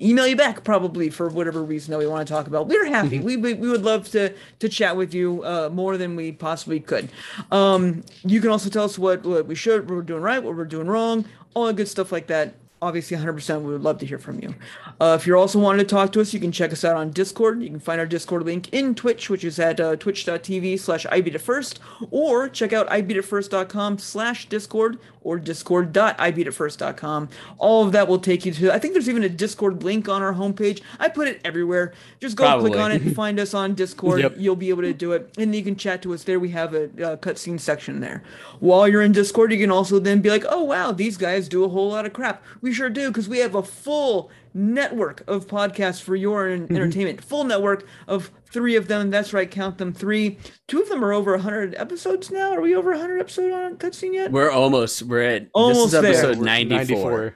email 0.00 0.26
you 0.26 0.36
back 0.36 0.62
probably 0.62 1.08
for 1.08 1.28
whatever 1.28 1.62
reason 1.62 1.90
that 1.92 1.98
we 1.98 2.06
want 2.06 2.26
to 2.26 2.32
talk 2.32 2.46
about. 2.46 2.68
We're 2.68 2.84
happy. 2.86 3.18
we, 3.18 3.36
we, 3.36 3.54
we 3.54 3.68
would 3.68 3.82
love 3.82 4.10
to 4.10 4.34
to 4.58 4.68
chat 4.68 4.96
with 4.96 5.14
you 5.14 5.42
uh, 5.44 5.70
more 5.72 5.96
than 5.96 6.14
we 6.14 6.32
possibly 6.32 6.80
could. 6.80 7.08
Um, 7.50 8.04
you 8.24 8.40
can 8.40 8.50
also 8.50 8.68
tell 8.68 8.84
us 8.84 8.98
what, 8.98 9.24
what 9.24 9.46
we 9.46 9.54
should, 9.54 9.88
what 9.88 9.96
we're 9.96 10.02
doing 10.02 10.22
right, 10.22 10.42
what 10.42 10.54
we're 10.54 10.64
doing 10.64 10.86
wrong, 10.86 11.24
all 11.54 11.66
the 11.66 11.72
good 11.72 11.88
stuff 11.88 12.12
like 12.12 12.26
that 12.26 12.54
obviously 12.82 13.16
100% 13.16 13.62
we 13.62 13.72
would 13.72 13.82
love 13.82 13.98
to 13.98 14.06
hear 14.06 14.18
from 14.18 14.40
you. 14.40 14.54
Uh, 15.00 15.16
if 15.18 15.26
you're 15.26 15.36
also 15.36 15.58
wanting 15.58 15.78
to 15.78 15.84
talk 15.86 16.12
to 16.12 16.20
us 16.20 16.34
you 16.34 16.40
can 16.40 16.52
check 16.52 16.72
us 16.72 16.84
out 16.84 16.96
on 16.96 17.10
discord. 17.10 17.62
You 17.62 17.70
can 17.70 17.80
find 17.80 18.00
our 18.00 18.06
discord 18.06 18.44
link 18.44 18.68
in 18.72 18.94
twitch 18.94 19.30
which 19.30 19.44
is 19.44 19.58
at 19.58 19.80
uh, 19.80 19.96
twitch.tv 19.96 20.78
slash 20.78 21.06
ibeatitfirst 21.06 21.78
or 22.10 22.48
check 22.48 22.72
out 22.72 22.88
ibeatitfirst.com 22.88 23.98
slash 23.98 24.46
discord 24.48 24.98
or 25.22 25.38
discord.ibeatitfirst.com 25.38 27.28
all 27.58 27.86
of 27.86 27.92
that 27.92 28.08
will 28.08 28.18
take 28.18 28.44
you 28.44 28.52
to 28.52 28.72
i 28.72 28.78
think 28.78 28.92
there's 28.92 29.08
even 29.08 29.22
a 29.22 29.28
discord 29.28 29.82
link 29.84 30.08
on 30.08 30.22
our 30.22 30.34
homepage. 30.34 30.82
I 30.98 31.08
put 31.08 31.28
it 31.28 31.40
everywhere. 31.44 31.92
Just 32.20 32.36
go 32.36 32.60
click 32.60 32.76
on 32.76 32.92
it 32.92 33.02
and 33.02 33.14
find 33.14 33.38
us 33.38 33.54
on 33.54 33.74
discord. 33.74 34.20
Yep. 34.20 34.34
you'll 34.36 34.56
be 34.56 34.70
able 34.70 34.82
to 34.82 34.92
do 34.92 35.12
it. 35.12 35.32
And 35.38 35.54
you 35.54 35.62
can 35.62 35.76
chat 35.76 36.02
to 36.02 36.14
us 36.14 36.24
there. 36.24 36.38
We 36.38 36.50
have 36.50 36.74
a, 36.74 36.84
uh 36.84 37.16
cutscene 37.16 37.60
section 37.60 38.00
there. 38.00 38.22
While 38.60 38.88
you're 38.88 39.02
in 39.02 39.12
discord 39.12 39.52
you 39.52 39.58
can 39.58 39.70
also 39.70 39.98
then 39.98 40.20
be 40.20 40.30
like 40.30 40.44
oh 40.48 40.64
wow 40.64 40.92
these 40.92 41.16
guys 41.16 41.48
do 41.48 41.64
a 41.64 41.68
whole 41.68 41.90
lot 41.90 42.06
of 42.06 42.12
crap. 42.12 42.42
We 42.60 42.71
sure 42.72 42.90
do 42.90 43.08
because 43.08 43.28
we 43.28 43.38
have 43.38 43.54
a 43.54 43.62
full 43.62 44.30
network 44.54 45.22
of 45.26 45.46
podcasts 45.46 46.02
for 46.02 46.14
your 46.14 46.48
en- 46.48 46.64
mm-hmm. 46.64 46.76
entertainment 46.76 47.22
full 47.22 47.44
network 47.44 47.86
of 48.06 48.30
three 48.50 48.76
of 48.76 48.86
them 48.88 49.10
that's 49.10 49.32
right 49.32 49.50
count 49.50 49.78
them 49.78 49.92
three 49.92 50.38
two 50.68 50.80
of 50.80 50.88
them 50.90 51.02
are 51.02 51.12
over 51.12 51.32
100 51.32 51.74
episodes 51.76 52.30
now 52.30 52.52
are 52.52 52.60
we 52.60 52.74
over 52.74 52.90
100 52.90 53.18
episodes 53.18 53.54
on 53.54 53.76
cutscene 53.76 54.12
yet 54.12 54.30
We're 54.30 54.50
almost. 54.50 55.02
We're 55.02 55.22
at. 55.22 55.48
Almost 55.52 55.92
this 55.92 56.02
there. 56.02 56.12
is 56.12 56.18
episode 56.18 56.38
We're 56.38 56.44
94. 56.44 57.34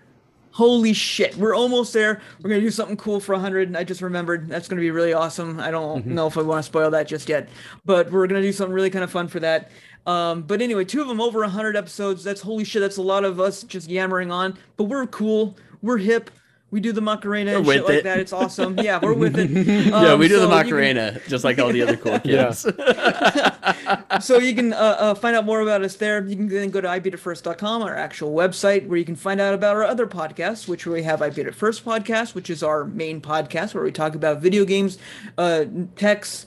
Holy 0.52 0.94
shit, 0.94 1.36
we're 1.36 1.54
almost 1.54 1.92
there. 1.92 2.22
We're 2.40 2.48
gonna 2.48 2.62
do 2.62 2.70
something 2.70 2.96
cool 2.96 3.20
for 3.20 3.34
100. 3.34 3.76
I 3.76 3.84
just 3.84 4.00
remembered 4.00 4.48
that's 4.48 4.68
gonna 4.68 4.80
be 4.80 4.90
really 4.90 5.12
awesome. 5.12 5.60
I 5.60 5.70
don't 5.70 6.00
mm-hmm. 6.00 6.14
know 6.14 6.26
if 6.26 6.38
I 6.38 6.42
want 6.42 6.60
to 6.60 6.66
spoil 6.66 6.90
that 6.92 7.06
just 7.06 7.28
yet, 7.28 7.50
but 7.84 8.10
we're 8.10 8.26
gonna 8.26 8.40
do 8.40 8.52
something 8.52 8.72
really 8.72 8.88
kind 8.88 9.04
of 9.04 9.10
fun 9.10 9.28
for 9.28 9.40
that. 9.40 9.70
Um, 10.06 10.42
but 10.42 10.62
anyway, 10.62 10.84
two 10.84 11.00
of 11.02 11.08
them 11.08 11.20
over 11.20 11.40
100 11.40 11.76
episodes. 11.76 12.22
That's 12.24 12.40
holy 12.40 12.64
shit. 12.64 12.80
That's 12.80 12.96
a 12.96 13.02
lot 13.02 13.24
of 13.24 13.40
us 13.40 13.62
just 13.64 13.88
yammering 13.90 14.30
on. 14.30 14.56
But 14.76 14.84
we're 14.84 15.06
cool. 15.06 15.56
We're 15.82 15.98
hip. 15.98 16.30
We 16.72 16.80
do 16.80 16.90
the 16.92 17.00
Macarena 17.00 17.56
and 17.56 17.64
shit 17.66 17.84
with 17.84 17.94
like 17.94 18.02
that. 18.04 18.18
It's 18.18 18.32
awesome. 18.32 18.76
Yeah, 18.78 18.98
we're 19.00 19.12
with 19.14 19.38
it. 19.38 19.50
yeah, 19.86 20.12
Um, 20.12 20.18
we 20.18 20.26
do 20.28 20.34
the 20.34 20.42
so 20.42 20.48
can- 20.48 20.56
Macarena 20.66 21.20
just 21.28 21.44
like 21.44 21.58
all 21.60 21.72
the 21.72 21.80
other 21.82 21.96
cool 21.96 22.12
Yeah. 22.24 22.46
kids. 22.46 22.66
so 24.26 24.38
you 24.38 24.54
can 24.54 24.72
uh, 24.72 24.76
uh, 24.98 25.14
find 25.14 25.36
out 25.36 25.44
more 25.44 25.60
about 25.60 25.82
us 25.82 25.94
there. 25.96 26.24
You 26.26 26.34
can 26.36 26.48
then 26.48 26.70
go 26.70 26.80
to 26.80 26.88
ibeatitfirst.com, 26.88 27.82
our 27.82 27.94
actual 27.94 28.34
website, 28.34 28.86
where 28.88 28.98
you 28.98 29.04
can 29.04 29.14
find 29.16 29.40
out 29.40 29.54
about 29.54 29.76
our 29.76 29.84
other 29.84 30.06
podcasts, 30.08 30.66
which 30.68 30.86
we 30.86 31.04
have 31.04 31.22
I 31.22 31.30
Beat 31.30 31.46
It 31.46 31.54
First 31.54 31.84
podcast, 31.84 32.34
which 32.34 32.50
is 32.50 32.62
our 32.64 32.84
main 32.84 33.20
podcast 33.20 33.72
where 33.74 33.84
we 33.84 33.92
talk 33.92 34.14
about 34.16 34.40
video 34.40 34.64
games, 34.64 34.98
uh, 35.38 35.64
techs, 35.94 36.46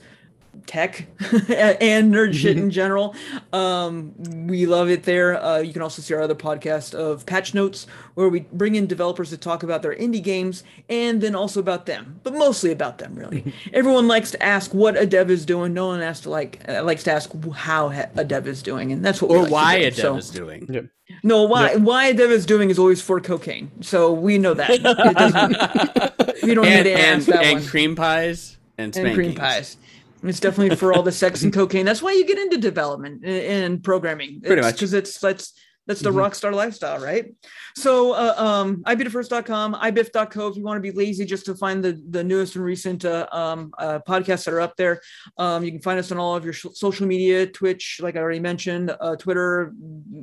tech, 0.66 1.06
and 1.20 2.12
nerd 2.14 2.34
shit 2.34 2.56
in 2.56 2.70
general. 2.70 3.14
Um, 3.52 4.14
we 4.46 4.66
love 4.66 4.88
it 4.90 5.02
there. 5.04 5.42
Uh, 5.42 5.58
you 5.58 5.72
can 5.72 5.82
also 5.82 6.02
see 6.02 6.14
our 6.14 6.20
other 6.22 6.34
podcast 6.34 6.94
of 6.94 7.26
Patch 7.26 7.54
Notes, 7.54 7.86
where 8.14 8.28
we 8.28 8.40
bring 8.52 8.74
in 8.74 8.86
developers 8.86 9.30
to 9.30 9.36
talk 9.36 9.62
about 9.62 9.82
their 9.82 9.94
indie 9.94 10.22
games 10.22 10.62
and 10.88 11.20
then 11.20 11.34
also 11.34 11.60
about 11.60 11.86
them, 11.86 12.20
but 12.22 12.34
mostly 12.34 12.70
about 12.70 12.98
them, 12.98 13.14
really. 13.14 13.52
Everyone 13.72 14.06
likes 14.08 14.30
to 14.32 14.42
ask 14.42 14.72
what 14.74 14.96
a 14.96 15.06
dev 15.06 15.30
is 15.30 15.44
doing. 15.46 15.74
No 15.74 15.86
one 15.88 16.00
has 16.00 16.20
to 16.22 16.30
like 16.30 16.60
uh, 16.68 16.82
likes 16.84 17.02
to 17.04 17.12
ask 17.12 17.30
how 17.54 17.88
a 18.16 18.24
dev 18.24 18.46
is 18.46 18.62
doing, 18.62 18.92
and 18.92 19.04
that's 19.04 19.20
what 19.22 19.30
we 19.30 19.36
or 19.36 19.40
like 19.40 19.48
to 19.48 19.52
why 19.54 19.78
do. 19.80 19.86
a 19.86 19.90
dev 19.90 19.96
So- 19.98 20.16
is 20.16 20.30
doing. 20.30 20.66
Yep. 20.68 20.86
no, 21.24 21.42
why 21.44 21.74
why 21.76 22.06
a 22.06 22.14
dev 22.14 22.30
is 22.30 22.46
doing 22.46 22.70
is 22.70 22.78
always 22.78 23.02
for 23.02 23.20
cocaine. 23.20 23.70
So 23.82 24.12
we 24.12 24.38
know 24.38 24.54
that. 24.54 24.70
It 24.80 24.82
doesn't, 24.82 26.42
we 26.42 26.54
don't 26.54 26.64
And, 26.66 26.84
need 26.86 26.90
to 26.94 26.98
and, 26.98 27.20
ask 27.20 27.26
that 27.26 27.44
and 27.44 27.60
one. 27.60 27.68
cream 27.68 27.96
pies 27.96 28.56
and 28.78 28.96
and 28.96 29.14
cream 29.14 29.34
pies. 29.34 29.76
It's 30.22 30.40
definitely 30.40 30.76
for 30.76 30.92
all 30.92 31.02
the 31.02 31.12
sex 31.12 31.42
and 31.42 31.52
cocaine. 31.52 31.86
That's 31.86 32.02
why 32.02 32.12
you 32.12 32.26
get 32.26 32.38
into 32.38 32.58
development 32.58 33.24
and, 33.24 33.82
programming. 33.82 34.40
Pretty 34.42 34.62
much. 34.62 34.74
because 34.74 34.92
it's 34.92 35.18
that's 35.18 35.52
that's 35.86 36.02
the 36.02 36.10
Mhm. 36.10 36.16
rock 36.18 36.34
star 36.36 36.52
lifestyle, 36.52 37.00
right? 37.00 37.34
So, 37.74 38.12
uh, 38.12 38.34
um, 38.36 38.84
ibeatitfirst.com, 38.86 39.74
ibiff.co 39.74 40.46
if 40.48 40.56
you 40.56 40.62
want 40.62 40.76
to 40.76 40.80
be 40.80 40.96
lazy 40.96 41.24
just 41.24 41.46
to 41.46 41.54
find 41.56 41.82
the, 41.82 42.00
the 42.10 42.22
newest 42.22 42.54
and 42.54 42.64
recent 42.64 43.04
uh, 43.04 43.26
um, 43.32 43.72
uh, 43.76 43.98
podcasts 44.06 44.44
that 44.44 44.54
are 44.54 44.60
up 44.60 44.76
there. 44.76 45.00
Um, 45.36 45.64
you 45.64 45.72
can 45.72 45.80
find 45.80 45.98
us 45.98 46.12
on 46.12 46.18
all 46.18 46.36
of 46.36 46.44
your 46.44 46.52
sh- 46.52 46.66
social 46.74 47.06
media, 47.08 47.46
Twitch, 47.46 47.98
like 48.00 48.14
I 48.14 48.20
already 48.20 48.38
mentioned, 48.40 48.94
uh, 49.00 49.16
Twitter, 49.16 49.72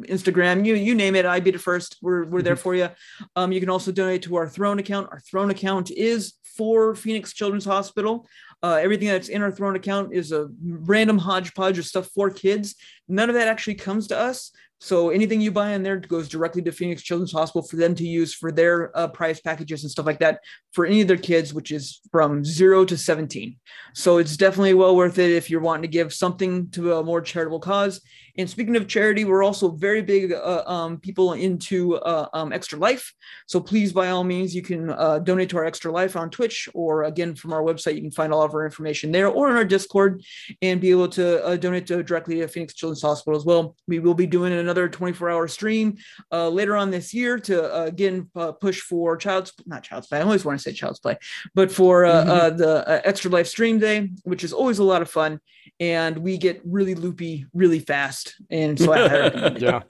Instagram, 0.03 0.65
you 0.65 0.75
you 0.75 0.95
name 0.95 1.15
it. 1.15 1.25
I 1.25 1.39
beat 1.41 1.55
it 1.55 1.61
first. 1.61 1.97
We're 2.01 2.25
we're 2.25 2.43
there 2.43 2.55
for 2.55 2.73
you. 2.75 2.89
Um, 3.35 3.51
you 3.51 3.59
can 3.59 3.69
also 3.69 3.91
donate 3.91 4.21
to 4.23 4.35
our 4.35 4.47
Throne 4.47 4.79
account. 4.79 5.09
Our 5.11 5.19
Throne 5.19 5.49
account 5.49 5.91
is 5.91 6.33
for 6.55 6.95
Phoenix 6.95 7.33
Children's 7.33 7.65
Hospital. 7.65 8.27
Uh, 8.63 8.79
everything 8.81 9.07
that's 9.07 9.29
in 9.29 9.41
our 9.41 9.51
Throne 9.51 9.75
account 9.75 10.13
is 10.13 10.31
a 10.31 10.49
random 10.63 11.17
hodgepodge 11.17 11.77
of 11.77 11.85
stuff 11.85 12.09
for 12.13 12.29
kids. 12.29 12.75
None 13.07 13.29
of 13.29 13.35
that 13.35 13.47
actually 13.47 13.75
comes 13.75 14.07
to 14.07 14.17
us. 14.17 14.51
So 14.79 15.09
anything 15.09 15.41
you 15.41 15.51
buy 15.51 15.71
in 15.71 15.83
there 15.83 15.97
goes 15.97 16.29
directly 16.29 16.61
to 16.61 16.71
Phoenix 16.71 17.01
Children's 17.01 17.31
Hospital 17.31 17.67
for 17.67 17.77
them 17.77 17.95
to 17.95 18.07
use 18.07 18.33
for 18.33 18.51
their 18.51 18.95
uh, 18.97 19.07
prize 19.07 19.41
packages 19.41 19.83
and 19.83 19.91
stuff 19.91 20.05
like 20.05 20.19
that 20.19 20.39
for 20.71 20.85
any 20.85 21.01
of 21.01 21.07
their 21.07 21.17
kids, 21.17 21.53
which 21.53 21.71
is 21.71 21.99
from 22.11 22.45
zero 22.45 22.85
to 22.85 22.97
17. 22.97 23.55
So 23.93 24.19
it's 24.19 24.37
definitely 24.37 24.75
well 24.75 24.95
worth 24.95 25.17
it 25.17 25.31
if 25.31 25.49
you're 25.49 25.61
wanting 25.61 25.81
to 25.83 25.87
give 25.87 26.13
something 26.13 26.69
to 26.71 26.93
a 26.95 27.03
more 27.03 27.21
charitable 27.21 27.59
cause. 27.59 28.01
And 28.37 28.47
speaking 28.47 28.75
of 28.75 28.87
charity, 28.87 29.25
we're 29.25 29.43
also 29.43 29.71
very 29.71 30.03
big 30.03 30.31
uh, 30.31 30.63
um, 30.67 30.99
people 30.99 31.33
into 31.33 31.95
uh, 31.95 32.27
um, 32.33 32.53
Extra 32.53 32.77
Life. 32.77 33.11
So 33.47 33.59
please, 33.59 33.91
by 33.91 34.09
all 34.09 34.23
means, 34.23 34.53
you 34.53 34.61
can 34.61 34.91
uh, 34.91 35.17
donate 35.19 35.49
to 35.49 35.57
our 35.57 35.65
Extra 35.65 35.91
Life 35.91 36.15
on 36.15 36.29
Twitch, 36.29 36.69
or 36.75 37.05
again 37.05 37.33
from 37.33 37.51
our 37.51 37.63
website, 37.63 37.95
you 37.95 38.01
can 38.01 38.11
find 38.11 38.31
all 38.31 38.43
of 38.43 38.53
our 38.53 38.63
information 38.63 39.11
there, 39.11 39.27
or 39.27 39.49
in 39.49 39.55
our 39.55 39.65
Discord, 39.65 40.23
and 40.61 40.79
be 40.79 40.91
able 40.91 41.07
to 41.09 41.43
uh, 41.43 41.55
donate 41.55 41.87
to, 41.87 42.03
directly 42.03 42.35
to 42.35 42.47
Phoenix 42.47 42.75
Children's 42.75 43.01
Hospital 43.01 43.35
as 43.35 43.45
well. 43.45 43.75
We 43.87 43.97
will 43.97 44.13
be 44.13 44.27
doing 44.27 44.53
another 44.67 44.89
24-hour 44.89 45.47
stream 45.47 45.95
uh, 46.31 46.49
later 46.49 46.75
on 46.75 46.91
this 46.91 47.13
year 47.13 47.39
to 47.39 47.55
uh, 47.73 47.85
again 47.85 48.29
uh, 48.35 48.51
push 48.51 48.81
for 48.81 49.15
child's 49.15 49.53
not 49.65 49.81
child's 49.83 50.07
play. 50.07 50.19
I 50.19 50.23
always 50.23 50.43
want 50.43 50.59
to 50.59 50.63
say 50.63 50.73
child's 50.73 50.99
play, 50.99 51.17
but 51.55 51.71
for 51.71 52.05
uh, 52.05 52.23
Mhm. 52.25 52.27
uh, 52.29 52.49
the 52.49 52.71
uh, 52.89 53.01
Extra 53.05 53.31
Life 53.31 53.47
Stream 53.47 53.79
Day, 53.79 54.09
which 54.23 54.43
is 54.43 54.51
always 54.51 54.79
a 54.79 54.83
lot 54.83 55.01
of 55.01 55.09
fun, 55.09 55.39
and 55.79 56.17
we 56.17 56.37
get 56.37 56.59
really 56.65 56.95
loopy 56.95 57.45
really 57.53 57.79
fast, 57.79 58.35
and 58.49 58.77
so 58.79 58.93
Yeah. 59.67 59.81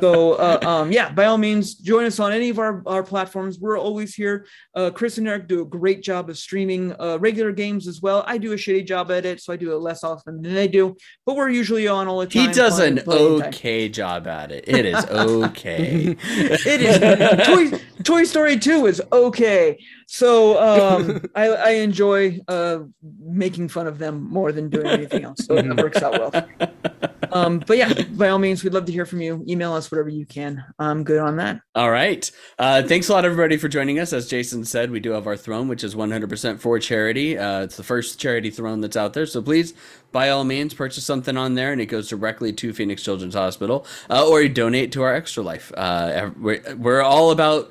so 0.00 0.34
uh, 0.34 0.58
um, 0.62 0.92
yeah 0.92 1.10
by 1.12 1.24
all 1.26 1.38
means 1.38 1.74
join 1.74 2.04
us 2.04 2.18
on 2.20 2.32
any 2.32 2.48
of 2.50 2.58
our, 2.58 2.82
our 2.86 3.02
platforms 3.02 3.58
we're 3.58 3.78
always 3.78 4.14
here 4.14 4.46
uh, 4.74 4.90
chris 4.90 5.18
and 5.18 5.26
eric 5.28 5.48
do 5.48 5.62
a 5.62 5.64
great 5.64 6.02
job 6.02 6.28
of 6.30 6.36
streaming 6.38 6.94
uh, 7.00 7.16
regular 7.20 7.52
games 7.52 7.86
as 7.86 8.00
well 8.02 8.24
i 8.26 8.36
do 8.38 8.52
a 8.52 8.56
shitty 8.56 8.84
job 8.86 9.10
at 9.10 9.24
it 9.24 9.40
so 9.40 9.52
i 9.52 9.56
do 9.56 9.72
it 9.72 9.76
less 9.78 10.02
often 10.04 10.40
than 10.42 10.54
they 10.54 10.68
do 10.68 10.96
but 11.26 11.36
we're 11.36 11.48
usually 11.48 11.86
on 11.88 12.08
all 12.08 12.20
the 12.20 12.26
time 12.26 12.48
He 12.48 12.54
does 12.54 12.78
an 12.78 12.96
playing 12.98 13.40
time. 13.40 13.48
okay 13.48 13.88
job 13.88 14.17
at 14.26 14.50
it. 14.52 14.64
It 14.66 14.84
is 14.86 15.04
okay. 15.10 16.16
it 16.18 16.80
is 16.80 17.46
toy, 17.46 17.78
toy 18.02 18.24
story 18.24 18.58
2 18.58 18.86
is 18.86 19.02
okay 19.12 19.78
so 20.06 20.60
um, 20.60 21.22
I, 21.34 21.48
I 21.48 21.70
enjoy 21.70 22.40
uh, 22.48 22.80
making 23.20 23.68
fun 23.68 23.86
of 23.86 23.98
them 23.98 24.28
more 24.30 24.52
than 24.52 24.68
doing 24.70 24.86
anything 24.86 25.24
else 25.24 25.44
so 25.44 25.54
that 25.56 25.76
works 25.76 26.02
out 26.02 26.12
well 26.12 26.70
um, 27.32 27.62
but 27.66 27.76
yeah 27.76 27.92
by 28.12 28.28
all 28.28 28.38
means 28.38 28.64
we'd 28.64 28.72
love 28.72 28.86
to 28.86 28.92
hear 28.92 29.06
from 29.06 29.20
you 29.20 29.44
email 29.48 29.74
us 29.74 29.90
whatever 29.90 30.08
you 30.08 30.26
can 30.26 30.64
i'm 30.78 31.04
good 31.04 31.18
on 31.18 31.36
that 31.36 31.60
All 31.74 31.90
right. 31.90 32.28
Uh, 32.58 32.82
thanks 32.82 33.08
a 33.08 33.12
lot, 33.12 33.24
everybody, 33.24 33.56
for 33.56 33.68
joining 33.68 34.00
us. 34.00 34.12
As 34.12 34.26
Jason 34.26 34.64
said, 34.64 34.90
we 34.90 34.98
do 34.98 35.12
have 35.12 35.28
our 35.28 35.36
throne, 35.36 35.68
which 35.68 35.84
is 35.84 35.94
100% 35.94 36.58
for 36.58 36.78
charity. 36.80 37.38
Uh, 37.38 37.62
it's 37.62 37.76
the 37.76 37.84
first 37.84 38.18
charity 38.18 38.50
throne 38.50 38.80
that's 38.80 38.96
out 38.96 39.12
there. 39.12 39.26
So 39.26 39.40
please, 39.40 39.74
by 40.12 40.30
all 40.30 40.44
means, 40.44 40.74
purchase 40.74 41.04
something 41.04 41.36
on 41.36 41.54
there, 41.54 41.72
and 41.72 41.80
it 41.80 41.86
goes 41.86 42.08
directly 42.08 42.52
to 42.54 42.72
Phoenix 42.72 43.02
Children's 43.02 43.34
Hospital, 43.34 43.86
uh, 44.08 44.26
or 44.26 44.40
you 44.42 44.48
donate 44.48 44.92
to 44.92 45.02
our 45.02 45.14
Extra 45.14 45.42
Life. 45.42 45.70
Uh, 45.76 46.30
we're, 46.40 46.62
we're 46.76 47.02
all 47.02 47.30
about 47.30 47.70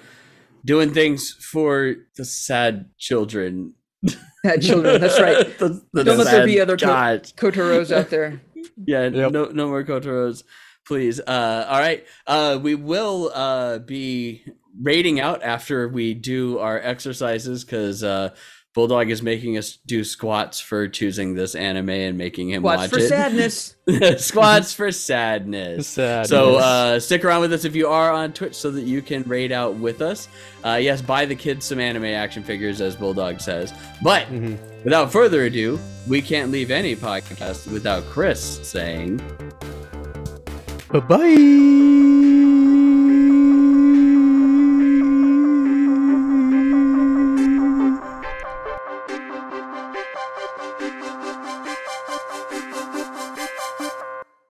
doing 0.66 0.94
things 0.94 1.32
for 1.32 1.96
the 2.16 2.26
sad 2.26 2.90
children. 2.98 3.74
had 4.44 4.62
children 4.62 5.02
that's 5.02 5.20
right 5.20 5.58
the, 5.60 5.82
the 5.94 6.04
Don't 6.04 6.20
let 6.20 6.26
there 6.32 6.46
be 6.46 6.62
other 6.62 6.78
co- 6.78 6.86
God. 6.86 7.24
Kotaros 7.36 7.92
out 7.96 8.10
there. 8.10 8.42
Yeah, 8.86 9.08
Yep. 9.08 9.32
no, 9.32 9.46
no 9.46 9.68
more 9.70 9.84
Kotaros, 9.84 10.44
please. 10.86 11.20
Uh, 11.20 11.66
all 11.68 11.80
right, 11.80 12.06
uh, 12.28 12.60
we 12.62 12.76
will 12.76 13.32
uh, 13.34 13.80
be 13.80 14.44
raiding 14.80 15.20
out 15.20 15.42
after 15.42 15.88
we 15.88 16.14
do 16.14 16.60
our 16.60 16.80
exercises 16.80 17.64
because 17.66 18.04
uh, 18.04 18.36
Bulldog 18.78 19.10
is 19.10 19.24
making 19.24 19.58
us 19.58 19.80
do 19.88 20.04
squats 20.04 20.60
for 20.60 20.88
choosing 20.88 21.34
this 21.34 21.56
anime 21.56 21.90
and 21.90 22.16
making 22.16 22.52
him 22.52 22.62
Watch 22.62 22.78
watch 22.78 22.90
for 22.92 23.00
it. 23.00 23.10
sadness. 23.10 23.76
squats 24.24 24.72
for 24.72 24.92
sadness. 24.92 25.88
Sad. 25.88 26.28
So 26.28 26.58
uh, 26.58 27.00
stick 27.00 27.26
around 27.26 27.42
with 27.42 27.54
us 27.54 27.66
if 27.66 27.76
you 27.76 27.88
are 27.88 28.12
on 28.12 28.34
Twitch 28.34 28.54
so 28.54 28.70
that 28.70 28.84
you 28.84 29.02
can 29.02 29.24
raid 29.24 29.52
out 29.52 29.74
with 29.74 30.04
us. 30.04 30.28
Uh, 30.64 30.76
yes, 30.80 31.02
buy 31.02 31.26
the 31.26 31.34
kids 31.36 31.66
some 31.66 31.80
anime 31.80 32.04
action 32.06 32.44
figures, 32.44 32.80
as 32.80 32.96
Bulldog 32.96 33.42
says. 33.42 33.74
But 34.04 34.28
Mhm. 34.28 34.60
without 34.84 35.12
further 35.12 35.46
ado, 35.46 35.80
we 36.08 36.22
can't 36.22 36.52
leave 36.52 36.70
any 36.70 36.96
podcast 36.96 37.72
without 37.72 38.06
Chris 38.06 38.60
saying. 38.62 39.18
Bye 40.92 41.00
bye. 41.00 42.67